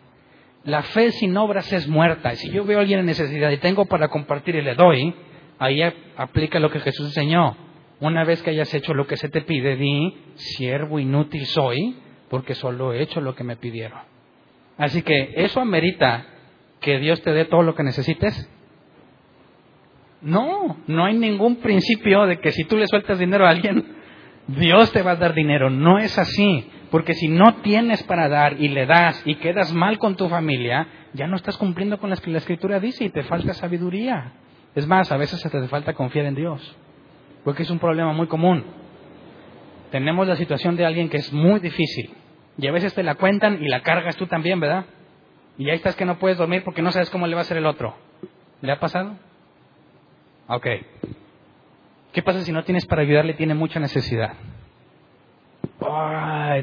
La 0.64 0.84
fe 0.84 1.12
sin 1.12 1.38
obras 1.38 1.72
es 1.72 1.88
muerta. 1.88 2.34
Y 2.34 2.36
si 2.36 2.52
yo 2.52 2.66
veo 2.66 2.80
a 2.80 2.82
alguien 2.82 3.00
en 3.00 3.06
necesidad 3.06 3.50
y 3.52 3.58
tengo 3.58 3.86
para 3.86 4.10
compartir 4.10 4.56
y 4.56 4.62
le 4.62 4.76
doy, 4.76 5.16
ahí 5.60 5.82
aplica 6.18 6.60
lo 6.60 6.70
que 6.70 6.82
Jesús 6.82 7.08
enseñó. 7.08 7.56
Una 8.00 8.26
vez 8.26 8.44
que 8.44 8.50
hayas 8.50 8.74
hecho 8.74 8.94
lo 8.94 9.08
que 9.08 9.16
se 9.18 9.30
te 9.30 9.42
pide, 9.42 9.78
di, 9.78 10.18
siervo 10.36 11.00
inútil 11.00 11.46
soy, 11.46 11.98
porque 12.30 12.54
solo 12.54 12.94
he 12.94 13.02
hecho 13.02 13.22
lo 13.22 13.34
que 13.34 13.46
me 13.46 13.56
pidieron. 13.56 14.00
Así 14.78 15.02
que 15.02 15.34
eso 15.38 15.62
amerita 15.62 16.26
que 16.82 17.00
Dios 17.00 17.22
te 17.22 17.32
dé 17.32 17.46
todo 17.46 17.64
lo 17.64 17.74
que 17.74 17.84
necesites. 17.84 18.50
No, 20.22 20.78
no 20.88 21.06
hay 21.06 21.18
ningún 21.18 21.58
principio 21.58 22.26
de 22.26 22.40
que 22.40 22.52
si 22.52 22.64
tú 22.64 22.78
le 22.78 22.88
sueltas 22.88 23.20
dinero 23.20 23.46
a 23.46 23.52
alguien, 23.52 23.86
Dios 24.48 24.92
te 24.92 25.04
va 25.04 25.12
a 25.12 25.16
dar 25.16 25.34
dinero. 25.34 25.70
No 25.70 26.00
es 26.00 26.18
así, 26.18 26.70
porque 26.90 27.14
si 27.14 27.28
no 27.28 27.56
tienes 27.58 28.04
para 28.04 28.28
dar 28.28 28.60
y 28.60 28.70
le 28.70 28.86
das 28.86 29.22
y 29.26 29.36
quedas 29.36 29.74
mal 29.74 29.98
con 29.98 30.16
tu 30.16 30.28
familia, 30.30 30.88
ya 31.14 31.28
no 31.28 31.36
estás 31.36 31.58
cumpliendo 31.58 32.00
con 32.00 32.10
lo 32.10 32.16
que 32.18 32.32
la 32.32 32.40
Escritura 32.40 32.80
dice 32.80 33.06
y 33.06 33.10
te 33.10 33.24
falta 33.24 33.54
sabiduría. 33.54 34.34
Es 34.74 34.88
más, 34.88 35.12
a 35.12 35.18
veces 35.18 35.40
se 35.40 35.50
te 35.50 35.68
falta 35.68 35.94
confiar 35.94 36.26
en 36.26 36.36
Dios, 36.36 36.76
porque 37.44 37.64
es 37.64 37.70
un 37.70 37.80
problema 37.80 38.14
muy 38.14 38.28
común. 38.28 38.64
Tenemos 39.92 40.28
la 40.28 40.36
situación 40.36 40.76
de 40.76 40.86
alguien 40.86 41.10
que 41.10 41.18
es 41.18 41.32
muy 41.32 41.60
difícil 41.60 42.12
y 42.58 42.68
a 42.68 42.72
veces 42.72 42.94
te 42.94 43.04
la 43.04 43.16
cuentan 43.16 43.64
y 43.64 43.68
la 43.68 43.82
cargas 43.82 44.16
tú 44.18 44.28
también, 44.28 44.60
¿verdad? 44.60 44.86
Y 45.58 45.70
ahí 45.70 45.78
estás 45.78 45.96
que 45.96 46.06
no 46.06 46.20
puedes 46.20 46.38
dormir 46.38 46.64
porque 46.64 46.82
no 46.82 46.92
sabes 46.92 47.10
cómo 47.10 47.26
le 47.28 47.36
va 47.36 47.42
a 47.42 47.44
hacer 47.44 47.58
el 47.58 47.66
otro. 47.66 47.96
¿Le 48.62 48.72
ha 48.72 48.80
pasado? 48.80 49.16
Ok. 50.48 50.68
¿Qué 52.14 52.24
pasa 52.24 52.42
si 52.42 52.52
no 52.52 52.64
tienes 52.64 52.86
para 52.86 53.02
ayudarle? 53.02 53.34
Tiene 53.34 53.54
mucha 53.54 53.80
necesidad. 53.80 54.34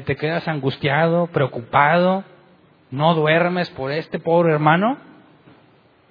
te 0.05 0.15
quedas 0.15 0.47
angustiado, 0.47 1.27
preocupado, 1.27 2.23
no 2.91 3.13
duermes 3.13 3.69
por 3.69 3.91
este 3.91 4.19
pobre 4.19 4.53
hermano. 4.53 4.97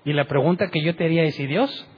Y 0.04 0.12
la 0.12 0.26
pregunta 0.26 0.70
que 0.70 0.82
yo 0.82 0.94
te 0.94 1.04
haría 1.04 1.24
es, 1.24 1.38
¿y 1.40 1.46
Dios? 1.46 1.88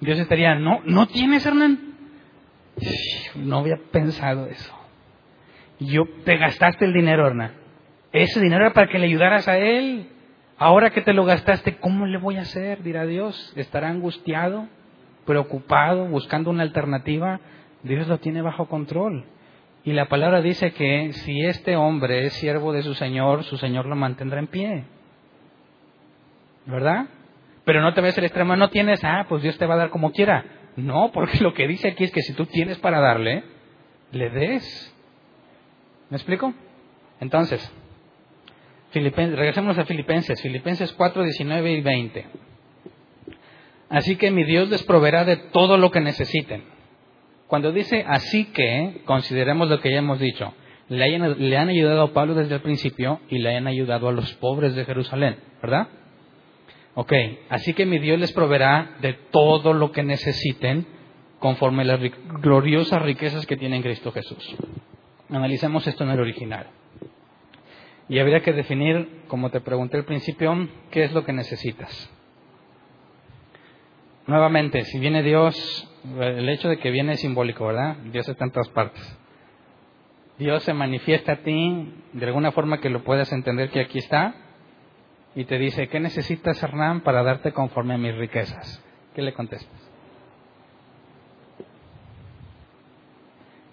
Dios 0.00 0.18
estaría, 0.18 0.54
no, 0.54 0.80
no 0.84 1.06
tienes, 1.06 1.44
Hernán. 1.44 1.94
No 3.34 3.58
había 3.58 3.76
pensado 3.90 4.46
eso. 4.46 4.74
Yo 5.78 6.04
te 6.24 6.36
gastaste 6.36 6.84
el 6.84 6.92
dinero, 6.92 7.26
Hernán. 7.26 7.52
Ese 8.12 8.40
dinero 8.40 8.66
era 8.66 8.74
para 8.74 8.88
que 8.88 8.98
le 8.98 9.06
ayudaras 9.06 9.48
a 9.48 9.58
él. 9.58 10.08
Ahora 10.62 10.90
que 10.90 11.00
te 11.00 11.14
lo 11.14 11.24
gastaste, 11.24 11.78
¿cómo 11.78 12.04
le 12.04 12.18
voy 12.18 12.36
a 12.36 12.42
hacer? 12.42 12.82
Dirá 12.82 13.06
Dios. 13.06 13.50
Estará 13.56 13.88
angustiado, 13.88 14.68
preocupado, 15.24 16.04
buscando 16.04 16.50
una 16.50 16.64
alternativa. 16.64 17.40
Dios 17.82 18.06
lo 18.08 18.18
tiene 18.18 18.42
bajo 18.42 18.68
control. 18.68 19.24
Y 19.84 19.94
la 19.94 20.10
palabra 20.10 20.42
dice 20.42 20.74
que 20.74 21.14
si 21.14 21.46
este 21.46 21.76
hombre 21.76 22.26
es 22.26 22.34
siervo 22.34 22.74
de 22.74 22.82
su 22.82 22.92
Señor, 22.92 23.44
su 23.44 23.56
Señor 23.56 23.86
lo 23.86 23.96
mantendrá 23.96 24.38
en 24.38 24.48
pie. 24.48 24.84
¿Verdad? 26.66 27.06
Pero 27.64 27.80
no 27.80 27.94
te 27.94 28.02
ves 28.02 28.18
el 28.18 28.24
extremo, 28.24 28.54
no 28.54 28.68
tienes, 28.68 29.02
ah, 29.02 29.24
pues 29.30 29.42
Dios 29.42 29.56
te 29.56 29.64
va 29.64 29.76
a 29.76 29.78
dar 29.78 29.88
como 29.88 30.12
quiera. 30.12 30.44
No, 30.76 31.10
porque 31.10 31.38
lo 31.40 31.54
que 31.54 31.66
dice 31.68 31.88
aquí 31.88 32.04
es 32.04 32.12
que 32.12 32.20
si 32.20 32.34
tú 32.34 32.44
tienes 32.44 32.76
para 32.80 33.00
darle, 33.00 33.44
le 34.12 34.28
des. 34.28 34.94
¿Me 36.10 36.18
explico? 36.18 36.52
Entonces, 37.18 37.72
regresemos 38.92 39.78
a 39.78 39.84
Filipenses, 39.84 40.40
Filipenses 40.42 40.92
4, 40.92 41.22
19 41.22 41.72
y 41.72 41.80
20. 41.80 42.26
Así 43.88 44.16
que 44.16 44.30
mi 44.30 44.44
Dios 44.44 44.68
les 44.68 44.82
proveerá 44.84 45.24
de 45.24 45.36
todo 45.36 45.76
lo 45.76 45.90
que 45.90 46.00
necesiten. 46.00 46.62
Cuando 47.46 47.72
dice 47.72 48.04
así 48.06 48.46
que, 48.52 49.02
consideremos 49.04 49.68
lo 49.68 49.80
que 49.80 49.90
ya 49.90 49.98
hemos 49.98 50.20
dicho, 50.20 50.54
le, 50.88 51.18
le 51.18 51.56
han 51.56 51.68
ayudado 51.68 52.02
a 52.02 52.12
Pablo 52.12 52.34
desde 52.34 52.54
el 52.54 52.60
principio 52.60 53.20
y 53.28 53.38
le 53.38 53.56
han 53.56 53.66
ayudado 53.66 54.08
a 54.08 54.12
los 54.12 54.32
pobres 54.34 54.74
de 54.74 54.84
Jerusalén, 54.84 55.36
¿verdad? 55.60 55.88
Ok, 56.94 57.12
así 57.48 57.74
que 57.74 57.86
mi 57.86 57.98
Dios 57.98 58.18
les 58.18 58.32
proveerá 58.32 58.96
de 59.00 59.14
todo 59.30 59.72
lo 59.72 59.90
que 59.92 60.02
necesiten 60.02 60.86
conforme 61.38 61.84
las 61.84 62.00
gloriosas 62.40 63.02
riquezas 63.02 63.46
que 63.46 63.56
tiene 63.56 63.76
en 63.76 63.82
Cristo 63.82 64.12
Jesús. 64.12 64.56
Analicemos 65.28 65.86
esto 65.86 66.04
en 66.04 66.10
el 66.10 66.20
original. 66.20 66.66
Y 68.10 68.18
habría 68.18 68.42
que 68.42 68.52
definir, 68.52 69.22
como 69.28 69.50
te 69.50 69.60
pregunté 69.60 69.96
al 69.96 70.04
principio, 70.04 70.68
qué 70.90 71.04
es 71.04 71.12
lo 71.12 71.24
que 71.24 71.32
necesitas. 71.32 72.10
Nuevamente, 74.26 74.84
si 74.86 74.98
viene 74.98 75.22
Dios, 75.22 75.88
el 76.18 76.48
hecho 76.48 76.68
de 76.68 76.78
que 76.78 76.90
viene 76.90 77.12
es 77.12 77.20
simbólico, 77.20 77.68
¿verdad? 77.68 77.98
Dios 78.10 78.28
está 78.28 78.46
en 78.46 78.50
todas 78.50 78.68
partes. 78.70 79.16
Dios 80.38 80.64
se 80.64 80.74
manifiesta 80.74 81.34
a 81.34 81.36
ti 81.36 81.94
de 82.12 82.26
alguna 82.26 82.50
forma 82.50 82.80
que 82.80 82.90
lo 82.90 83.04
puedas 83.04 83.32
entender 83.32 83.70
que 83.70 83.80
aquí 83.80 83.98
está 83.98 84.34
y 85.36 85.44
te 85.44 85.56
dice, 85.58 85.86
¿qué 85.86 86.00
necesitas, 86.00 86.60
Hernán, 86.60 87.02
para 87.02 87.22
darte 87.22 87.52
conforme 87.52 87.94
a 87.94 87.98
mis 87.98 88.16
riquezas? 88.16 88.84
¿Qué 89.14 89.22
le 89.22 89.32
contestas? 89.34 89.88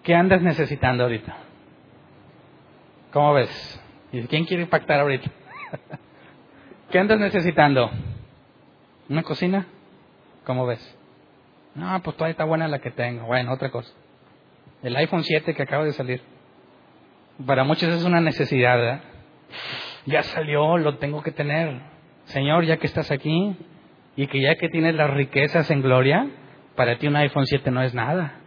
¿Qué 0.03 0.13
andas 0.13 0.43
necesitando 0.43 1.05
ahorita? 1.05 1.37
¿Cómo 3.11 3.33
ves? 3.33 3.83
¿Y 4.11 4.21
quién 4.23 4.45
quiere 4.45 4.63
impactar 4.63 4.99
ahorita? 5.01 5.29
¿Qué 6.91 6.99
andas 6.99 7.19
necesitando? 7.19 7.91
¿Una 9.09 9.23
cocina? 9.23 9.67
¿Cómo 10.45 10.65
ves? 10.65 10.97
No, 11.75 12.01
pues 12.01 12.15
todavía 12.15 12.31
está 12.31 12.45
buena 12.45 12.67
la 12.67 12.79
que 12.79 12.91
tengo. 12.91 13.25
Bueno, 13.25 13.53
otra 13.53 13.69
cosa. 13.69 13.93
El 14.81 14.95
iPhone 14.95 15.23
7 15.23 15.53
que 15.53 15.63
acaba 15.63 15.83
de 15.83 15.93
salir. 15.93 16.21
Para 17.45 17.63
muchos 17.63 17.89
es 17.89 18.03
una 18.03 18.21
necesidad. 18.21 19.01
Ya 20.05 20.23
salió, 20.23 20.77
lo 20.77 20.97
tengo 20.97 21.21
que 21.21 21.31
tener. 21.31 21.81
Señor, 22.25 22.65
ya 22.65 22.77
que 22.77 22.87
estás 22.87 23.11
aquí 23.11 23.55
y 24.15 24.27
que 24.27 24.41
ya 24.41 24.55
que 24.55 24.69
tienes 24.69 24.95
las 24.95 25.09
riquezas 25.11 25.69
en 25.69 25.81
gloria, 25.81 26.27
para 26.75 26.97
ti 26.97 27.07
un 27.07 27.15
iPhone 27.17 27.45
7 27.45 27.69
no 27.71 27.81
es 27.83 27.93
nada. 27.93 28.39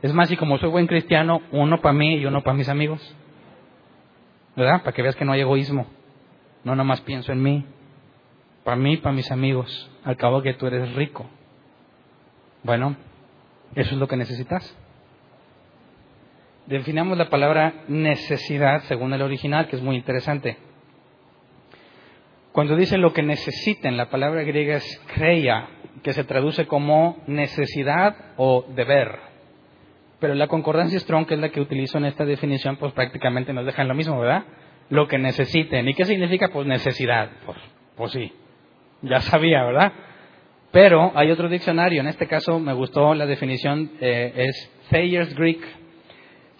Es 0.00 0.12
más, 0.12 0.30
y 0.30 0.36
como 0.36 0.58
soy 0.58 0.70
buen 0.70 0.86
cristiano, 0.86 1.42
uno 1.52 1.80
para 1.80 1.92
mí 1.92 2.16
y 2.16 2.26
uno 2.26 2.42
para 2.42 2.56
mis 2.56 2.68
amigos. 2.68 3.16
¿Verdad? 4.56 4.82
Para 4.82 4.92
que 4.92 5.02
veas 5.02 5.16
que 5.16 5.24
no 5.24 5.32
hay 5.32 5.40
egoísmo. 5.40 5.86
No 6.64 6.76
nomás 6.76 7.00
pienso 7.00 7.32
en 7.32 7.42
mí. 7.42 7.66
Para 8.64 8.76
mí, 8.76 8.96
para 8.98 9.14
mis 9.14 9.30
amigos. 9.30 9.90
Al 10.04 10.16
cabo 10.16 10.42
que 10.42 10.54
tú 10.54 10.66
eres 10.66 10.94
rico. 10.94 11.28
Bueno, 12.62 12.96
eso 13.74 13.94
es 13.94 13.98
lo 13.98 14.06
que 14.06 14.16
necesitas. 14.16 14.76
Definamos 16.66 17.18
la 17.18 17.28
palabra 17.28 17.84
necesidad 17.88 18.82
según 18.82 19.12
el 19.12 19.22
original, 19.22 19.66
que 19.66 19.76
es 19.76 19.82
muy 19.82 19.96
interesante. 19.96 20.56
Cuando 22.52 22.76
dice 22.76 22.98
lo 22.98 23.12
que 23.12 23.22
necesiten, 23.22 23.96
la 23.96 24.10
palabra 24.10 24.42
griega 24.42 24.76
es 24.76 25.02
creia, 25.14 25.68
que 26.02 26.12
se 26.12 26.24
traduce 26.24 26.66
como 26.66 27.22
necesidad 27.26 28.14
o 28.36 28.66
deber. 28.74 29.31
Pero 30.22 30.36
la 30.36 30.46
concordancia 30.46 31.00
Strong, 31.00 31.26
que 31.26 31.34
es 31.34 31.40
la 31.40 31.48
que 31.48 31.60
utilizo 31.60 31.98
en 31.98 32.04
esta 32.04 32.24
definición, 32.24 32.76
pues 32.76 32.92
prácticamente 32.92 33.52
nos 33.52 33.66
dejan 33.66 33.88
lo 33.88 33.94
mismo, 33.94 34.20
¿verdad? 34.20 34.44
Lo 34.88 35.08
que 35.08 35.18
necesiten. 35.18 35.88
¿Y 35.88 35.94
qué 35.94 36.04
significa? 36.04 36.48
Pues 36.52 36.64
necesidad. 36.64 37.28
Pues, 37.44 37.58
pues 37.96 38.12
sí, 38.12 38.32
ya 39.02 39.20
sabía, 39.20 39.64
¿verdad? 39.64 39.92
Pero 40.70 41.10
hay 41.16 41.32
otro 41.32 41.48
diccionario, 41.48 42.02
en 42.02 42.06
este 42.06 42.28
caso 42.28 42.60
me 42.60 42.72
gustó 42.72 43.14
la 43.14 43.26
definición, 43.26 43.90
eh, 44.00 44.32
es 44.36 44.72
Thayer's 44.90 45.34
Greek. 45.34 45.60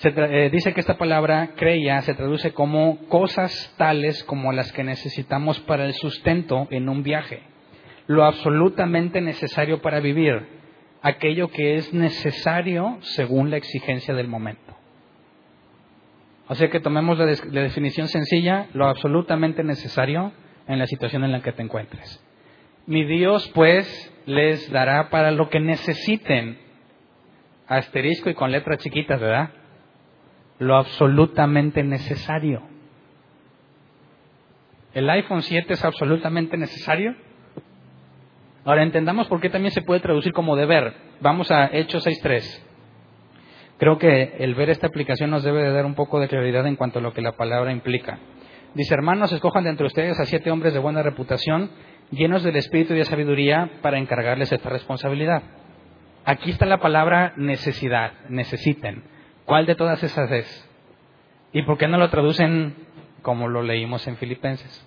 Eh, 0.03 0.51
dice 0.51 0.75
que 0.75 0.81
esta 0.81 0.99
palabra 0.99 1.51
creia 1.55 2.03
se 2.03 2.15
traduce 2.15 2.53
como 2.53 3.07
cosas 3.07 3.73
tales 3.79 4.25
como 4.25 4.51
las 4.51 4.73
que 4.73 4.83
necesitamos 4.83 5.61
para 5.61 5.85
el 5.85 5.95
sustento 5.95 6.67
en 6.71 6.89
un 6.89 7.05
viaje, 7.05 7.45
lo 8.09 8.25
absolutamente 8.25 9.21
necesario 9.21 9.81
para 9.81 10.01
vivir 10.01 10.62
aquello 11.03 11.49
que 11.49 11.77
es 11.77 11.93
necesario 11.93 12.99
según 13.01 13.51
la 13.51 13.57
exigencia 13.57 14.15
del 14.15 14.29
momento. 14.29 14.77
O 16.49 16.55
sea 16.55 16.71
que 16.71 16.81
tomemos 16.81 17.19
la, 17.19 17.27
definición 17.27 18.09
sencilla, 18.09 18.69
lo 18.73 18.87
absolutamente 18.87 19.65
necesario 19.65 20.33
en 20.67 20.79
la 20.79 20.87
situación 20.87 21.25
en 21.25 21.33
la 21.33 21.43
que 21.43 21.53
te 21.53 21.63
encuentres. 21.63 22.23
Mi 22.87 23.05
Dios, 23.05 23.51
pues, 23.55 24.13
les 24.27 24.71
dará 24.71 25.09
para 25.11 25.31
lo 25.31 25.49
que 25.49 25.61
necesiten, 25.61 26.59
asterisco 27.67 28.31
y 28.31 28.35
con 28.35 28.51
letras 28.51 28.79
chiquitas, 28.79 29.21
¿verdad? 29.21 29.51
Lo 30.59 30.77
absolutamente 30.77 31.83
necesario. 31.83 32.63
¿El 34.95 35.09
iPhone 35.09 35.43
7 35.43 35.73
es 35.73 35.85
absolutamente 35.85 36.57
necesario? 36.57 37.15
Ahora 38.65 38.85
entendamos 38.85 39.27
por 39.27 39.41
qué 39.41 39.51
también 39.51 39.73
se 39.73 39.83
puede 39.83 40.01
traducir 40.01 40.33
como 40.33 40.55
deber. 40.55 40.95
Vamos 41.21 41.51
a 41.51 41.67
Hechos 41.73 42.07
6.3. 42.07 42.63
Creo 43.79 43.99
que 43.99 44.37
el 44.39 44.55
ver 44.55 44.71
esta 44.71 44.87
aplicación 44.87 45.31
nos 45.31 45.43
debe 45.43 45.63
de 45.63 45.73
dar 45.73 45.85
un 45.85 45.95
poco 45.95 46.21
de 46.21 46.29
claridad 46.29 46.65
en 46.69 46.77
cuanto 46.77 47.01
a 47.01 47.03
lo 47.03 47.13
que 47.13 47.21
la 47.21 47.33
palabra 47.33 47.73
implica. 47.73 48.21
Dice, 48.75 48.95
hermanos, 48.95 49.33
escojan 49.33 49.65
de 49.65 49.71
entre 49.71 49.87
ustedes 49.87 50.19
a 50.21 50.27
siete 50.27 50.53
hombres 50.53 50.73
de 50.73 50.79
buena 50.79 51.03
reputación, 51.03 51.71
llenos 52.13 52.45
del 52.45 52.55
espíritu 52.55 52.95
y 52.95 52.99
de 52.99 53.05
sabiduría, 53.05 53.69
para 53.83 53.99
encargarles 53.99 54.53
esta 54.53 54.69
responsabilidad. 54.69 55.43
Aquí 56.25 56.51
está 56.51 56.65
la 56.65 56.79
palabra 56.79 57.33
necesidad, 57.37 58.13
necesiten. 58.29 59.03
¿Cuál 59.45 59.67
de 59.67 59.75
todas 59.75 60.01
esas 60.05 60.31
es? 60.31 60.71
¿Y 61.53 61.63
por 61.63 61.77
qué 61.77 61.89
no 61.89 61.99
lo 61.99 62.09
traducen 62.11 62.77
como 63.23 63.49
lo 63.49 63.65
leímos 63.65 64.07
en 64.07 64.17
Filipenses? 64.17 64.87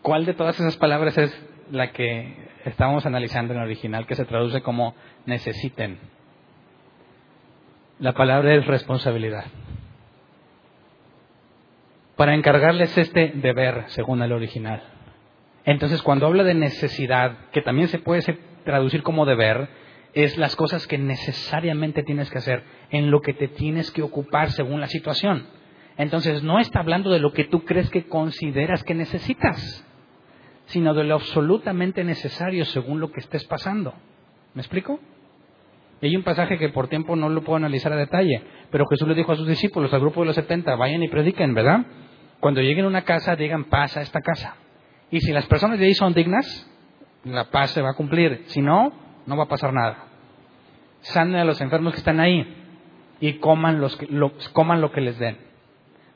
¿Cuál 0.00 0.24
de 0.24 0.34
todas 0.34 0.58
esas 0.60 0.76
palabras 0.76 1.18
es 1.18 1.51
la 1.70 1.92
que 1.92 2.34
estábamos 2.64 3.06
analizando 3.06 3.52
en 3.52 3.60
el 3.60 3.66
original, 3.66 4.06
que 4.06 4.14
se 4.14 4.24
traduce 4.24 4.62
como 4.62 4.94
necesiten. 5.26 5.98
La 7.98 8.12
palabra 8.12 8.54
es 8.54 8.66
responsabilidad. 8.66 9.44
Para 12.16 12.34
encargarles 12.34 12.96
este 12.98 13.32
deber, 13.34 13.84
según 13.88 14.22
el 14.22 14.32
original. 14.32 14.82
Entonces, 15.64 16.02
cuando 16.02 16.26
habla 16.26 16.44
de 16.44 16.54
necesidad, 16.54 17.50
que 17.52 17.62
también 17.62 17.88
se 17.88 17.98
puede 17.98 18.22
traducir 18.64 19.02
como 19.02 19.26
deber, 19.26 19.68
es 20.14 20.36
las 20.36 20.56
cosas 20.56 20.86
que 20.86 20.98
necesariamente 20.98 22.02
tienes 22.02 22.30
que 22.30 22.38
hacer, 22.38 22.64
en 22.90 23.10
lo 23.10 23.20
que 23.20 23.32
te 23.32 23.48
tienes 23.48 23.90
que 23.90 24.02
ocupar 24.02 24.50
según 24.50 24.80
la 24.80 24.88
situación. 24.88 25.46
Entonces, 25.96 26.42
no 26.42 26.58
está 26.58 26.80
hablando 26.80 27.10
de 27.10 27.20
lo 27.20 27.32
que 27.32 27.44
tú 27.44 27.64
crees 27.64 27.90
que 27.90 28.06
consideras 28.06 28.82
que 28.84 28.94
necesitas 28.94 29.86
sino 30.72 30.94
de 30.94 31.04
lo 31.04 31.16
absolutamente 31.16 32.02
necesario 32.02 32.64
según 32.64 32.98
lo 32.98 33.12
que 33.12 33.20
estés 33.20 33.44
pasando. 33.44 33.92
¿Me 34.54 34.62
explico? 34.62 34.98
Y 36.00 36.06
hay 36.06 36.16
un 36.16 36.22
pasaje 36.22 36.58
que 36.58 36.70
por 36.70 36.88
tiempo 36.88 37.14
no 37.14 37.28
lo 37.28 37.42
puedo 37.42 37.58
analizar 37.58 37.92
a 37.92 37.96
detalle, 37.96 38.42
pero 38.70 38.86
Jesús 38.86 39.06
le 39.06 39.14
dijo 39.14 39.32
a 39.32 39.36
sus 39.36 39.46
discípulos, 39.46 39.92
al 39.92 40.00
grupo 40.00 40.20
de 40.20 40.28
los 40.28 40.34
70, 40.34 40.74
vayan 40.76 41.02
y 41.02 41.08
prediquen, 41.08 41.52
¿verdad? 41.52 41.84
Cuando 42.40 42.62
lleguen 42.62 42.86
a 42.86 42.88
una 42.88 43.02
casa, 43.02 43.36
digan 43.36 43.64
paz 43.64 43.98
a 43.98 44.00
esta 44.00 44.20
casa. 44.22 44.56
Y 45.10 45.20
si 45.20 45.30
las 45.30 45.44
personas 45.44 45.78
de 45.78 45.84
ahí 45.84 45.94
son 45.94 46.14
dignas, 46.14 46.66
la 47.24 47.50
paz 47.50 47.72
se 47.72 47.82
va 47.82 47.90
a 47.90 47.94
cumplir. 47.94 48.44
Si 48.46 48.62
no, 48.62 48.92
no 49.26 49.36
va 49.36 49.44
a 49.44 49.48
pasar 49.48 49.74
nada. 49.74 50.06
Sanen 51.02 51.36
a 51.36 51.44
los 51.44 51.60
enfermos 51.60 51.92
que 51.92 51.98
están 51.98 52.18
ahí 52.18 52.46
y 53.20 53.34
coman, 53.34 53.78
los 53.78 54.48
coman 54.54 54.80
lo 54.80 54.90
que 54.90 55.02
les 55.02 55.18
den, 55.18 55.36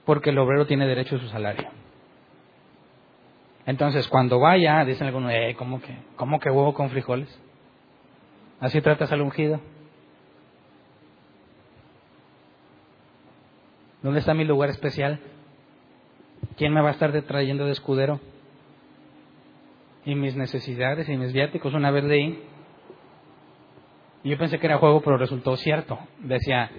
porque 0.07 0.31
el 0.31 0.39
obrero 0.39 0.67
tiene 0.67 0.87
derecho 0.87 1.17
a 1.17 1.21
su 1.21 1.29
salario. 1.29 1.69
Entonces, 3.67 4.07
cuando 4.07 4.39
vaya, 4.39 4.85
dicen 4.85 5.09
algunos, 5.09 5.33
eh, 5.33 5.57
¿cómo 5.59 5.81
que, 5.81 5.99
¿cómo 6.15 6.39
que 6.39 6.51
huevo 6.51 6.73
con 6.73 6.89
frijoles? 6.89 7.29
¿Así 8.61 8.81
tratas 8.81 9.11
al 9.11 9.21
ungido? 9.21 9.61
¿Dónde 14.03 14.21
está 14.21 14.35
mi 14.35 14.45
lugar 14.45 14.71
especial? 14.71 15.19
¿Quién 16.57 16.73
me 16.73 16.81
va 16.81 16.91
a 16.91 16.93
estar 16.93 17.11
trayendo 17.23 17.67
de 17.67 17.73
escudero? 17.73 18.21
Y 20.05 20.15
mis 20.15 20.37
necesidades 20.37 21.09
y 21.09 21.17
mis 21.17 21.33
viáticos, 21.33 21.75
una 21.75 21.91
vez 21.91 22.05
leí. 22.05 22.41
Y 24.23 24.31
yo 24.31 24.39
pensé 24.39 24.61
que 24.61 24.67
era 24.67 24.79
juego, 24.79 25.01
pero 25.01 25.19
resultó 25.19 25.57
cierto. 25.57 25.99
Decía, 26.21 26.71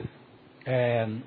eh, 0.65 1.21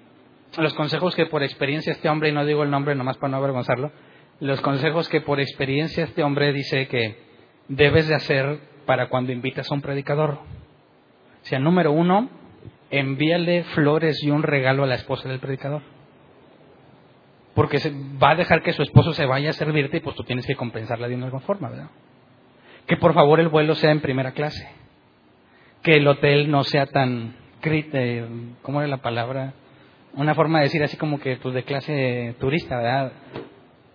los 0.56 0.72
consejos 0.72 1.14
que 1.14 1.26
por 1.26 1.42
experiencia 1.42 1.92
este 1.92 2.08
hombre, 2.08 2.30
y 2.30 2.32
no 2.32 2.46
digo 2.46 2.62
el 2.62 2.70
nombre 2.70 2.94
nomás 2.94 3.18
para 3.18 3.32
no 3.32 3.36
avergonzarlo, 3.36 3.92
los 4.40 4.60
consejos 4.62 5.08
que 5.08 5.20
por 5.20 5.38
experiencia 5.38 6.04
este 6.04 6.22
hombre 6.22 6.52
dice 6.52 6.88
que 6.88 7.16
debes 7.68 8.08
de 8.08 8.14
hacer 8.14 8.58
para 8.86 9.08
cuando 9.08 9.32
invitas 9.32 9.70
a 9.70 9.74
un 9.74 9.82
predicador. 9.82 10.38
O 11.42 11.44
sea, 11.44 11.58
número 11.58 11.92
uno, 11.92 12.28
envíale 12.90 13.64
flores 13.64 14.22
y 14.22 14.30
un 14.30 14.42
regalo 14.42 14.84
a 14.84 14.86
la 14.86 14.96
esposa 14.96 15.28
del 15.28 15.40
predicador. 15.40 15.82
Porque 17.54 17.78
va 18.22 18.30
a 18.30 18.36
dejar 18.36 18.62
que 18.62 18.72
su 18.72 18.82
esposo 18.82 19.12
se 19.12 19.26
vaya 19.26 19.50
a 19.50 19.52
servirte 19.54 19.98
y 19.98 20.00
pues 20.00 20.16
tú 20.16 20.24
tienes 20.24 20.46
que 20.46 20.56
compensarla 20.56 21.08
de 21.08 21.14
alguna 21.14 21.40
forma, 21.40 21.68
¿verdad? 21.68 21.90
Que 22.86 22.96
por 22.96 23.12
favor 23.12 23.40
el 23.40 23.48
vuelo 23.48 23.74
sea 23.74 23.90
en 23.90 24.00
primera 24.00 24.32
clase. 24.32 24.68
Que 25.82 25.96
el 25.96 26.08
hotel 26.08 26.50
no 26.50 26.64
sea 26.64 26.86
tan... 26.86 27.36
Eh, 27.62 28.26
¿Cómo 28.62 28.80
era 28.80 28.88
la 28.88 29.02
palabra? 29.02 29.52
Una 30.14 30.34
forma 30.34 30.58
de 30.58 30.64
decir 30.64 30.82
así 30.82 30.96
como 30.96 31.20
que 31.20 31.36
pues 31.36 31.54
de 31.54 31.62
clase 31.62 32.34
turista, 32.40 32.78
¿verdad? 32.78 33.12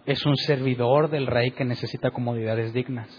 Es 0.06 0.26
un 0.26 0.36
servidor 0.38 1.10
del 1.10 1.28
rey 1.28 1.52
que 1.52 1.66
necesita 1.66 2.12
comodidades 2.12 2.74
dignas. 2.74 3.10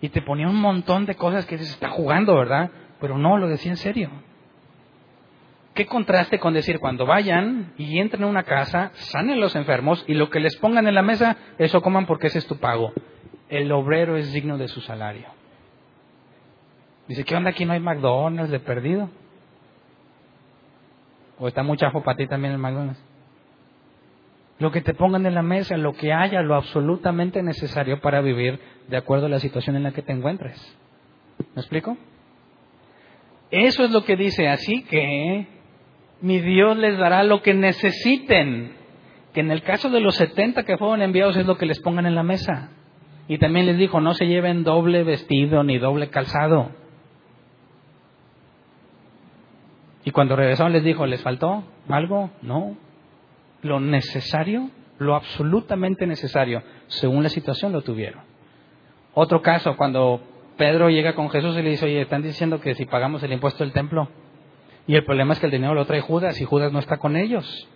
Y 0.00 0.08
te 0.08 0.22
ponía 0.22 0.48
un 0.48 0.60
montón 0.60 1.06
de 1.06 1.14
cosas 1.14 1.46
que 1.46 1.58
se 1.58 1.64
está 1.64 1.90
jugando, 1.90 2.34
¿verdad? 2.34 2.70
Pero 3.00 3.18
no, 3.18 3.38
lo 3.38 3.48
decía 3.48 3.72
en 3.72 3.76
serio. 3.76 4.10
¿Qué 5.74 5.86
contraste 5.86 6.38
con 6.38 6.54
decir 6.54 6.78
cuando 6.78 7.04
vayan 7.04 7.72
y 7.76 7.98
entren 7.98 8.22
a 8.22 8.28
una 8.28 8.44
casa, 8.44 8.92
sanen 8.94 9.40
los 9.40 9.56
enfermos 9.56 10.04
y 10.06 10.14
lo 10.14 10.30
que 10.30 10.40
les 10.40 10.56
pongan 10.56 10.86
en 10.86 10.94
la 10.94 11.02
mesa, 11.02 11.36
eso 11.58 11.82
coman 11.82 12.06
porque 12.06 12.28
ese 12.28 12.38
es 12.38 12.46
tu 12.46 12.58
pago? 12.58 12.92
El 13.48 13.72
obrero 13.72 14.16
es 14.16 14.32
digno 14.32 14.56
de 14.56 14.68
su 14.68 14.80
salario. 14.80 15.26
Dice, 17.08 17.24
¿qué 17.24 17.34
onda 17.34 17.50
aquí 17.50 17.64
no 17.64 17.72
hay 17.72 17.80
McDonald's 17.80 18.50
de 18.50 18.60
perdido? 18.60 19.10
¿O 21.38 21.48
está 21.48 21.62
muy 21.62 21.76
para 21.76 22.16
ti 22.16 22.26
también 22.28 22.54
el 22.54 22.58
McDonald's? 22.58 23.02
Lo 24.58 24.70
que 24.70 24.80
te 24.80 24.94
pongan 24.94 25.26
en 25.26 25.34
la 25.34 25.42
mesa, 25.42 25.76
lo 25.76 25.94
que 25.94 26.12
haya, 26.12 26.40
lo 26.42 26.54
absolutamente 26.54 27.42
necesario 27.42 28.00
para 28.00 28.20
vivir 28.20 28.60
de 28.88 28.96
acuerdo 28.96 29.26
a 29.26 29.28
la 29.28 29.40
situación 29.40 29.76
en 29.76 29.82
la 29.82 29.92
que 29.92 30.02
te 30.02 30.12
encuentres. 30.12 30.56
¿Me 31.54 31.60
explico? 31.60 31.96
Eso 33.50 33.84
es 33.84 33.90
lo 33.90 34.04
que 34.04 34.16
dice, 34.16 34.48
así 34.48 34.84
que 34.84 35.46
mi 36.20 36.40
Dios 36.40 36.76
les 36.76 36.96
dará 36.98 37.22
lo 37.22 37.42
que 37.42 37.54
necesiten, 37.54 38.72
que 39.32 39.40
en 39.40 39.50
el 39.50 39.62
caso 39.62 39.90
de 39.90 40.00
los 40.00 40.14
70 40.14 40.62
que 40.64 40.78
fueron 40.78 41.02
enviados 41.02 41.36
es 41.36 41.46
lo 41.46 41.58
que 41.58 41.66
les 41.66 41.80
pongan 41.80 42.06
en 42.06 42.14
la 42.14 42.22
mesa. 42.22 42.70
Y 43.26 43.38
también 43.38 43.66
les 43.66 43.78
dijo, 43.78 44.00
no 44.00 44.14
se 44.14 44.26
lleven 44.26 44.64
doble 44.64 45.02
vestido 45.02 45.64
ni 45.64 45.78
doble 45.78 46.10
calzado. 46.10 46.70
Y 50.04 50.10
cuando 50.10 50.36
regresaron 50.36 50.72
les 50.72 50.84
dijo, 50.84 51.06
¿les 51.06 51.22
faltó 51.22 51.64
algo? 51.88 52.30
No. 52.42 52.76
Lo 53.64 53.80
necesario, 53.80 54.70
lo 54.98 55.16
absolutamente 55.16 56.06
necesario, 56.06 56.62
según 56.86 57.22
la 57.22 57.30
situación 57.30 57.72
lo 57.72 57.80
tuvieron. 57.80 58.22
Otro 59.14 59.40
caso, 59.40 59.74
cuando 59.76 60.20
Pedro 60.58 60.90
llega 60.90 61.14
con 61.14 61.30
Jesús 61.30 61.56
y 61.56 61.62
le 61.62 61.70
dice, 61.70 61.86
oye, 61.86 62.02
están 62.02 62.22
diciendo 62.22 62.60
que 62.60 62.74
si 62.74 62.84
pagamos 62.84 63.22
el 63.22 63.32
impuesto 63.32 63.64
del 63.64 63.72
templo. 63.72 64.08
Y 64.86 64.96
el 64.96 65.04
problema 65.06 65.32
es 65.32 65.40
que 65.40 65.46
el 65.46 65.52
dinero 65.52 65.72
lo 65.72 65.86
trae 65.86 66.02
Judas 66.02 66.38
y 66.42 66.44
Judas 66.44 66.72
no 66.72 66.78
está 66.78 66.98
con 66.98 67.16
ellos. 67.16 67.66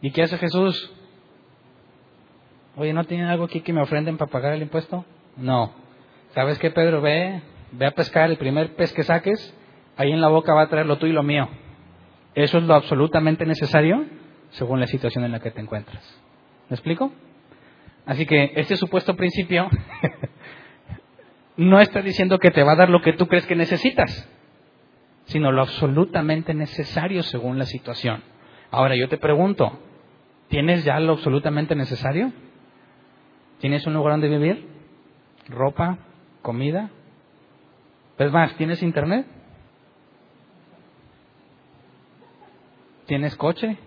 ¿Y 0.00 0.10
qué 0.10 0.24
hace 0.24 0.38
Jesús? 0.38 0.92
Oye, 2.74 2.92
¿no 2.92 3.04
tienen 3.04 3.26
algo 3.26 3.44
aquí 3.44 3.60
que 3.60 3.72
me 3.72 3.80
ofrenden 3.80 4.16
para 4.16 4.28
pagar 4.28 4.54
el 4.54 4.62
impuesto? 4.62 5.04
No. 5.36 5.72
¿Sabes 6.34 6.58
qué, 6.58 6.72
Pedro? 6.72 7.00
Ve, 7.00 7.42
ve 7.70 7.86
a 7.86 7.92
pescar 7.92 8.28
el 8.28 8.38
primer 8.38 8.74
pez 8.74 8.92
que 8.92 9.04
saques, 9.04 9.54
ahí 9.96 10.10
en 10.10 10.20
la 10.20 10.28
boca 10.28 10.52
va 10.52 10.62
a 10.62 10.68
traer 10.68 10.86
lo 10.86 10.98
tuyo 10.98 11.12
y 11.12 11.14
lo 11.14 11.22
mío. 11.22 11.48
Eso 12.34 12.58
es 12.58 12.64
lo 12.64 12.74
absolutamente 12.74 13.46
necesario 13.46 14.04
según 14.52 14.80
la 14.80 14.86
situación 14.86 15.24
en 15.24 15.32
la 15.32 15.40
que 15.40 15.50
te 15.50 15.60
encuentras. 15.60 16.02
¿Me 16.68 16.74
explico? 16.74 17.12
Así 18.06 18.26
que 18.26 18.52
este 18.56 18.76
supuesto 18.76 19.14
principio 19.14 19.68
no 21.56 21.80
está 21.80 22.02
diciendo 22.02 22.38
que 22.38 22.50
te 22.50 22.62
va 22.62 22.72
a 22.72 22.76
dar 22.76 22.90
lo 22.90 23.00
que 23.02 23.12
tú 23.12 23.28
crees 23.28 23.46
que 23.46 23.54
necesitas, 23.54 24.28
sino 25.24 25.52
lo 25.52 25.62
absolutamente 25.62 26.54
necesario 26.54 27.22
según 27.22 27.58
la 27.58 27.66
situación. 27.66 28.22
Ahora 28.70 28.96
yo 28.96 29.08
te 29.08 29.18
pregunto, 29.18 29.78
¿tienes 30.48 30.84
ya 30.84 30.98
lo 30.98 31.12
absolutamente 31.12 31.74
necesario? 31.74 32.32
¿Tienes 33.60 33.86
un 33.86 33.94
lugar 33.94 34.14
donde 34.14 34.28
vivir? 34.28 34.66
¿Ropa? 35.48 35.98
¿Comida? 36.42 36.90
Es 38.18 38.32
más, 38.32 38.54
¿tienes 38.56 38.82
internet? 38.82 39.26
¿Tienes 43.06 43.36
coche? 43.36 43.78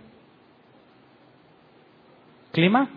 ¿Clima? 2.55 2.89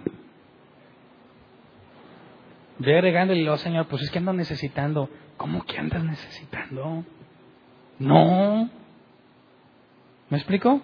Ve 2.78 2.94
agregando 2.94 3.34
y 3.34 3.42
luego, 3.42 3.56
Señor, 3.56 3.88
pues 3.88 4.02
es 4.02 4.10
que 4.12 4.18
ando 4.18 4.32
necesitando. 4.32 5.10
¿Cómo 5.36 5.64
que 5.64 5.76
andas 5.78 6.04
necesitando? 6.04 7.04
No. 7.98 8.70
¿Me 10.30 10.36
explico? 10.36 10.80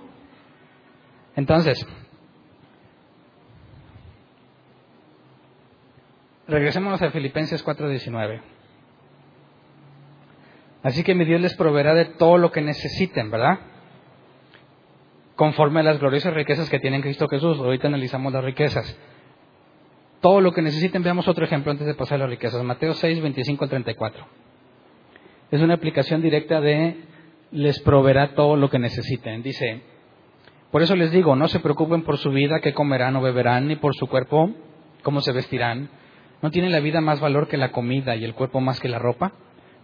Entonces, 1.37 1.87
regresemos 6.49 7.01
a 7.01 7.13
Filipenses 7.13 7.65
4:19. 7.65 8.41
Así 10.83 11.05
que 11.05 11.15
mi 11.15 11.25
Dios 11.25 11.41
les 11.41 11.55
proveerá 11.55 11.95
de 11.95 12.07
todo 12.07 12.39
lo 12.39 12.51
que 12.51 12.61
necesiten, 12.61 13.31
¿verdad? 13.31 13.61
Conforme 15.37 15.81
a 15.81 15.83
las 15.83 15.99
gloriosas 15.99 16.35
riquezas 16.35 16.71
que 16.71 16.79
tiene 16.79 17.01
Cristo 17.01 17.29
Jesús. 17.29 17.59
Ahorita 17.59 17.89
analizamos 17.89 18.33
las 18.33 18.45
riquezas. 18.45 18.99
Todo 20.21 20.41
lo 20.41 20.53
que 20.53 20.63
necesiten, 20.63 21.03
veamos 21.03 21.29
otro 21.29 21.45
ejemplo 21.45 21.73
antes 21.73 21.87
de 21.87 21.95
pasar 21.95 22.17
a 22.17 22.19
las 22.21 22.31
riquezas. 22.31 22.63
Mateo 22.63 22.95
6, 22.95 23.21
25 23.21 23.65
al 23.65 23.71
34. 23.71 24.27
Es 25.51 25.61
una 25.61 25.75
aplicación 25.75 26.23
directa 26.23 26.61
de 26.61 26.97
les 27.51 27.81
proveerá 27.81 28.35
todo 28.35 28.57
lo 28.57 28.71
que 28.71 28.79
necesiten. 28.79 29.43
Dice, 29.43 29.83
por 30.71 30.83
eso 30.83 30.97
les 30.97 31.13
digo, 31.13 31.37
no 31.37 31.47
se 31.47 31.61
preocupen 31.61 32.03
por 32.03 32.19
su 32.19 32.31
vida, 32.31 32.61
qué 32.61 32.75
comerán 32.75 33.15
o 33.17 33.23
beberán, 33.23 33.69
ni 33.69 33.77
por 33.77 33.95
su 33.95 34.09
cuerpo, 34.09 34.51
cómo 35.03 35.21
se 35.21 35.33
vestirán. 35.33 35.89
¿No 36.43 36.51
tiene 36.51 36.69
la 36.69 36.81
vida 36.81 37.01
más 37.01 37.21
valor 37.21 37.47
que 37.47 37.57
la 37.57 37.71
comida 37.71 38.17
y 38.17 38.25
el 38.25 38.35
cuerpo 38.35 38.61
más 38.61 38.81
que 38.81 38.89
la 38.89 38.99
ropa? 38.99 39.33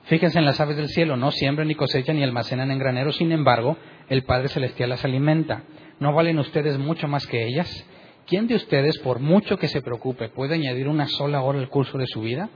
Fíjense 0.04 0.38
en 0.38 0.44
las 0.44 0.60
aves 0.60 0.76
del 0.76 0.88
cielo, 0.88 1.16
no 1.16 1.30
siembran 1.30 1.68
ni 1.68 1.74
cosechan 1.74 2.16
ni 2.16 2.24
almacenan 2.24 2.70
en 2.70 2.78
graneros, 2.78 3.16
sin 3.16 3.32
embargo, 3.32 3.76
el 4.08 4.24
Padre 4.24 4.48
Celestial 4.48 4.90
las 4.90 5.04
alimenta. 5.04 5.62
¿No 6.00 6.12
valen 6.14 6.38
ustedes 6.38 6.78
mucho 6.78 7.06
más 7.06 7.26
que 7.26 7.46
ellas? 7.46 7.86
¿Quién 8.26 8.46
de 8.46 8.54
ustedes, 8.54 8.98
por 8.98 9.20
mucho 9.20 9.58
que 9.58 9.68
se 9.68 9.82
preocupe, 9.82 10.28
puede 10.28 10.54
añadir 10.54 10.88
una 10.88 11.06
sola 11.06 11.42
hora 11.42 11.58
al 11.58 11.68
curso 11.68 11.98
de 11.98 12.06
su 12.06 12.22
vida? 12.22 12.48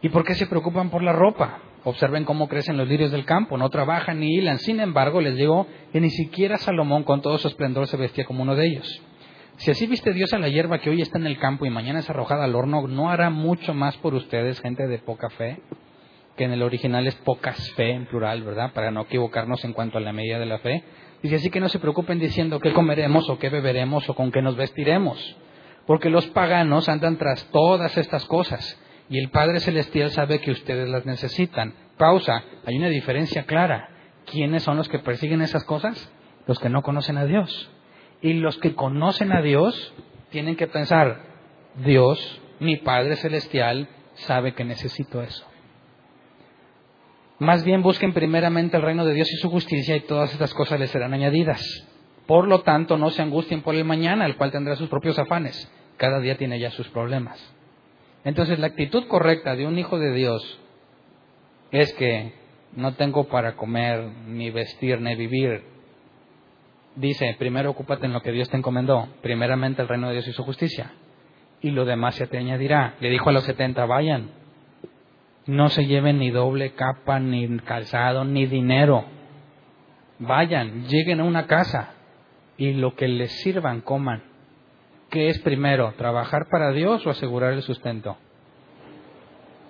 ¿Y 0.00 0.08
por 0.08 0.24
qué 0.24 0.34
se 0.34 0.46
preocupan 0.46 0.90
por 0.90 1.02
la 1.02 1.12
ropa? 1.12 1.60
Observen 1.84 2.24
cómo 2.24 2.48
crecen 2.48 2.76
los 2.76 2.88
lirios 2.88 3.10
del 3.10 3.24
campo, 3.24 3.56
no 3.56 3.68
trabajan 3.68 4.20
ni 4.20 4.36
hilan. 4.36 4.58
Sin 4.58 4.80
embargo, 4.80 5.20
les 5.20 5.36
digo 5.36 5.66
que 5.92 6.00
ni 6.00 6.10
siquiera 6.10 6.58
Salomón 6.58 7.02
con 7.02 7.22
todo 7.22 7.38
su 7.38 7.48
esplendor 7.48 7.88
se 7.88 7.96
vestía 7.96 8.24
como 8.24 8.42
uno 8.42 8.54
de 8.54 8.66
ellos. 8.66 9.02
Si 9.62 9.70
así 9.70 9.86
viste 9.86 10.12
Dios 10.12 10.32
a 10.32 10.40
la 10.40 10.48
hierba 10.48 10.78
que 10.80 10.90
hoy 10.90 11.02
está 11.02 11.18
en 11.18 11.26
el 11.28 11.38
campo 11.38 11.64
y 11.64 11.70
mañana 11.70 12.00
es 12.00 12.10
arrojada 12.10 12.42
al 12.42 12.56
horno, 12.56 12.88
¿no 12.88 13.10
hará 13.10 13.30
mucho 13.30 13.74
más 13.74 13.96
por 13.98 14.12
ustedes, 14.12 14.60
gente 14.60 14.88
de 14.88 14.98
poca 14.98 15.30
fe? 15.30 15.62
Que 16.36 16.42
en 16.42 16.50
el 16.50 16.64
original 16.64 17.06
es 17.06 17.14
pocas 17.14 17.70
fe 17.74 17.92
en 17.92 18.06
plural, 18.06 18.42
¿verdad? 18.42 18.72
Para 18.72 18.90
no 18.90 19.02
equivocarnos 19.02 19.64
en 19.64 19.72
cuanto 19.72 19.98
a 19.98 20.00
la 20.00 20.12
medida 20.12 20.40
de 20.40 20.46
la 20.46 20.58
fe. 20.58 20.82
Dice 21.22 21.36
así 21.36 21.48
que 21.48 21.60
no 21.60 21.68
se 21.68 21.78
preocupen 21.78 22.18
diciendo 22.18 22.58
qué 22.58 22.72
comeremos 22.72 23.30
o 23.30 23.38
qué 23.38 23.50
beberemos 23.50 24.08
o 24.08 24.16
con 24.16 24.32
qué 24.32 24.42
nos 24.42 24.56
vestiremos. 24.56 25.36
Porque 25.86 26.10
los 26.10 26.26
paganos 26.26 26.88
andan 26.88 27.16
tras 27.16 27.48
todas 27.52 27.96
estas 27.96 28.24
cosas 28.24 28.82
y 29.08 29.20
el 29.20 29.30
Padre 29.30 29.60
Celestial 29.60 30.10
sabe 30.10 30.40
que 30.40 30.50
ustedes 30.50 30.88
las 30.88 31.06
necesitan. 31.06 31.72
Pausa, 31.98 32.42
hay 32.66 32.78
una 32.78 32.88
diferencia 32.88 33.44
clara. 33.44 33.90
¿Quiénes 34.26 34.64
son 34.64 34.76
los 34.76 34.88
que 34.88 34.98
persiguen 34.98 35.40
esas 35.40 35.62
cosas? 35.62 36.12
Los 36.48 36.58
que 36.58 36.68
no 36.68 36.82
conocen 36.82 37.16
a 37.16 37.26
Dios. 37.26 37.70
Y 38.22 38.34
los 38.34 38.56
que 38.58 38.74
conocen 38.74 39.32
a 39.32 39.42
Dios 39.42 39.92
tienen 40.30 40.56
que 40.56 40.68
pensar, 40.68 41.20
Dios, 41.84 42.40
mi 42.60 42.76
Padre 42.76 43.16
Celestial, 43.16 43.88
sabe 44.14 44.54
que 44.54 44.64
necesito 44.64 45.22
eso. 45.22 45.44
Más 47.38 47.64
bien 47.64 47.82
busquen 47.82 48.12
primeramente 48.12 48.76
el 48.76 48.84
reino 48.84 49.04
de 49.04 49.14
Dios 49.14 49.28
y 49.32 49.36
su 49.38 49.50
justicia 49.50 49.96
y 49.96 50.00
todas 50.00 50.32
estas 50.32 50.54
cosas 50.54 50.78
les 50.78 50.90
serán 50.90 51.12
añadidas. 51.12 51.60
Por 52.26 52.46
lo 52.46 52.62
tanto, 52.62 52.96
no 52.96 53.10
se 53.10 53.20
angustien 53.20 53.62
por 53.62 53.74
el 53.74 53.84
mañana, 53.84 54.26
el 54.26 54.36
cual 54.36 54.52
tendrá 54.52 54.76
sus 54.76 54.88
propios 54.88 55.18
afanes. 55.18 55.68
Cada 55.96 56.20
día 56.20 56.36
tiene 56.36 56.60
ya 56.60 56.70
sus 56.70 56.88
problemas. 56.88 57.42
Entonces, 58.24 58.60
la 58.60 58.68
actitud 58.68 59.08
correcta 59.08 59.56
de 59.56 59.66
un 59.66 59.76
hijo 59.76 59.98
de 59.98 60.12
Dios 60.12 60.60
es 61.72 61.92
que 61.94 62.32
no 62.76 62.94
tengo 62.94 63.24
para 63.24 63.56
comer, 63.56 64.04
ni 64.28 64.50
vestir, 64.50 65.00
ni 65.00 65.16
vivir. 65.16 65.64
Dice, 66.94 67.34
primero 67.38 67.70
ocúpate 67.70 68.06
en 68.06 68.12
lo 68.12 68.20
que 68.20 68.32
Dios 68.32 68.50
te 68.50 68.56
encomendó, 68.56 69.08
primeramente 69.22 69.80
el 69.82 69.88
reino 69.88 70.08
de 70.08 70.14
Dios 70.14 70.28
y 70.28 70.32
su 70.32 70.44
justicia, 70.44 70.92
y 71.60 71.70
lo 71.70 71.84
demás 71.84 72.16
se 72.16 72.26
te 72.26 72.38
añadirá. 72.38 72.94
Le 73.00 73.08
dijo 73.08 73.30
a 73.30 73.32
los 73.32 73.44
setenta, 73.44 73.86
vayan, 73.86 74.30
no 75.46 75.68
se 75.68 75.86
lleven 75.86 76.18
ni 76.18 76.30
doble 76.30 76.72
capa, 76.72 77.18
ni 77.18 77.58
calzado, 77.60 78.24
ni 78.24 78.46
dinero. 78.46 79.04
Vayan, 80.18 80.84
lleguen 80.86 81.20
a 81.20 81.24
una 81.24 81.46
casa 81.46 81.94
y 82.56 82.74
lo 82.74 82.94
que 82.94 83.08
les 83.08 83.32
sirvan 83.42 83.80
coman. 83.80 84.22
¿Qué 85.10 85.28
es 85.28 85.40
primero, 85.40 85.94
trabajar 85.96 86.46
para 86.50 86.72
Dios 86.72 87.06
o 87.06 87.10
asegurar 87.10 87.52
el 87.54 87.62
sustento? 87.62 88.16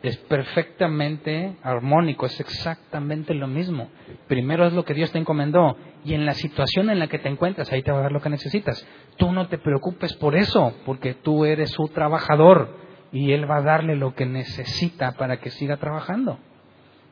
Es 0.02 0.16
perfectamente 0.16 1.56
armónico, 1.62 2.26
es 2.26 2.40
exactamente 2.40 3.34
lo 3.34 3.46
mismo. 3.46 3.88
Primero 4.26 4.66
es 4.66 4.72
lo 4.72 4.84
que 4.84 4.94
Dios 4.94 5.12
te 5.12 5.18
encomendó 5.18 5.76
y 6.04 6.14
en 6.14 6.26
la 6.26 6.34
situación 6.34 6.90
en 6.90 6.98
la 6.98 7.06
que 7.06 7.20
te 7.20 7.28
encuentras, 7.28 7.70
ahí 7.72 7.82
te 7.82 7.92
va 7.92 7.98
a 8.00 8.02
dar 8.02 8.12
lo 8.12 8.20
que 8.20 8.28
necesitas. 8.28 8.84
Tú 9.16 9.30
no 9.30 9.46
te 9.46 9.58
preocupes 9.58 10.14
por 10.14 10.34
eso, 10.34 10.74
porque 10.84 11.14
tú 11.14 11.44
eres 11.44 11.70
su 11.70 11.86
trabajador 11.88 12.76
y 13.12 13.30
Él 13.30 13.48
va 13.48 13.58
a 13.58 13.62
darle 13.62 13.94
lo 13.94 14.14
que 14.14 14.26
necesita 14.26 15.12
para 15.12 15.36
que 15.36 15.50
siga 15.50 15.76
trabajando. 15.76 16.38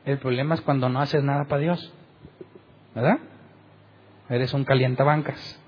El 0.03 0.17
problema 0.17 0.55
es 0.55 0.61
cuando 0.61 0.89
no 0.89 0.99
haces 0.99 1.23
nada 1.23 1.45
para 1.45 1.61
Dios, 1.61 1.93
¿verdad? 2.93 3.19
Eres 4.29 4.53
un 4.53 4.65
calientabancas. 4.65 5.61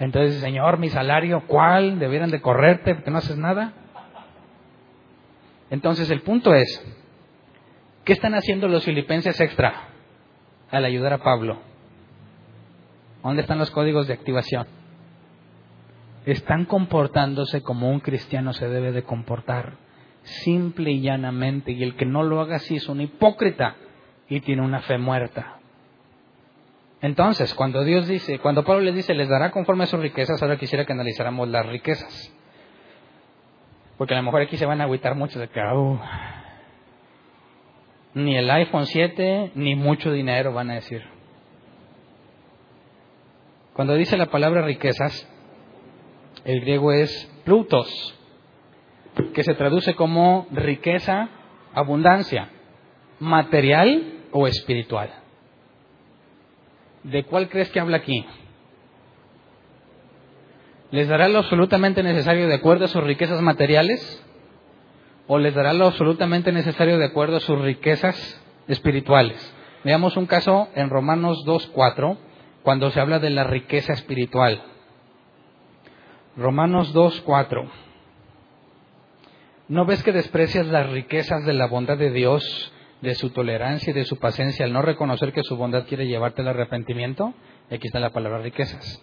Entonces, 0.00 0.40
Señor, 0.40 0.78
mi 0.78 0.88
salario, 0.88 1.44
¿cuál? 1.46 2.00
¿Debieran 2.00 2.30
de 2.30 2.40
correrte 2.40 2.94
porque 2.96 3.10
no 3.12 3.18
haces 3.18 3.38
nada? 3.38 3.74
Entonces, 5.72 6.10
el 6.10 6.20
punto 6.20 6.54
es, 6.54 6.84
¿qué 8.04 8.12
están 8.12 8.34
haciendo 8.34 8.68
los 8.68 8.84
filipenses 8.84 9.40
extra 9.40 9.88
al 10.70 10.84
ayudar 10.84 11.14
a 11.14 11.22
Pablo? 11.22 11.60
¿Dónde 13.22 13.40
están 13.40 13.58
los 13.58 13.70
códigos 13.70 14.06
de 14.06 14.12
activación? 14.12 14.66
Están 16.26 16.66
comportándose 16.66 17.62
como 17.62 17.88
un 17.88 18.00
cristiano 18.00 18.52
se 18.52 18.68
debe 18.68 18.92
de 18.92 19.04
comportar, 19.04 19.78
simple 20.44 20.90
y 20.90 21.00
llanamente, 21.00 21.72
y 21.72 21.82
el 21.82 21.96
que 21.96 22.04
no 22.04 22.22
lo 22.22 22.42
haga 22.42 22.56
así 22.56 22.76
es 22.76 22.86
un 22.90 23.00
hipócrita 23.00 23.76
y 24.28 24.40
tiene 24.40 24.60
una 24.60 24.80
fe 24.80 24.98
muerta. 24.98 25.58
Entonces, 27.00 27.54
cuando 27.54 27.82
Dios 27.82 28.06
dice, 28.08 28.40
cuando 28.40 28.62
Pablo 28.62 28.82
les 28.82 28.94
dice, 28.94 29.14
les 29.14 29.30
dará 29.30 29.50
conforme 29.50 29.84
a 29.84 29.86
sus 29.86 30.00
riquezas, 30.00 30.42
ahora 30.42 30.58
quisiera 30.58 30.84
que 30.84 30.92
analizáramos 30.92 31.48
las 31.48 31.64
riquezas. 31.64 32.30
Porque 34.02 34.14
a 34.14 34.16
lo 34.16 34.24
mejor 34.24 34.42
aquí 34.42 34.56
se 34.56 34.66
van 34.66 34.80
a 34.80 34.84
agüitar 34.84 35.14
mucho 35.14 35.38
de 35.38 35.46
que, 35.46 35.62
ni 38.14 38.36
el 38.36 38.50
iPhone 38.50 38.84
7, 38.84 39.52
ni 39.54 39.76
mucho 39.76 40.10
dinero 40.10 40.52
van 40.52 40.72
a 40.72 40.74
decir. 40.74 41.04
Cuando 43.74 43.94
dice 43.94 44.16
la 44.16 44.26
palabra 44.26 44.62
riquezas, 44.62 45.30
el 46.44 46.62
griego 46.62 46.90
es 46.90 47.32
plutos, 47.44 48.18
que 49.34 49.44
se 49.44 49.54
traduce 49.54 49.94
como 49.94 50.48
riqueza, 50.50 51.28
abundancia, 51.72 52.50
material 53.20 54.24
o 54.32 54.48
espiritual. 54.48 55.10
¿De 57.04 57.22
cuál 57.22 57.48
crees 57.48 57.70
que 57.70 57.78
habla 57.78 57.98
aquí? 57.98 58.26
¿Les 60.92 61.08
dará 61.08 61.26
lo 61.28 61.38
absolutamente 61.38 62.02
necesario 62.02 62.46
de 62.46 62.54
acuerdo 62.54 62.84
a 62.84 62.88
sus 62.88 63.02
riquezas 63.02 63.40
materiales? 63.40 64.22
¿O 65.26 65.38
les 65.38 65.54
dará 65.54 65.72
lo 65.72 65.86
absolutamente 65.86 66.52
necesario 66.52 66.98
de 66.98 67.06
acuerdo 67.06 67.38
a 67.38 67.40
sus 67.40 67.58
riquezas 67.58 68.38
espirituales? 68.68 69.54
Veamos 69.84 70.18
un 70.18 70.26
caso 70.26 70.68
en 70.74 70.90
Romanos 70.90 71.44
2.4, 71.46 72.18
cuando 72.62 72.90
se 72.90 73.00
habla 73.00 73.20
de 73.20 73.30
la 73.30 73.44
riqueza 73.44 73.94
espiritual. 73.94 74.62
Romanos 76.36 76.94
2.4. 76.94 77.70
¿No 79.68 79.86
ves 79.86 80.02
que 80.02 80.12
desprecias 80.12 80.66
las 80.66 80.90
riquezas 80.90 81.46
de 81.46 81.54
la 81.54 81.68
bondad 81.68 81.96
de 81.96 82.10
Dios 82.10 82.70
de 83.00 83.14
su 83.14 83.30
tolerancia 83.30 83.92
y 83.92 83.94
de 83.94 84.04
su 84.04 84.18
paciencia 84.18 84.66
al 84.66 84.74
no 84.74 84.82
reconocer 84.82 85.32
que 85.32 85.42
su 85.42 85.56
bondad 85.56 85.86
quiere 85.86 86.06
llevarte 86.06 86.42
al 86.42 86.48
arrepentimiento? 86.48 87.32
Y 87.70 87.76
aquí 87.76 87.86
está 87.86 87.98
la 87.98 88.10
palabra 88.10 88.42
riquezas. 88.42 89.02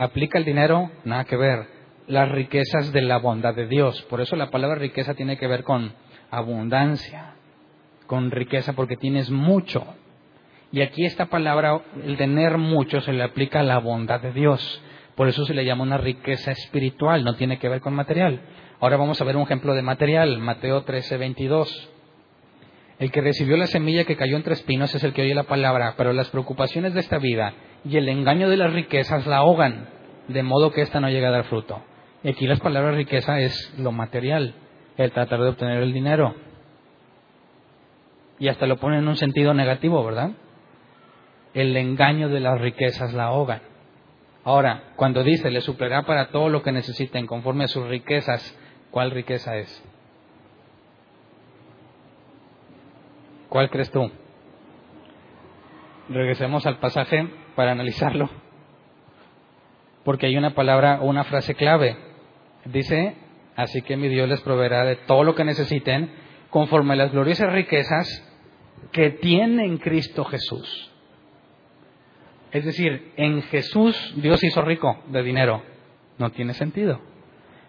Aplica 0.00 0.38
el 0.38 0.46
dinero, 0.46 0.90
nada 1.04 1.26
que 1.26 1.36
ver. 1.36 1.66
Las 2.06 2.30
riquezas 2.30 2.90
de 2.90 3.02
la 3.02 3.18
bondad 3.18 3.54
de 3.54 3.66
Dios. 3.66 4.00
Por 4.08 4.22
eso 4.22 4.34
la 4.34 4.50
palabra 4.50 4.76
riqueza 4.76 5.12
tiene 5.12 5.36
que 5.36 5.46
ver 5.46 5.62
con 5.62 5.92
abundancia, 6.30 7.34
con 8.06 8.30
riqueza 8.30 8.72
porque 8.72 8.96
tienes 8.96 9.30
mucho. 9.30 9.84
Y 10.72 10.80
aquí 10.80 11.04
esta 11.04 11.26
palabra, 11.26 11.82
el 12.02 12.16
tener 12.16 12.56
mucho, 12.56 13.02
se 13.02 13.12
le 13.12 13.22
aplica 13.22 13.60
a 13.60 13.62
la 13.62 13.76
bondad 13.76 14.22
de 14.22 14.32
Dios. 14.32 14.82
Por 15.16 15.28
eso 15.28 15.44
se 15.44 15.52
le 15.52 15.66
llama 15.66 15.82
una 15.82 15.98
riqueza 15.98 16.52
espiritual, 16.52 17.22
no 17.22 17.34
tiene 17.34 17.58
que 17.58 17.68
ver 17.68 17.82
con 17.82 17.92
material. 17.92 18.40
Ahora 18.80 18.96
vamos 18.96 19.20
a 19.20 19.24
ver 19.24 19.36
un 19.36 19.42
ejemplo 19.42 19.74
de 19.74 19.82
material, 19.82 20.38
Mateo 20.38 20.82
13, 20.82 21.18
22. 21.18 21.90
El 23.00 23.10
que 23.10 23.20
recibió 23.20 23.58
la 23.58 23.66
semilla 23.66 24.04
que 24.04 24.16
cayó 24.16 24.36
entre 24.36 24.54
espinos 24.54 24.94
es 24.94 25.04
el 25.04 25.12
que 25.12 25.20
oye 25.20 25.34
la 25.34 25.42
palabra, 25.42 25.92
pero 25.98 26.14
las 26.14 26.30
preocupaciones 26.30 26.94
de 26.94 27.00
esta 27.00 27.18
vida 27.18 27.52
y 27.84 27.96
el 27.96 28.08
engaño 28.08 28.48
de 28.48 28.56
las 28.56 28.72
riquezas 28.72 29.26
la 29.26 29.38
ahogan, 29.38 29.88
de 30.28 30.42
modo 30.42 30.72
que 30.72 30.82
ésta 30.82 31.00
no 31.00 31.08
llega 31.08 31.28
a 31.28 31.32
dar 31.32 31.44
fruto. 31.44 31.82
Y 32.22 32.30
aquí 32.30 32.46
las 32.46 32.60
palabras 32.60 32.96
riqueza 32.96 33.40
es 33.40 33.74
lo 33.78 33.92
material, 33.92 34.54
el 34.96 35.12
tratar 35.12 35.40
de 35.40 35.48
obtener 35.48 35.82
el 35.82 35.92
dinero. 35.92 36.34
Y 38.38 38.48
hasta 38.48 38.66
lo 38.66 38.76
pone 38.76 38.98
en 38.98 39.08
un 39.08 39.16
sentido 39.16 39.54
negativo, 39.54 40.04
¿verdad? 40.04 40.32
El 41.54 41.76
engaño 41.76 42.28
de 42.28 42.40
las 42.40 42.60
riquezas 42.60 43.12
la 43.14 43.24
ahogan. 43.24 43.62
Ahora, 44.44 44.92
cuando 44.96 45.22
dice, 45.22 45.50
le 45.50 45.60
suplirá 45.60 46.04
para 46.04 46.28
todo 46.28 46.48
lo 46.48 46.62
que 46.62 46.72
necesiten 46.72 47.26
conforme 47.26 47.64
a 47.64 47.68
sus 47.68 47.86
riquezas, 47.88 48.58
¿cuál 48.90 49.10
riqueza 49.10 49.56
es? 49.56 49.84
¿Cuál 53.48 53.68
crees 53.68 53.90
tú? 53.90 54.10
Regresemos 56.08 56.66
al 56.66 56.78
pasaje 56.78 57.28
para 57.60 57.72
analizarlo. 57.72 58.30
Porque 60.02 60.24
hay 60.24 60.34
una 60.38 60.54
palabra 60.54 61.00
o 61.02 61.06
una 61.06 61.24
frase 61.24 61.54
clave. 61.54 61.94
Dice, 62.64 63.16
así 63.54 63.82
que 63.82 63.98
mi 63.98 64.08
Dios 64.08 64.26
les 64.30 64.40
proveerá 64.40 64.86
de 64.86 64.96
todo 64.96 65.24
lo 65.24 65.34
que 65.34 65.44
necesiten 65.44 66.10
conforme 66.48 66.94
a 66.94 66.96
las 66.96 67.12
gloriosas 67.12 67.52
riquezas 67.52 68.08
que 68.92 69.10
tiene 69.10 69.66
en 69.66 69.76
Cristo 69.76 70.24
Jesús. 70.24 70.90
Es 72.50 72.64
decir, 72.64 73.12
en 73.18 73.42
Jesús 73.42 74.14
Dios 74.16 74.42
hizo 74.42 74.62
rico 74.62 75.02
de 75.08 75.22
dinero. 75.22 75.62
No 76.16 76.30
tiene 76.30 76.54
sentido. 76.54 76.98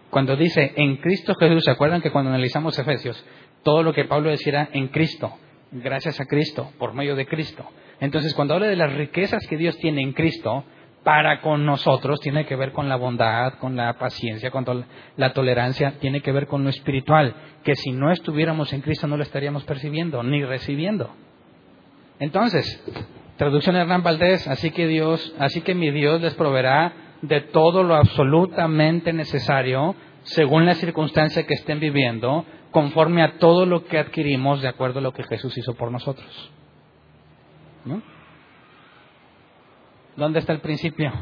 Cuando 0.08 0.36
dice 0.36 0.72
en 0.74 1.02
Cristo 1.02 1.34
Jesús, 1.34 1.64
¿se 1.66 1.70
acuerdan 1.70 2.00
que 2.00 2.12
cuando 2.12 2.30
analizamos 2.30 2.78
Efesios, 2.78 3.22
todo 3.62 3.82
lo 3.82 3.92
que 3.92 4.06
Pablo 4.06 4.30
decía 4.30 4.70
en 4.72 4.88
Cristo, 4.88 5.34
gracias 5.70 6.18
a 6.18 6.24
Cristo, 6.24 6.72
por 6.78 6.94
medio 6.94 7.14
de 7.14 7.26
Cristo. 7.26 7.68
Entonces, 8.02 8.34
cuando 8.34 8.54
habla 8.54 8.66
de 8.66 8.74
las 8.74 8.92
riquezas 8.92 9.46
que 9.46 9.56
Dios 9.56 9.78
tiene 9.78 10.02
en 10.02 10.12
Cristo, 10.12 10.64
para 11.04 11.40
con 11.40 11.64
nosotros 11.64 12.18
tiene 12.18 12.44
que 12.46 12.56
ver 12.56 12.72
con 12.72 12.88
la 12.88 12.96
bondad, 12.96 13.54
con 13.60 13.76
la 13.76 13.92
paciencia, 13.92 14.50
con 14.50 14.84
la 15.16 15.32
tolerancia, 15.32 15.94
tiene 16.00 16.20
que 16.20 16.32
ver 16.32 16.48
con 16.48 16.64
lo 16.64 16.70
espiritual, 16.70 17.32
que 17.62 17.76
si 17.76 17.92
no 17.92 18.10
estuviéramos 18.10 18.72
en 18.72 18.80
Cristo 18.80 19.06
no 19.06 19.16
lo 19.16 19.22
estaríamos 19.22 19.62
percibiendo 19.62 20.20
ni 20.24 20.44
recibiendo. 20.44 21.14
Entonces, 22.18 22.84
traducción 23.36 23.76
Hernán 23.76 24.02
Valdés, 24.02 24.48
así 24.48 24.72
que 24.72 24.88
Dios, 24.88 25.32
así 25.38 25.60
que 25.60 25.76
mi 25.76 25.92
Dios 25.92 26.20
les 26.20 26.34
proveerá 26.34 26.92
de 27.22 27.40
todo 27.40 27.84
lo 27.84 27.94
absolutamente 27.94 29.12
necesario 29.12 29.94
según 30.24 30.66
la 30.66 30.74
circunstancia 30.74 31.46
que 31.46 31.54
estén 31.54 31.78
viviendo, 31.78 32.46
conforme 32.72 33.22
a 33.22 33.38
todo 33.38 33.64
lo 33.64 33.84
que 33.84 33.98
adquirimos 33.98 34.60
de 34.60 34.66
acuerdo 34.66 34.98
a 34.98 35.02
lo 35.02 35.12
que 35.12 35.22
Jesús 35.22 35.56
hizo 35.56 35.74
por 35.74 35.92
nosotros. 35.92 36.52
¿No? 37.84 38.02
¿Dónde 40.16 40.38
está 40.38 40.52
el 40.52 40.60
principio? 40.60 41.12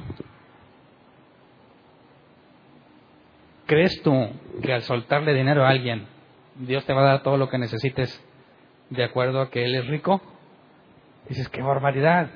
¿Crees 3.66 4.02
tú 4.02 4.12
que 4.62 4.72
al 4.72 4.82
soltarle 4.82 5.32
dinero 5.32 5.64
a 5.64 5.68
alguien, 5.68 6.06
Dios 6.56 6.84
te 6.84 6.92
va 6.92 7.02
a 7.02 7.12
dar 7.12 7.22
todo 7.22 7.36
lo 7.36 7.48
que 7.48 7.58
necesites 7.58 8.20
de 8.90 9.04
acuerdo 9.04 9.40
a 9.40 9.50
que 9.50 9.64
Él 9.64 9.76
es 9.76 9.86
rico? 9.86 10.20
Dices, 11.28 11.48
qué 11.48 11.62
barbaridad. 11.62 12.30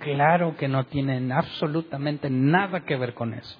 Claro 0.00 0.56
que 0.56 0.66
no 0.66 0.84
tienen 0.84 1.30
absolutamente 1.30 2.28
nada 2.28 2.80
que 2.80 2.96
ver 2.96 3.14
con 3.14 3.34
eso. 3.34 3.56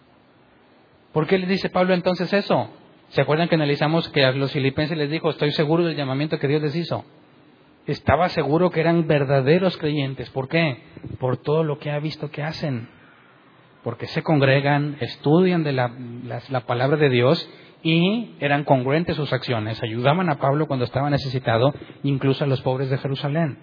¿Por 1.13 1.29
qué 1.29 1.39
le 1.39 1.47
dice 1.47 1.71
Pablo 1.71 1.95
entonces 1.95 2.33
eso? 2.33 2.71
¿Se 3.11 3.21
acuerdan 3.21 3.49
que 3.49 3.55
analizamos 3.55 4.09
que 4.09 4.25
a 4.25 4.33
los 4.33 4.53
filipenses 4.53 4.99
les 4.99 5.11
dijo, 5.11 5.31
estoy 5.31 5.53
seguro 5.53 5.85
del 5.85 5.97
llamamiento 5.97 6.41
que 6.41 6.49
Dios 6.49 6.63
les 6.63 6.75
hizo? 6.75 7.05
Estaba 7.87 8.29
seguro 8.29 8.71
que 8.71 8.81
eran 8.81 9.07
verdaderos 9.07 9.77
creyentes. 9.77 10.31
¿Por 10.31 10.49
qué? 10.49 10.83
Por 11.19 11.39
todo 11.39 11.65
lo 11.65 11.79
que 11.79 11.91
ha 11.91 11.99
visto 11.99 12.31
que 12.31 12.43
hacen. 12.43 12.89
Porque 13.83 14.07
se 14.07 14.23
congregan, 14.23 14.97
estudian 15.01 15.65
de 15.65 15.73
la, 15.73 15.93
la 16.49 16.61
palabra 16.61 16.97
de 16.97 17.09
Dios 17.09 17.49
y 17.83 18.37
eran 18.39 18.65
congruentes 18.65 19.17
sus 19.17 19.33
acciones. 19.33 19.83
Ayudaban 19.83 20.31
a 20.31 20.39
Pablo 20.39 20.67
cuando 20.67 20.85
estaba 20.85 21.11
necesitado, 21.11 21.75
incluso 22.05 22.45
a 22.45 22.47
los 22.47 22.63
pobres 22.63 22.91
de 22.91 22.99
Jerusalén. 22.99 23.59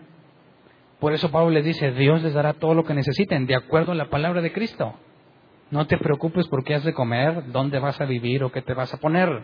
Por 0.99 1.13
eso 1.13 1.31
Pablo 1.31 1.51
les 1.51 1.63
dice, 1.63 1.91
Dios 1.91 2.21
les 2.21 2.33
dará 2.33 2.53
todo 2.53 2.73
lo 2.73 2.83
que 2.83 2.93
necesiten, 2.93 3.45
de 3.45 3.55
acuerdo 3.55 3.93
a 3.93 3.95
la 3.95 4.09
palabra 4.09 4.41
de 4.41 4.51
Cristo. 4.51 4.93
No 5.71 5.87
te 5.87 5.97
preocupes 5.97 6.47
por 6.47 6.63
qué 6.63 6.75
has 6.75 6.83
de 6.83 6.93
comer, 6.93 7.51
dónde 7.51 7.79
vas 7.79 8.01
a 8.01 8.05
vivir 8.05 8.43
o 8.43 8.51
qué 8.51 8.61
te 8.61 8.73
vas 8.73 8.93
a 8.93 8.97
poner. 8.97 9.43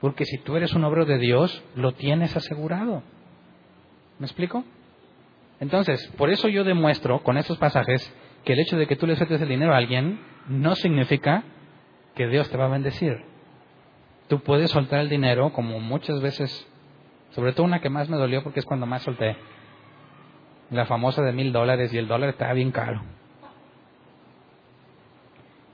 Porque 0.00 0.24
si 0.24 0.38
tú 0.38 0.56
eres 0.56 0.74
un 0.74 0.82
obro 0.82 1.04
de 1.04 1.18
Dios, 1.18 1.62
lo 1.76 1.92
tienes 1.92 2.36
asegurado. 2.36 3.02
¿Me 4.18 4.26
explico? 4.26 4.64
Entonces, 5.60 6.06
por 6.16 6.30
eso 6.30 6.48
yo 6.48 6.64
demuestro 6.64 7.22
con 7.22 7.36
estos 7.36 7.58
pasajes 7.58 8.14
que 8.44 8.52
el 8.52 8.60
hecho 8.60 8.76
de 8.76 8.86
que 8.86 8.96
tú 8.96 9.06
le 9.06 9.16
sueltes 9.16 9.40
el 9.40 9.48
dinero 9.48 9.72
a 9.72 9.78
alguien 9.78 10.20
no 10.48 10.74
significa 10.74 11.44
que 12.14 12.28
Dios 12.28 12.50
te 12.50 12.56
va 12.56 12.66
a 12.66 12.68
bendecir. 12.68 13.24
Tú 14.28 14.40
puedes 14.40 14.70
soltar 14.70 15.00
el 15.00 15.08
dinero 15.08 15.52
como 15.52 15.80
muchas 15.80 16.20
veces, 16.20 16.66
sobre 17.30 17.52
todo 17.52 17.64
una 17.64 17.80
que 17.80 17.90
más 17.90 18.08
me 18.08 18.16
dolió 18.16 18.42
porque 18.42 18.60
es 18.60 18.66
cuando 18.66 18.86
más 18.86 19.02
solté, 19.02 19.36
la 20.70 20.86
famosa 20.86 21.22
de 21.22 21.32
mil 21.32 21.52
dólares 21.52 21.92
y 21.92 21.98
el 21.98 22.08
dólar 22.08 22.30
estaba 22.30 22.52
bien 22.52 22.70
caro. 22.70 23.02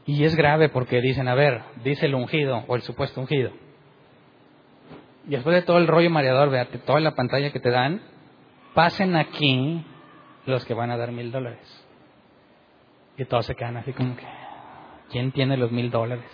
Y 0.06 0.24
es 0.24 0.34
grave 0.34 0.68
porque 0.68 1.00
dicen, 1.00 1.28
a 1.28 1.34
ver, 1.34 1.62
dice 1.84 2.06
el 2.06 2.14
ungido 2.14 2.64
o 2.66 2.74
el 2.74 2.82
supuesto 2.82 3.20
ungido. 3.20 3.52
Y 5.26 5.30
después 5.30 5.54
de 5.54 5.62
todo 5.62 5.78
el 5.78 5.86
rollo 5.86 6.10
mareador, 6.10 6.50
veate, 6.50 6.78
toda 6.78 7.00
la 7.00 7.14
pantalla 7.14 7.52
que 7.52 7.60
te 7.60 7.70
dan, 7.70 8.02
pasen 8.74 9.16
aquí 9.16 9.84
los 10.46 10.64
que 10.64 10.74
van 10.74 10.90
a 10.90 10.96
dar 10.96 11.12
mil 11.12 11.30
dólares. 11.30 11.86
Y 13.16 13.24
todos 13.24 13.46
se 13.46 13.54
quedan 13.54 13.76
así 13.76 13.92
como 13.92 14.16
que, 14.16 14.26
¿Quién 15.10 15.32
tiene 15.32 15.56
los 15.56 15.72
mil 15.72 15.90
dólares? 15.90 16.30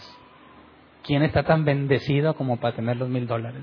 ¿Quién 1.03 1.23
está 1.23 1.45
tan 1.45 1.65
bendecido 1.65 2.35
como 2.35 2.59
para 2.59 2.77
tener 2.77 2.97
los 2.97 3.09
mil 3.09 3.27
dólares? 3.27 3.63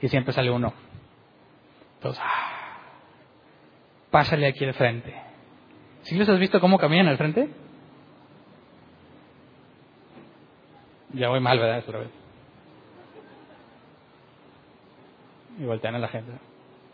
Y 0.00 0.08
siempre 0.08 0.34
sale 0.34 0.50
uno. 0.50 0.74
Entonces, 1.94 2.22
ah, 2.22 2.78
pásale 4.10 4.46
aquí 4.46 4.64
al 4.64 4.74
frente. 4.74 5.14
¿Sí 6.02 6.14
les 6.16 6.28
has 6.28 6.38
visto 6.38 6.60
cómo 6.60 6.78
caminan 6.78 7.08
al 7.08 7.16
frente? 7.16 7.48
Ya 11.14 11.30
voy 11.30 11.40
mal, 11.40 11.58
¿verdad? 11.58 11.78
Otra 11.78 12.00
vez. 12.00 12.10
Y 15.58 15.64
voltean 15.64 15.94
a 15.94 15.98
la 15.98 16.08
gente. 16.08 16.32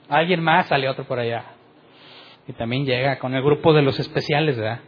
Alguien 0.09 0.42
más 0.42 0.66
sale 0.66 0.88
otro 0.88 1.05
por 1.05 1.18
allá. 1.18 1.44
Y 2.46 2.53
también 2.53 2.84
llega 2.84 3.18
con 3.18 3.34
el 3.34 3.42
grupo 3.42 3.72
de 3.72 3.82
los 3.82 3.98
especiales, 3.98 4.57
¿verdad? 4.57 4.80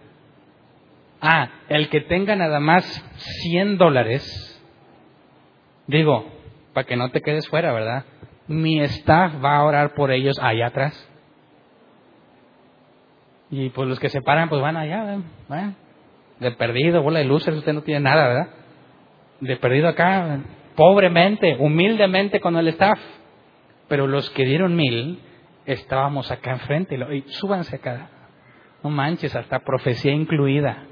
Ah, 1.20 1.48
el 1.68 1.88
que 1.88 2.00
tenga 2.02 2.36
nada 2.36 2.60
más 2.60 2.84
100 3.42 3.78
dólares, 3.78 4.62
digo, 5.86 6.26
para 6.74 6.86
que 6.86 6.96
no 6.96 7.10
te 7.10 7.22
quedes 7.22 7.48
fuera, 7.48 7.72
¿verdad? 7.72 8.04
Mi 8.46 8.80
staff 8.80 9.32
va 9.42 9.56
a 9.56 9.64
orar 9.64 9.94
por 9.94 10.10
ellos 10.10 10.38
allá 10.38 10.66
atrás. 10.66 11.10
Y 13.50 13.70
pues 13.70 13.88
los 13.88 14.00
que 14.00 14.08
se 14.08 14.20
paran, 14.20 14.48
pues 14.48 14.60
van 14.60 14.76
allá. 14.76 15.18
De 16.40 16.50
perdido, 16.52 17.02
bola 17.02 17.20
de 17.20 17.24
luces, 17.24 17.54
usted 17.54 17.72
no 17.72 17.82
tiene 17.82 18.00
nada, 18.00 18.26
¿verdad? 18.26 18.48
De 19.40 19.56
perdido 19.56 19.88
acá, 19.88 20.40
pobremente, 20.74 21.56
humildemente 21.58 22.40
con 22.40 22.56
el 22.56 22.68
staff. 22.68 22.98
Pero 23.88 24.06
los 24.06 24.30
que 24.30 24.44
dieron 24.44 24.76
mil, 24.76 25.20
estábamos 25.66 26.30
acá 26.30 26.52
enfrente. 26.52 26.96
Y, 27.12 27.22
súbanse 27.32 27.76
acá. 27.76 28.08
No 28.82 28.90
manches, 28.90 29.34
hasta 29.34 29.60
profecía 29.60 30.12
incluida. 30.12 30.84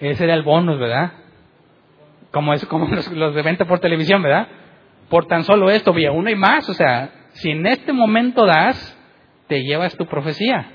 Ese 0.00 0.24
era 0.24 0.34
el 0.34 0.42
bonus, 0.42 0.78
¿verdad? 0.78 1.12
Como 2.30 2.52
es 2.52 2.64
como 2.66 2.86
los, 3.12 3.34
de 3.34 3.42
venta 3.42 3.64
por 3.64 3.80
televisión, 3.80 4.22
¿verdad? 4.22 4.48
Por 5.08 5.26
tan 5.26 5.44
solo 5.44 5.70
esto, 5.70 5.92
vía 5.92 6.12
uno 6.12 6.30
y 6.30 6.36
más. 6.36 6.68
O 6.68 6.74
sea, 6.74 7.10
si 7.32 7.50
en 7.50 7.66
este 7.66 7.92
momento 7.92 8.46
das, 8.46 8.96
te 9.46 9.62
llevas 9.62 9.96
tu 9.96 10.06
profecía 10.06 10.72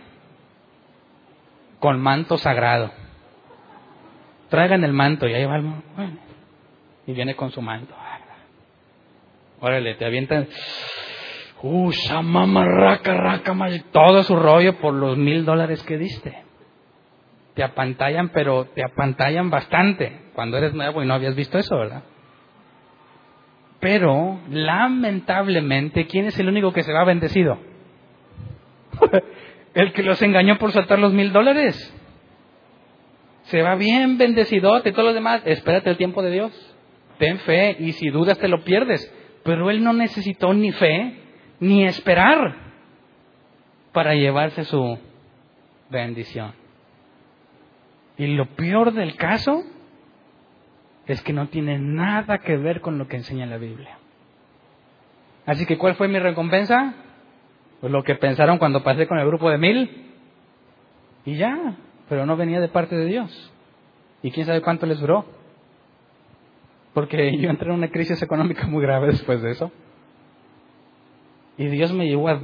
con 1.79 1.99
manto 1.99 2.37
sagrado. 2.37 2.91
Traigan 4.49 4.83
el 4.83 4.93
manto 4.93 5.27
y 5.27 5.33
ahí 5.33 5.45
va 5.45 5.57
el 5.57 5.63
bueno, 5.63 6.17
y 7.05 7.13
viene 7.13 7.35
con 7.35 7.51
su 7.51 7.61
manto. 7.61 7.93
Órale, 9.63 9.95
te 9.95 10.03
avientan. 10.03 10.49
Uh, 11.61 11.89
shamama, 11.91 12.65
raca, 12.65 13.13
raca, 13.13 13.55
todo 13.93 14.21
su 14.23 14.35
rollo 14.35 14.77
por 14.79 14.93
los 14.93 15.17
mil 15.17 15.45
dólares 15.45 15.81
que 15.83 15.97
diste. 15.97 16.43
Te 17.53 17.63
apantallan, 17.63 18.27
pero 18.33 18.65
te 18.75 18.83
apantallan 18.83 19.49
bastante 19.49 20.19
cuando 20.33 20.57
eres 20.57 20.73
nuevo 20.73 21.01
y 21.01 21.05
no 21.05 21.13
habías 21.13 21.33
visto 21.33 21.57
eso, 21.57 21.77
¿verdad? 21.77 22.03
Pero, 23.79 24.41
lamentablemente, 24.49 26.07
¿quién 26.07 26.25
es 26.25 26.37
el 26.37 26.49
único 26.49 26.73
que 26.73 26.83
se 26.83 26.91
va 26.91 27.05
bendecido? 27.05 27.57
el 29.75 29.93
que 29.93 30.03
los 30.03 30.21
engañó 30.21 30.57
por 30.57 30.73
soltar 30.73 30.99
los 30.99 31.13
mil 31.13 31.31
dólares. 31.31 31.77
Se 33.43 33.61
va 33.61 33.75
bien 33.75 34.17
bendecidote 34.17 34.89
y 34.89 34.91
todo 34.91 35.05
lo 35.05 35.13
demás. 35.13 35.41
Espérate 35.45 35.89
el 35.89 35.95
tiempo 35.95 36.21
de 36.21 36.31
Dios. 36.31 36.75
Ten 37.17 37.39
fe 37.39 37.77
y 37.79 37.93
si 37.93 38.09
dudas 38.09 38.37
te 38.39 38.49
lo 38.49 38.65
pierdes. 38.65 39.09
Pero 39.43 39.69
él 39.69 39.83
no 39.83 39.93
necesitó 39.93 40.53
ni 40.53 40.71
fe 40.71 41.19
ni 41.59 41.85
esperar 41.85 42.55
para 43.91 44.15
llevarse 44.15 44.63
su 44.63 44.97
bendición. 45.89 46.53
Y 48.17 48.27
lo 48.27 48.45
peor 48.55 48.93
del 48.93 49.15
caso 49.15 49.63
es 51.05 51.21
que 51.21 51.33
no 51.33 51.47
tiene 51.47 51.79
nada 51.79 52.39
que 52.39 52.57
ver 52.57 52.81
con 52.81 52.97
lo 52.97 53.07
que 53.07 53.17
enseña 53.17 53.45
la 53.45 53.57
Biblia. 53.57 53.97
Así 55.45 55.65
que, 55.65 55.77
¿cuál 55.77 55.95
fue 55.95 56.07
mi 56.07 56.19
recompensa? 56.19 56.93
Pues 57.81 57.91
lo 57.91 58.03
que 58.03 58.15
pensaron 58.15 58.59
cuando 58.59 58.83
pasé 58.83 59.07
con 59.07 59.19
el 59.19 59.27
grupo 59.27 59.49
de 59.49 59.57
mil. 59.57 60.11
Y 61.25 61.35
ya, 61.35 61.75
pero 62.07 62.25
no 62.25 62.37
venía 62.37 62.61
de 62.61 62.69
parte 62.69 62.95
de 62.95 63.05
Dios. 63.05 63.51
Y 64.21 64.31
quién 64.31 64.45
sabe 64.45 64.61
cuánto 64.61 64.85
les 64.85 64.99
duró. 64.99 65.25
Porque 66.93 67.37
yo 67.37 67.49
entré 67.49 67.69
en 67.69 67.75
una 67.75 67.89
crisis 67.89 68.21
económica 68.21 68.67
muy 68.67 68.81
grave 68.81 69.07
después 69.07 69.41
de 69.41 69.51
eso. 69.51 69.71
Y 71.57 71.67
Dios 71.67 71.91
me 71.93 72.07
llevó 72.07 72.29
a, 72.29 72.39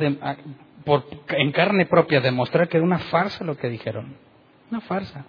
por, 0.85 1.05
en 1.29 1.51
carne 1.51 1.85
propia 1.85 2.19
a 2.19 2.21
demostrar 2.21 2.67
que 2.67 2.77
era 2.77 2.85
una 2.85 2.99
farsa 2.99 3.43
lo 3.43 3.57
que 3.57 3.69
dijeron. 3.69 4.15
Una 4.71 4.81
farsa. 4.81 5.25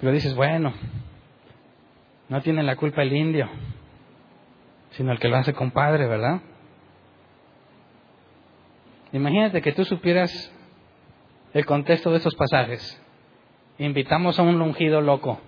Pero 0.00 0.12
dices, 0.12 0.34
bueno, 0.34 0.72
no 2.28 2.40
tiene 2.42 2.62
la 2.62 2.76
culpa 2.76 3.02
el 3.02 3.12
indio, 3.12 3.48
sino 4.90 5.12
el 5.12 5.18
que 5.18 5.28
lo 5.28 5.36
hace 5.36 5.52
compadre, 5.52 6.06
¿verdad? 6.06 6.40
Imagínate 9.12 9.62
que 9.62 9.72
tú 9.72 9.84
supieras 9.84 10.52
el 11.52 11.64
contexto 11.66 12.10
de 12.10 12.18
esos 12.18 12.34
pasajes. 12.34 13.00
Invitamos 13.78 14.38
a 14.38 14.42
un 14.42 14.60
ungido 14.60 15.00
loco 15.00 15.40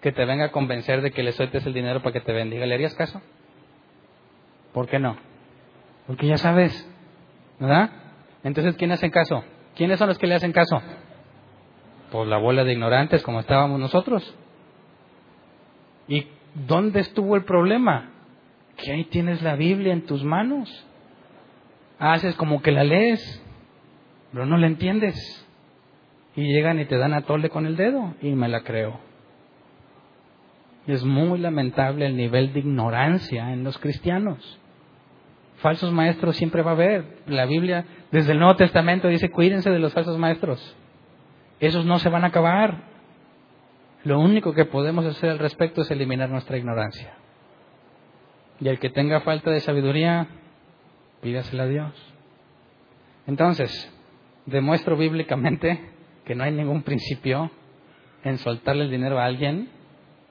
que 0.00 0.12
te 0.12 0.24
venga 0.24 0.46
a 0.46 0.52
convencer 0.52 1.02
de 1.02 1.10
que 1.10 1.22
le 1.22 1.32
sueltes 1.32 1.66
el 1.66 1.74
dinero 1.74 2.02
para 2.02 2.12
que 2.12 2.20
te 2.20 2.32
bendiga. 2.32 2.66
¿Le 2.66 2.74
harías 2.74 2.94
caso? 2.94 3.20
¿Por 4.72 4.88
qué 4.88 4.98
no? 4.98 5.16
Porque 6.06 6.26
ya 6.26 6.36
sabes, 6.36 6.88
¿verdad? 7.58 7.90
Entonces, 8.44 8.76
¿quién 8.76 8.92
hace 8.92 9.10
caso? 9.10 9.44
¿Quiénes 9.74 9.98
son 9.98 10.08
los 10.08 10.18
que 10.18 10.26
le 10.26 10.34
hacen 10.34 10.52
caso? 10.52 10.80
Pues 12.10 12.28
la 12.28 12.38
bola 12.38 12.64
de 12.64 12.72
ignorantes 12.72 13.22
como 13.22 13.40
estábamos 13.40 13.80
nosotros. 13.80 14.34
¿Y 16.08 16.28
dónde 16.54 17.00
estuvo 17.00 17.34
el 17.36 17.44
problema? 17.44 18.10
Que 18.76 18.92
ahí 18.92 19.04
tienes 19.04 19.42
la 19.42 19.56
Biblia 19.56 19.92
en 19.92 20.06
tus 20.06 20.22
manos 20.22 20.86
haces 21.98 22.34
como 22.36 22.62
que 22.62 22.72
la 22.72 22.84
lees, 22.84 23.42
pero 24.32 24.46
no 24.46 24.56
la 24.56 24.66
entiendes. 24.66 25.14
Y 26.34 26.52
llegan 26.52 26.78
y 26.80 26.84
te 26.84 26.98
dan 26.98 27.14
a 27.14 27.22
tole 27.22 27.48
con 27.48 27.66
el 27.66 27.76
dedo 27.76 28.14
y 28.20 28.32
me 28.32 28.48
la 28.48 28.62
creo. 28.62 29.00
Es 30.86 31.04
muy 31.04 31.38
lamentable 31.38 32.06
el 32.06 32.16
nivel 32.16 32.52
de 32.52 32.60
ignorancia 32.60 33.52
en 33.52 33.64
los 33.64 33.78
cristianos. 33.78 34.60
Falsos 35.56 35.92
maestros 35.92 36.36
siempre 36.36 36.62
va 36.62 36.72
a 36.72 36.74
haber. 36.74 37.22
La 37.26 37.46
Biblia, 37.46 37.84
desde 38.12 38.32
el 38.32 38.38
Nuevo 38.38 38.56
Testamento, 38.56 39.08
dice, 39.08 39.30
cuídense 39.30 39.70
de 39.70 39.78
los 39.78 39.92
falsos 39.92 40.18
maestros. 40.18 40.76
Esos 41.58 41.84
no 41.84 41.98
se 41.98 42.08
van 42.08 42.24
a 42.24 42.28
acabar. 42.28 42.84
Lo 44.04 44.20
único 44.20 44.52
que 44.52 44.64
podemos 44.64 45.04
hacer 45.04 45.30
al 45.30 45.38
respecto 45.38 45.80
es 45.80 45.90
eliminar 45.90 46.28
nuestra 46.30 46.56
ignorancia. 46.56 47.14
Y 48.60 48.68
el 48.68 48.78
que 48.78 48.90
tenga 48.90 49.20
falta 49.22 49.50
de 49.50 49.60
sabiduría, 49.60 50.28
pídasela 51.20 51.64
a 51.64 51.68
Dios. 51.68 52.14
Entonces, 53.26 53.92
demuestro 54.44 54.96
bíblicamente 54.96 55.80
que 56.24 56.34
no 56.34 56.44
hay 56.44 56.52
ningún 56.52 56.82
principio 56.82 57.50
en 58.22 58.38
soltarle 58.38 58.84
el 58.84 58.90
dinero 58.90 59.18
a 59.18 59.24
alguien 59.24 59.70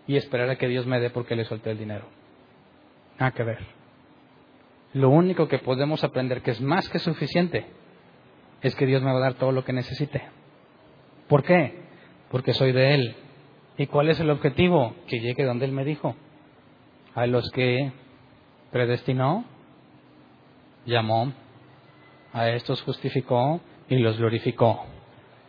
y 0.08 0.18
esperar 0.18 0.50
a 0.50 0.58
que 0.58 0.68
Dios 0.68 0.86
me 0.86 1.00
dé 1.00 1.10
porque 1.10 1.36
le 1.36 1.46
solté 1.46 1.72
el 1.72 1.78
dinero. 1.78 2.06
Nada 3.20 3.32
que 3.32 3.44
ver. 3.44 3.60
Lo 4.94 5.10
único 5.10 5.48
que 5.48 5.60
podemos 5.60 6.04
aprender, 6.04 6.42
que 6.42 6.52
es 6.52 6.62
más 6.62 6.88
que 6.90 7.00
suficiente, 7.00 7.66
es 8.62 8.76
que 8.76 8.86
Dios 8.86 9.02
me 9.02 9.12
va 9.12 9.18
a 9.18 9.22
dar 9.22 9.34
todo 9.36 9.52
lo 9.52 9.64
que 9.66 9.74
necesite. 9.74 10.24
¿Por 11.28 11.44
qué? 11.44 11.84
Porque 12.30 12.54
soy 12.54 12.72
de 12.72 12.94
Él. 12.94 13.16
¿Y 13.78 13.88
cuál 13.88 14.10
es 14.10 14.20
el 14.20 14.30
objetivo? 14.30 14.96
Que 15.08 15.20
llegue 15.20 15.44
donde 15.44 15.66
Él 15.66 15.72
me 15.72 15.84
dijo. 15.84 16.16
A 17.14 17.28
los 17.28 17.50
que 17.52 17.92
predestinó, 18.72 19.46
llamó, 20.86 21.34
a 22.34 22.50
estos 22.50 22.82
justificó 22.82 23.62
y 23.90 23.98
los 23.98 24.18
glorificó. 24.18 24.86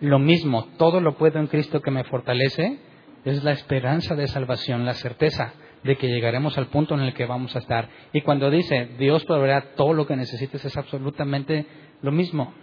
Lo 0.00 0.18
mismo, 0.18 0.66
todo 0.76 1.00
lo 1.00 1.16
puedo 1.16 1.38
en 1.38 1.46
Cristo 1.46 1.80
que 1.80 1.90
me 1.90 2.04
fortalece, 2.04 2.78
es 3.26 3.42
la 3.42 3.52
esperanza 3.52 4.14
de 4.14 4.28
salvación, 4.28 4.84
la 4.84 4.94
certeza 4.94 5.52
de 5.82 5.96
que 5.96 6.06
llegaremos 6.06 6.56
al 6.58 6.68
punto 6.68 6.94
en 6.94 7.00
el 7.00 7.12
que 7.12 7.26
vamos 7.26 7.56
a 7.56 7.58
estar. 7.58 7.88
Y 8.12 8.20
cuando 8.20 8.50
dice, 8.50 8.90
Dios 8.98 9.24
proveerá 9.24 9.74
todo 9.74 9.92
lo 9.94 10.06
que 10.06 10.16
necesites, 10.16 10.64
es 10.64 10.76
absolutamente 10.76 11.66
lo 12.02 12.12
mismo. 12.12 12.54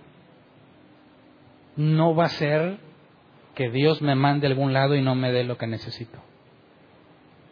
No 1.75 2.15
va 2.15 2.25
a 2.25 2.29
ser 2.29 2.77
que 3.55 3.69
Dios 3.71 4.01
me 4.01 4.15
mande 4.15 4.47
a 4.47 4.49
algún 4.51 4.71
lado 4.71 4.95
y 4.95 5.01
no 5.01 5.15
me 5.15 5.31
dé 5.33 5.43
lo 5.43 5.57
que 5.57 5.67
necesito. 5.67 6.17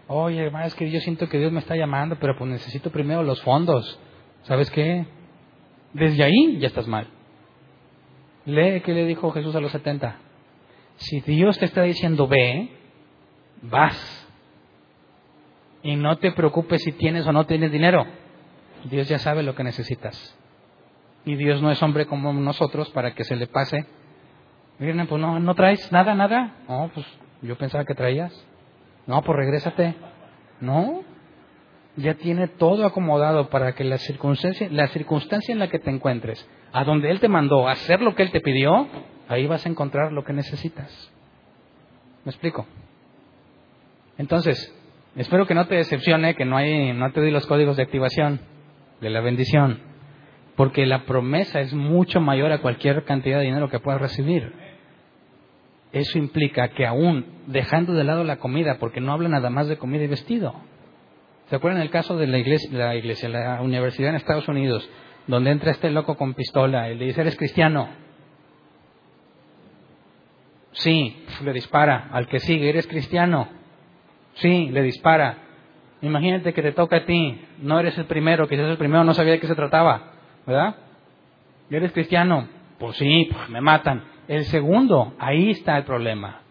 Oye, 0.07 0.43
hermano, 0.45 0.66
es 0.66 0.76
que 0.76 0.89
yo 0.89 0.99
siento 1.01 1.28
que 1.28 1.38
Dios 1.38 1.51
me 1.51 1.59
está 1.59 1.76
llamando, 1.76 2.18
pero 2.20 2.38
pues 2.38 2.49
necesito 2.49 2.91
primero 2.91 3.24
los 3.24 3.41
fondos. 3.41 3.99
¿Sabes 4.43 4.72
qué? 4.72 5.05
Desde 5.93 6.24
ahí 6.24 6.59
ya 6.59 6.68
estás 6.68 6.88
mal. 6.88 7.07
Lee 8.45 8.82
qué 8.82 8.93
le 8.93 9.05
dijo 9.05 9.32
Jesús 9.32 9.53
a 9.55 9.59
los 9.59 9.72
70. 9.72 10.18
Si 10.95 11.20
Dios 11.22 11.57
te 11.59 11.66
está 11.66 11.84
diciendo 11.84 12.28
ve, 12.28 12.80
vas. 13.62 14.28
Y 15.84 15.95
no 15.95 16.18
te 16.18 16.32
preocupes 16.32 16.84
si 16.84 16.91
tienes 16.91 17.26
o 17.28 17.32
no 17.32 17.45
tienes 17.45 17.72
dinero. 17.72 18.05
Dios 18.86 19.07
ya 19.07 19.20
sabe 19.20 19.43
lo 19.43 19.55
que 19.55 19.64
necesitas. 19.64 20.38
Y 21.26 21.36
Dios 21.36 21.62
no 21.62 21.72
es 21.72 21.82
hombre 21.84 22.05
como 22.05 22.34
nosotros 22.34 22.89
para 22.91 23.14
que 23.14 23.24
se 23.24 23.36
le 23.36 23.47
pase 23.47 23.86
Miren, 24.82 25.05
pues 25.05 25.22
no, 25.22 25.39
no 25.39 25.53
traes 25.53 25.91
nada, 25.91 26.16
nada. 26.16 26.55
No, 26.68 26.89
pues 26.91 27.05
yo 27.43 27.55
pensaba 27.55 27.86
que 27.86 27.93
traías. 27.93 28.34
No, 29.05 29.22
pues 29.22 29.38
regrésate. 29.38 29.93
No, 30.59 31.03
ya 31.97 32.16
tiene 32.16 32.47
todo 32.47 32.84
acomodado 32.88 33.51
para 33.51 33.74
que 33.74 33.84
la 33.84 33.99
circunstancia, 33.99 34.70
la 34.72 34.88
circunstancia 34.88 35.53
en 35.53 35.59
la 35.59 35.68
que 35.68 35.78
te 35.78 35.91
encuentres, 35.91 36.49
a 36.74 36.84
donde 36.84 37.12
Él 37.12 37.20
te 37.20 37.28
mandó 37.28 37.68
hacer 37.68 38.01
lo 38.01 38.16
que 38.16 38.24
Él 38.24 38.32
te 38.32 38.41
pidió, 38.41 38.88
ahí 39.28 39.45
vas 39.45 39.68
a 39.68 39.70
encontrar 39.70 40.12
lo 40.14 40.24
que 40.24 40.34
necesitas. 40.34 41.12
¿Me 42.26 42.32
explico? 42.32 42.66
Entonces, 44.22 44.72
espero 45.15 45.47
que 45.47 45.55
no 45.55 45.65
te 45.65 45.74
decepcione 45.74 46.36
que 46.36 46.45
no, 46.45 46.55
hay, 46.55 46.93
no 46.93 47.11
te 47.11 47.22
di 47.22 47.32
los 47.32 47.47
códigos 47.47 47.76
de 47.76 47.82
activación 47.82 48.39
de 49.01 49.09
la 49.09 49.19
bendición, 49.19 49.80
porque 50.55 50.86
la 50.86 51.05
promesa 51.05 51.59
es 51.59 51.74
mucho 51.74 52.22
mayor 52.22 52.51
a 52.51 52.59
cualquier 52.59 53.03
cantidad 53.03 53.39
de 53.39 53.45
dinero 53.45 53.67
que 53.67 53.80
puedas 53.80 53.99
recibir. 53.99 54.53
Eso 55.91 56.19
implica 56.19 56.67
que 56.67 56.86
aún 56.86 57.26
dejando 57.47 57.93
de 57.93 58.03
lado 58.03 58.24
la 58.24 58.38
comida, 58.38 58.78
porque 58.78 59.01
no 59.01 59.11
habla 59.11 59.28
nada 59.28 59.49
más 59.49 59.67
de 59.67 59.80
comida 59.80 60.03
y 60.03 60.07
vestido, 60.07 60.53
¿Se 61.49 61.55
acuerdan 61.55 61.82
el 61.82 61.89
caso 61.89 62.15
de 62.15 62.28
la 62.28 62.38
iglesia, 62.38 62.69
la 62.72 62.95
iglesia, 62.95 63.28
la 63.28 63.61
universidad 63.61 64.11
en 64.11 64.15
Estados 64.15 64.47
Unidos, 64.47 64.88
donde 65.28 65.49
entra 65.49 65.72
este 65.72 65.89
loco 65.89 66.15
con 66.15 66.34
pistola 66.36 66.89
y 66.89 66.95
le 66.95 67.07
dice, 67.07 67.22
¿eres 67.22 67.36
cristiano? 67.36 67.89
Sí, 70.72 71.26
le 71.43 71.51
dispara. 71.51 72.07
Al 72.13 72.28
que 72.28 72.39
sigue, 72.39 72.69
¿eres 72.69 72.88
cristiano? 72.88 73.61
Sí, 74.36 74.69
le 74.71 74.82
dispara. 74.82 75.38
Imagínate 76.01 76.53
que 76.53 76.61
te 76.61 76.71
toca 76.71 76.97
a 76.97 77.05
ti, 77.05 77.39
no 77.59 77.79
eres 77.79 77.97
el 77.97 78.05
primero, 78.05 78.47
quizás 78.47 78.69
el 78.69 78.77
primero 78.77 79.03
no 79.03 79.13
sabía 79.13 79.34
de 79.34 79.39
qué 79.39 79.47
se 79.47 79.55
trataba, 79.55 80.13
¿verdad? 80.47 80.75
¿Eres 81.69 81.91
cristiano? 81.91 82.47
Pues 82.79 82.97
sí, 82.97 83.29
pues 83.32 83.49
me 83.49 83.61
matan. 83.61 84.03
El 84.27 84.45
segundo, 84.45 85.13
ahí 85.19 85.51
está 85.51 85.77
el 85.77 85.84
problema. 85.84 86.41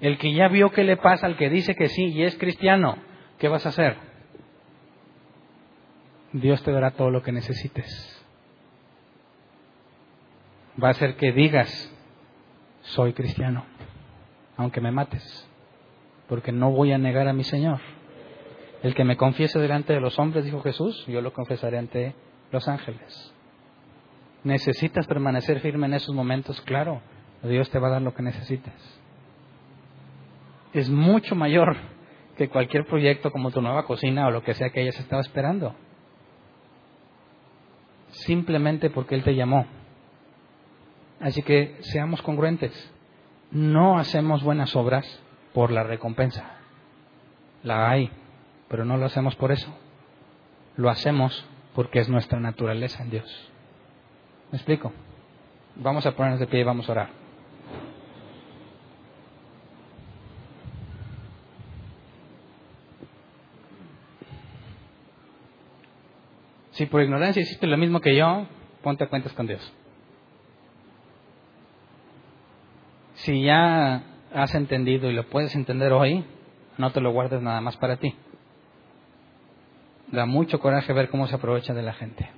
El 0.00 0.18
que 0.18 0.32
ya 0.32 0.48
vio 0.48 0.70
qué 0.70 0.84
le 0.84 0.96
pasa 0.96 1.26
al 1.26 1.36
que 1.36 1.50
dice 1.50 1.74
que 1.74 1.88
sí 1.88 2.06
y 2.12 2.22
es 2.22 2.38
cristiano, 2.38 2.96
¿qué 3.38 3.48
vas 3.48 3.66
a 3.66 3.70
hacer? 3.70 3.96
Dios 6.32 6.62
te 6.62 6.70
dará 6.70 6.92
todo 6.92 7.10
lo 7.10 7.22
que 7.22 7.32
necesites. 7.32 8.16
Va 10.82 10.88
a 10.88 10.92
hacer 10.92 11.16
que 11.16 11.32
digas, 11.32 11.92
soy 12.82 13.12
cristiano, 13.12 13.64
aunque 14.56 14.80
me 14.80 14.92
mates, 14.92 15.49
porque 16.30 16.52
no 16.52 16.70
voy 16.70 16.92
a 16.92 16.98
negar 16.98 17.26
a 17.26 17.32
mi 17.32 17.42
Señor. 17.42 17.80
El 18.84 18.94
que 18.94 19.04
me 19.04 19.16
confiese 19.16 19.58
delante 19.58 19.92
de 19.92 20.00
los 20.00 20.16
hombres, 20.20 20.44
dijo 20.44 20.62
Jesús, 20.62 21.04
yo 21.08 21.20
lo 21.20 21.32
confesaré 21.32 21.76
ante 21.76 22.14
los 22.52 22.68
ángeles. 22.68 23.34
¿Necesitas 24.44 25.08
permanecer 25.08 25.58
firme 25.58 25.88
en 25.88 25.94
esos 25.94 26.14
momentos? 26.14 26.60
Claro, 26.62 27.02
Dios 27.42 27.68
te 27.70 27.80
va 27.80 27.88
a 27.88 27.90
dar 27.90 28.02
lo 28.02 28.14
que 28.14 28.22
necesites. 28.22 28.72
Es 30.72 30.88
mucho 30.88 31.34
mayor 31.34 31.76
que 32.36 32.48
cualquier 32.48 32.86
proyecto 32.86 33.32
como 33.32 33.50
tu 33.50 33.60
nueva 33.60 33.84
cocina 33.84 34.28
o 34.28 34.30
lo 34.30 34.44
que 34.44 34.54
sea 34.54 34.70
que 34.70 34.80
hayas 34.80 35.00
estado 35.00 35.20
esperando 35.20 35.74
simplemente 38.10 38.90
porque 38.90 39.16
Él 39.16 39.24
te 39.24 39.34
llamó. 39.34 39.66
Así 41.20 41.42
que 41.42 41.76
seamos 41.80 42.22
congruentes. 42.22 42.72
No 43.50 43.98
hacemos 43.98 44.42
buenas 44.42 44.74
obras 44.76 45.22
por 45.52 45.70
la 45.70 45.82
recompensa. 45.82 46.44
La 47.62 47.90
hay, 47.90 48.10
pero 48.68 48.84
no 48.84 48.96
lo 48.96 49.06
hacemos 49.06 49.36
por 49.36 49.52
eso. 49.52 49.72
Lo 50.76 50.90
hacemos 50.90 51.44
porque 51.74 52.00
es 52.00 52.08
nuestra 52.08 52.40
naturaleza 52.40 53.02
en 53.02 53.10
Dios. 53.10 53.50
¿Me 54.50 54.58
explico? 54.58 54.92
Vamos 55.76 56.04
a 56.06 56.12
ponernos 56.12 56.40
de 56.40 56.46
pie 56.46 56.60
y 56.60 56.64
vamos 56.64 56.88
a 56.88 56.92
orar. 56.92 57.10
Si 66.72 66.86
por 66.86 67.02
ignorancia 67.02 67.42
hiciste 67.42 67.66
lo 67.66 67.76
mismo 67.76 68.00
que 68.00 68.16
yo, 68.16 68.46
ponte 68.82 69.06
cuentas 69.06 69.32
con 69.34 69.46
Dios. 69.46 69.72
Si 73.16 73.42
ya 73.42 74.02
has 74.32 74.54
entendido 74.54 75.10
y 75.10 75.14
lo 75.14 75.26
puedes 75.28 75.54
entender 75.54 75.92
hoy, 75.92 76.24
no 76.78 76.90
te 76.92 77.00
lo 77.00 77.12
guardes 77.12 77.42
nada 77.42 77.60
más 77.60 77.76
para 77.76 77.96
ti. 77.96 78.14
Da 80.08 80.26
mucho 80.26 80.58
coraje 80.58 80.92
ver 80.92 81.08
cómo 81.08 81.26
se 81.26 81.36
aprovecha 81.36 81.74
de 81.74 81.82
la 81.82 81.92
gente. 81.92 82.28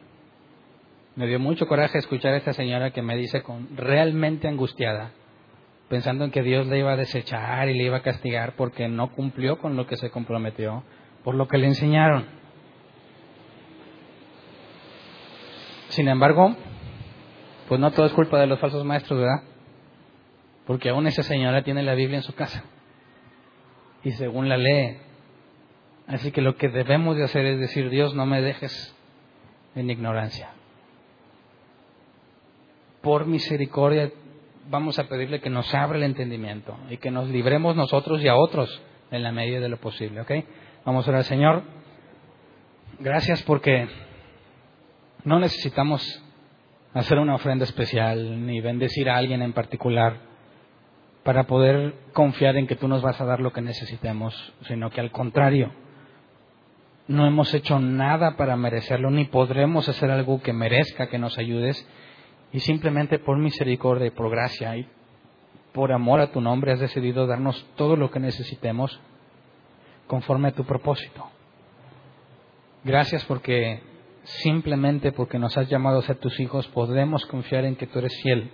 Me 1.15 1.27
dio 1.27 1.39
mucho 1.39 1.67
coraje 1.67 1.99
escuchar 1.99 2.33
a 2.33 2.39
esta 2.39 2.53
señora 2.53 2.91
que 2.91 3.03
me 3.03 3.17
dice 3.17 3.43
con 3.43 3.77
realmente 3.77 4.49
angustiada, 4.49 5.11
pensando 5.89 6.25
en 6.25 6.31
que 6.31 6.43
Dios 6.43 6.67
le 6.67 6.79
iba 6.79 6.93
a 6.93 6.97
desechar 6.97 7.69
y 7.69 7.77
le 7.77 7.85
iba 7.85 7.99
a 7.99 8.03
castigar 8.03 8.55
porque 8.57 8.89
no 8.89 9.13
cumplió 9.13 9.59
con 9.59 9.77
lo 9.77 9.87
que 9.87 9.97
se 9.97 10.11
comprometió, 10.11 10.85
por 11.23 11.35
lo 11.35 11.49
que 11.49 11.59
le 11.59 11.67
enseñaron. 11.67 12.27
Sin 15.89 16.09
embargo, 16.09 16.57
pues 17.69 17.79
no 17.79 17.91
todo 17.91 18.07
es 18.07 18.13
culpa 18.13 18.41
de 18.41 18.47
los 18.47 18.59
falsos 18.59 18.85
maestros, 18.85 19.21
¿verdad? 19.21 19.52
Porque 20.67 20.91
aún 20.91 21.07
esa 21.07 21.23
señora 21.23 21.63
tiene 21.63 21.83
la 21.83 21.95
Biblia 21.95 22.19
en 22.19 22.23
su 22.23 22.35
casa 22.35 22.65
y 24.05 24.13
según 24.13 24.49
la 24.49 24.57
lee. 24.57 24.99
Así 26.07 26.33
que 26.33 26.41
lo 26.41 26.57
que 26.57 26.69
debemos 26.69 27.17
de 27.17 27.25
hacer 27.25 27.47
es 27.47 27.61
decir, 27.61 27.91
Dios, 27.91 28.15
no 28.15 28.27
me 28.27 28.41
dejes 28.41 28.97
en 29.75 29.91
ignorancia. 29.91 30.51
Por 33.01 33.27
misericordia 33.27 34.11
vamos 34.71 34.99
a 34.99 35.09
pedirle 35.09 35.41
que 35.41 35.51
nos 35.51 35.75
abra 35.75 35.99
el 35.99 36.05
entendimiento 36.05 36.77
y 36.89 36.99
que 36.99 37.11
nos 37.11 37.29
libremos 37.29 37.75
nosotros 37.75 38.23
y 38.23 38.29
a 38.29 38.37
otros 38.37 38.83
en 39.11 39.23
la 39.23 39.33
medida 39.33 39.61
de 39.61 39.69
lo 39.69 39.79
posible, 39.79 40.21
¿ok? 40.21 40.31
Vamos 40.85 41.07
a 41.07 41.11
orar, 41.11 41.25
Señor. 41.25 41.63
Gracias 43.01 43.43
porque 43.43 43.89
no 45.25 45.41
necesitamos 45.41 46.23
hacer 46.95 47.19
una 47.19 47.35
ofrenda 47.35 47.65
especial 47.65 48.47
ni 48.47 48.61
bendecir 48.61 49.11
a 49.11 49.17
alguien 49.17 49.43
en 49.43 49.53
particular 49.53 50.32
para 51.25 51.45
poder 51.45 51.95
confiar 52.13 52.57
en 52.57 52.67
que 52.67 52.77
tú 52.77 52.89
nos 52.89 53.03
vas 53.03 53.21
a 53.21 53.25
dar 53.25 53.41
lo 53.41 53.53
que 53.53 53.61
necesitemos, 53.61 54.35
sino 54.67 54.91
que 54.91 55.01
al 55.01 55.11
contrario, 55.11 55.73
no 57.07 57.27
hemos 57.27 57.53
hecho 57.55 57.79
nada 57.79 58.37
para 58.37 58.57
merecerlo, 58.57 59.11
ni 59.11 59.25
podremos 59.27 59.89
hacer 59.89 60.11
algo 60.11 60.41
que 60.43 60.53
merezca 60.53 61.09
que 61.09 61.19
nos 61.19 61.39
ayudes, 61.39 61.87
y 62.53 62.61
simplemente 62.61 63.19
por 63.19 63.39
misericordia 63.39 64.07
y 64.07 64.11
por 64.11 64.31
gracia 64.31 64.77
y 64.77 64.87
por 65.73 65.93
amor 65.93 66.21
a 66.21 66.31
tu 66.31 66.41
nombre 66.41 66.73
has 66.73 66.81
decidido 66.81 67.27
darnos 67.27 67.67
todo 67.77 67.97
lo 67.97 68.11
que 68.11 68.21
necesitemos 68.21 69.01
conforme 70.07 70.49
a 70.49 70.53
tu 70.53 70.65
propósito. 70.65 71.31
Gracias 72.85 73.25
porque 73.25 73.81
simplemente 74.25 75.13
porque 75.13 75.39
nos 75.39 75.57
has 75.57 75.69
llamado 75.69 76.01
a 76.01 76.03
ser 76.03 76.17
tus 76.17 76.39
hijos, 76.41 76.69
podemos 76.69 77.25
confiar 77.27 77.65
en 77.65 77.77
que 77.77 77.87
tú 77.87 78.01
eres 78.01 78.13
fiel 78.23 78.51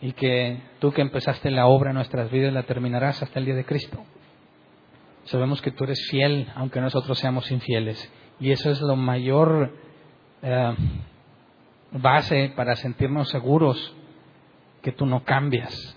y 0.00 0.12
que 0.12 0.60
tú 0.78 0.92
que 0.92 1.02
empezaste 1.02 1.50
la 1.50 1.66
obra 1.66 1.90
en 1.90 1.96
nuestras 1.96 2.30
vidas 2.30 2.52
la 2.52 2.62
terminarás 2.64 3.22
hasta 3.22 3.38
el 3.38 3.46
día 3.46 3.54
de 3.54 3.64
Cristo. 3.64 4.04
Sabemos 5.24 5.60
que 5.60 5.70
tú 5.70 5.84
eres 5.84 6.06
fiel 6.10 6.50
aunque 6.54 6.80
nosotros 6.80 7.18
seamos 7.18 7.50
infieles 7.50 8.12
y 8.40 8.52
eso 8.52 8.70
es 8.70 8.80
lo 8.80 8.96
mayor 8.96 9.74
eh, 10.42 10.74
base 11.92 12.52
para 12.54 12.76
sentirnos 12.76 13.28
seguros 13.28 13.94
que 14.82 14.92
tú 14.92 15.06
no 15.06 15.24
cambias, 15.24 15.96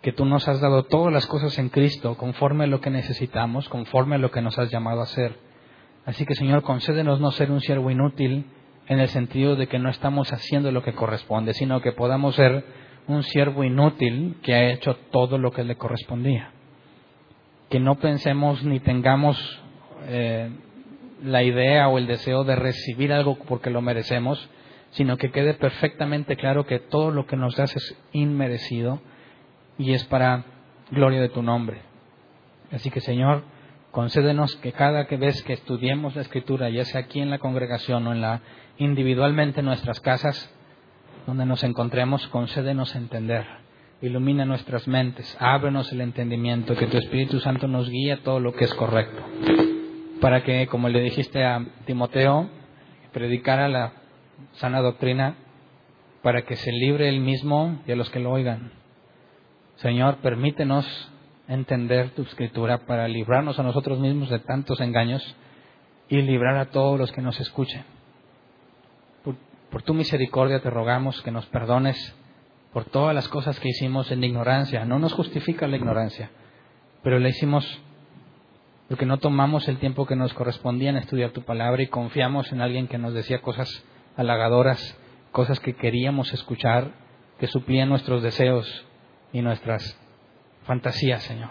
que 0.00 0.12
tú 0.12 0.24
nos 0.24 0.48
has 0.48 0.60
dado 0.60 0.84
todas 0.84 1.12
las 1.12 1.26
cosas 1.26 1.58
en 1.58 1.68
Cristo 1.68 2.16
conforme 2.16 2.64
a 2.64 2.68
lo 2.68 2.80
que 2.80 2.90
necesitamos, 2.90 3.68
conforme 3.68 4.16
a 4.16 4.18
lo 4.18 4.30
que 4.30 4.40
nos 4.40 4.58
has 4.58 4.70
llamado 4.70 5.00
a 5.00 5.04
hacer 5.04 5.38
Así 6.04 6.26
que 6.26 6.34
Señor, 6.34 6.62
concédenos 6.62 7.20
no 7.20 7.30
ser 7.30 7.50
un 7.50 7.60
siervo 7.60 7.90
inútil 7.90 8.46
en 8.86 9.00
el 9.00 9.08
sentido 9.08 9.56
de 9.56 9.66
que 9.66 9.78
no 9.78 9.88
estamos 9.88 10.32
haciendo 10.32 10.70
lo 10.70 10.82
que 10.82 10.94
corresponde, 10.94 11.54
sino 11.54 11.80
que 11.80 11.92
podamos 11.92 12.34
ser 12.34 12.64
un 13.06 13.22
siervo 13.22 13.64
inútil 13.64 14.36
que 14.42 14.54
ha 14.54 14.70
hecho 14.70 14.96
todo 15.10 15.38
lo 15.38 15.52
que 15.52 15.64
le 15.64 15.76
correspondía. 15.76 16.52
Que 17.70 17.80
no 17.80 17.96
pensemos 17.96 18.62
ni 18.62 18.80
tengamos 18.80 19.62
eh, 20.06 20.50
la 21.22 21.42
idea 21.42 21.88
o 21.88 21.98
el 21.98 22.06
deseo 22.06 22.44
de 22.44 22.56
recibir 22.56 23.12
algo 23.12 23.38
porque 23.46 23.70
lo 23.70 23.80
merecemos, 23.80 24.48
sino 24.90 25.16
que 25.16 25.30
quede 25.30 25.54
perfectamente 25.54 26.36
claro 26.36 26.66
que 26.66 26.78
todo 26.78 27.10
lo 27.10 27.26
que 27.26 27.36
nos 27.36 27.56
das 27.56 27.74
es 27.74 27.98
inmerecido 28.12 29.00
y 29.78 29.92
es 29.92 30.04
para 30.04 30.44
gloria 30.90 31.20
de 31.20 31.30
tu 31.30 31.42
nombre. 31.42 31.80
Así 32.70 32.90
que 32.90 33.00
Señor, 33.00 33.44
Concédenos 33.94 34.56
que 34.56 34.72
cada 34.72 35.04
vez 35.04 35.40
que 35.44 35.52
estudiemos 35.52 36.16
la 36.16 36.22
escritura, 36.22 36.68
ya 36.68 36.84
sea 36.84 37.02
aquí 37.02 37.20
en 37.20 37.30
la 37.30 37.38
congregación 37.38 38.04
o 38.08 38.12
en 38.12 38.22
la 38.22 38.40
individualmente 38.76 39.60
en 39.60 39.66
nuestras 39.66 40.00
casas, 40.00 40.52
donde 41.28 41.46
nos 41.46 41.62
encontremos, 41.62 42.26
concédenos 42.26 42.96
entender. 42.96 43.46
Ilumina 44.02 44.44
nuestras 44.44 44.88
mentes, 44.88 45.36
ábrenos 45.38 45.92
el 45.92 46.00
entendimiento, 46.00 46.74
que 46.74 46.88
tu 46.88 46.98
Espíritu 46.98 47.38
Santo 47.38 47.68
nos 47.68 47.88
guíe 47.88 48.16
todo 48.16 48.40
lo 48.40 48.52
que 48.52 48.64
es 48.64 48.74
correcto. 48.74 49.22
Para 50.20 50.42
que, 50.42 50.66
como 50.66 50.88
le 50.88 51.00
dijiste 51.00 51.44
a 51.44 51.64
Timoteo, 51.86 52.50
predicara 53.12 53.68
la 53.68 53.92
sana 54.54 54.80
doctrina 54.80 55.36
para 56.20 56.42
que 56.42 56.56
se 56.56 56.72
libre 56.72 57.08
él 57.08 57.20
mismo 57.20 57.80
y 57.86 57.92
a 57.92 57.96
los 57.96 58.10
que 58.10 58.18
lo 58.18 58.32
oigan. 58.32 58.72
Señor, 59.76 60.16
permítenos 60.16 60.84
entender 61.48 62.10
tu 62.10 62.22
escritura 62.22 62.86
para 62.86 63.08
librarnos 63.08 63.58
a 63.58 63.62
nosotros 63.62 63.98
mismos 63.98 64.30
de 64.30 64.38
tantos 64.38 64.80
engaños 64.80 65.36
y 66.08 66.22
librar 66.22 66.56
a 66.56 66.66
todos 66.66 66.98
los 66.98 67.12
que 67.12 67.22
nos 67.22 67.38
escuchen. 67.40 67.84
Por, 69.70 69.82
tu 69.82 69.94
misericordia 69.94 70.60
te 70.60 70.70
rogamos 70.70 71.20
que 71.22 71.32
nos 71.32 71.46
perdones 71.46 72.14
por 72.72 72.84
todas 72.84 73.14
las 73.14 73.28
cosas 73.28 73.58
que 73.58 73.68
hicimos 73.68 74.10
en 74.12 74.22
ignorancia. 74.22 74.84
No 74.84 74.98
nos 74.98 75.12
justifica 75.12 75.66
la 75.66 75.76
ignorancia, 75.76 76.30
pero 77.02 77.18
la 77.18 77.28
hicimos 77.28 77.80
porque 78.88 79.06
no 79.06 79.18
tomamos 79.18 79.66
el 79.66 79.78
tiempo 79.78 80.06
que 80.06 80.14
nos 80.14 80.34
correspondía 80.34 80.90
en 80.90 80.98
estudiar 80.98 81.30
tu 81.30 81.42
palabra 81.42 81.82
y 81.82 81.88
confiamos 81.88 82.52
en 82.52 82.60
alguien 82.60 82.86
que 82.86 82.98
nos 82.98 83.14
decía 83.14 83.40
cosas 83.40 83.84
halagadoras 84.16 84.98
cosas 85.34 85.58
que 85.58 85.74
queríamos 85.74 86.32
escuchar, 86.32 86.92
que 87.40 87.48
suplían 87.48 87.88
nuestros 87.88 88.22
deseos 88.22 88.86
y 89.32 89.42
nuestras 89.42 89.98
fantasías, 90.64 91.22
Señor. 91.22 91.50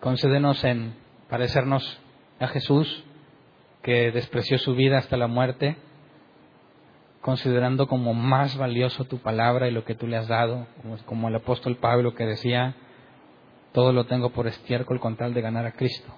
Concédenos 0.00 0.62
en 0.64 0.94
parecernos 1.28 2.00
a 2.38 2.48
Jesús, 2.48 3.04
que 3.82 4.10
despreció 4.12 4.58
su 4.58 4.74
vida 4.74 4.98
hasta 4.98 5.16
la 5.16 5.26
muerte, 5.26 5.76
considerando 7.20 7.88
como 7.88 8.14
más 8.14 8.56
valioso 8.56 9.04
tu 9.04 9.18
palabra 9.18 9.68
y 9.68 9.72
lo 9.72 9.84
que 9.84 9.94
tú 9.94 10.06
le 10.06 10.16
has 10.16 10.28
dado, 10.28 10.66
como 11.06 11.28
el 11.28 11.34
apóstol 11.34 11.76
Pablo 11.76 12.14
que 12.14 12.24
decía, 12.24 12.74
todo 13.72 13.92
lo 13.92 14.06
tengo 14.06 14.30
por 14.30 14.46
estiércol 14.46 15.00
con 15.00 15.16
tal 15.16 15.34
de 15.34 15.40
ganar 15.40 15.66
a 15.66 15.72
Cristo. 15.72 16.12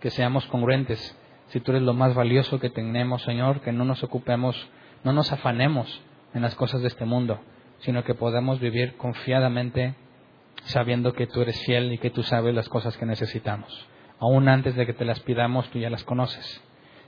Que 0.00 0.10
seamos 0.10 0.46
congruentes. 0.46 1.16
Si 1.48 1.60
tú 1.60 1.72
eres 1.72 1.82
lo 1.82 1.94
más 1.94 2.14
valioso 2.14 2.58
que 2.58 2.70
tenemos, 2.70 3.22
Señor, 3.22 3.60
que 3.60 3.72
no 3.72 3.84
nos 3.84 4.02
ocupemos 4.02 4.56
no 5.04 5.12
nos 5.12 5.32
afanemos 5.32 6.00
en 6.34 6.42
las 6.42 6.54
cosas 6.54 6.80
de 6.80 6.88
este 6.88 7.04
mundo, 7.04 7.40
sino 7.80 8.04
que 8.04 8.14
podamos 8.14 8.60
vivir 8.60 8.96
confiadamente 8.96 9.94
sabiendo 10.64 11.12
que 11.12 11.26
tú 11.26 11.42
eres 11.42 11.60
fiel 11.64 11.92
y 11.92 11.98
que 11.98 12.10
tú 12.10 12.22
sabes 12.22 12.54
las 12.54 12.68
cosas 12.68 12.96
que 12.96 13.06
necesitamos. 13.06 13.86
Aún 14.18 14.48
antes 14.48 14.76
de 14.76 14.86
que 14.86 14.92
te 14.92 15.04
las 15.04 15.20
pidamos, 15.20 15.68
tú 15.70 15.78
ya 15.78 15.90
las 15.90 16.04
conoces. 16.04 16.62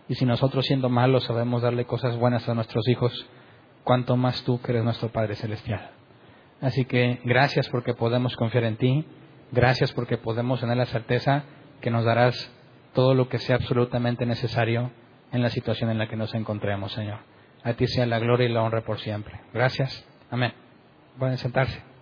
Y 0.08 0.14
si 0.16 0.24
nosotros 0.24 0.66
siendo 0.66 0.88
malos 0.88 1.24
sabemos 1.24 1.62
darle 1.62 1.86
cosas 1.86 2.16
buenas 2.16 2.48
a 2.48 2.54
nuestros 2.54 2.86
hijos, 2.88 3.26
cuanto 3.84 4.16
más 4.16 4.42
tú 4.44 4.60
que 4.60 4.72
eres 4.72 4.84
nuestro 4.84 5.10
Padre 5.10 5.36
Celestial. 5.36 5.90
Así 6.60 6.84
que 6.84 7.20
gracias 7.24 7.68
porque 7.68 7.94
podemos 7.94 8.36
confiar 8.36 8.64
en 8.64 8.76
ti, 8.76 9.06
gracias 9.52 9.92
porque 9.92 10.18
podemos 10.18 10.60
tener 10.60 10.76
la 10.76 10.86
certeza 10.86 11.44
que 11.80 11.90
nos 11.90 12.04
darás 12.04 12.50
todo 12.94 13.14
lo 13.14 13.28
que 13.28 13.38
sea 13.38 13.56
absolutamente 13.56 14.26
necesario 14.26 14.90
en 15.32 15.42
la 15.42 15.50
situación 15.50 15.90
en 15.90 15.98
la 15.98 16.08
que 16.08 16.16
nos 16.16 16.34
encontremos, 16.34 16.92
Señor. 16.92 17.18
A 17.62 17.74
ti 17.74 17.86
sea 17.86 18.06
la 18.06 18.18
gloria 18.18 18.48
y 18.48 18.52
la 18.52 18.62
honra 18.62 18.82
por 18.82 19.00
siempre. 19.00 19.40
Gracias. 19.52 20.06
Amén. 20.30 20.52
Pueden 21.18 21.38
sentarse. 21.38 21.93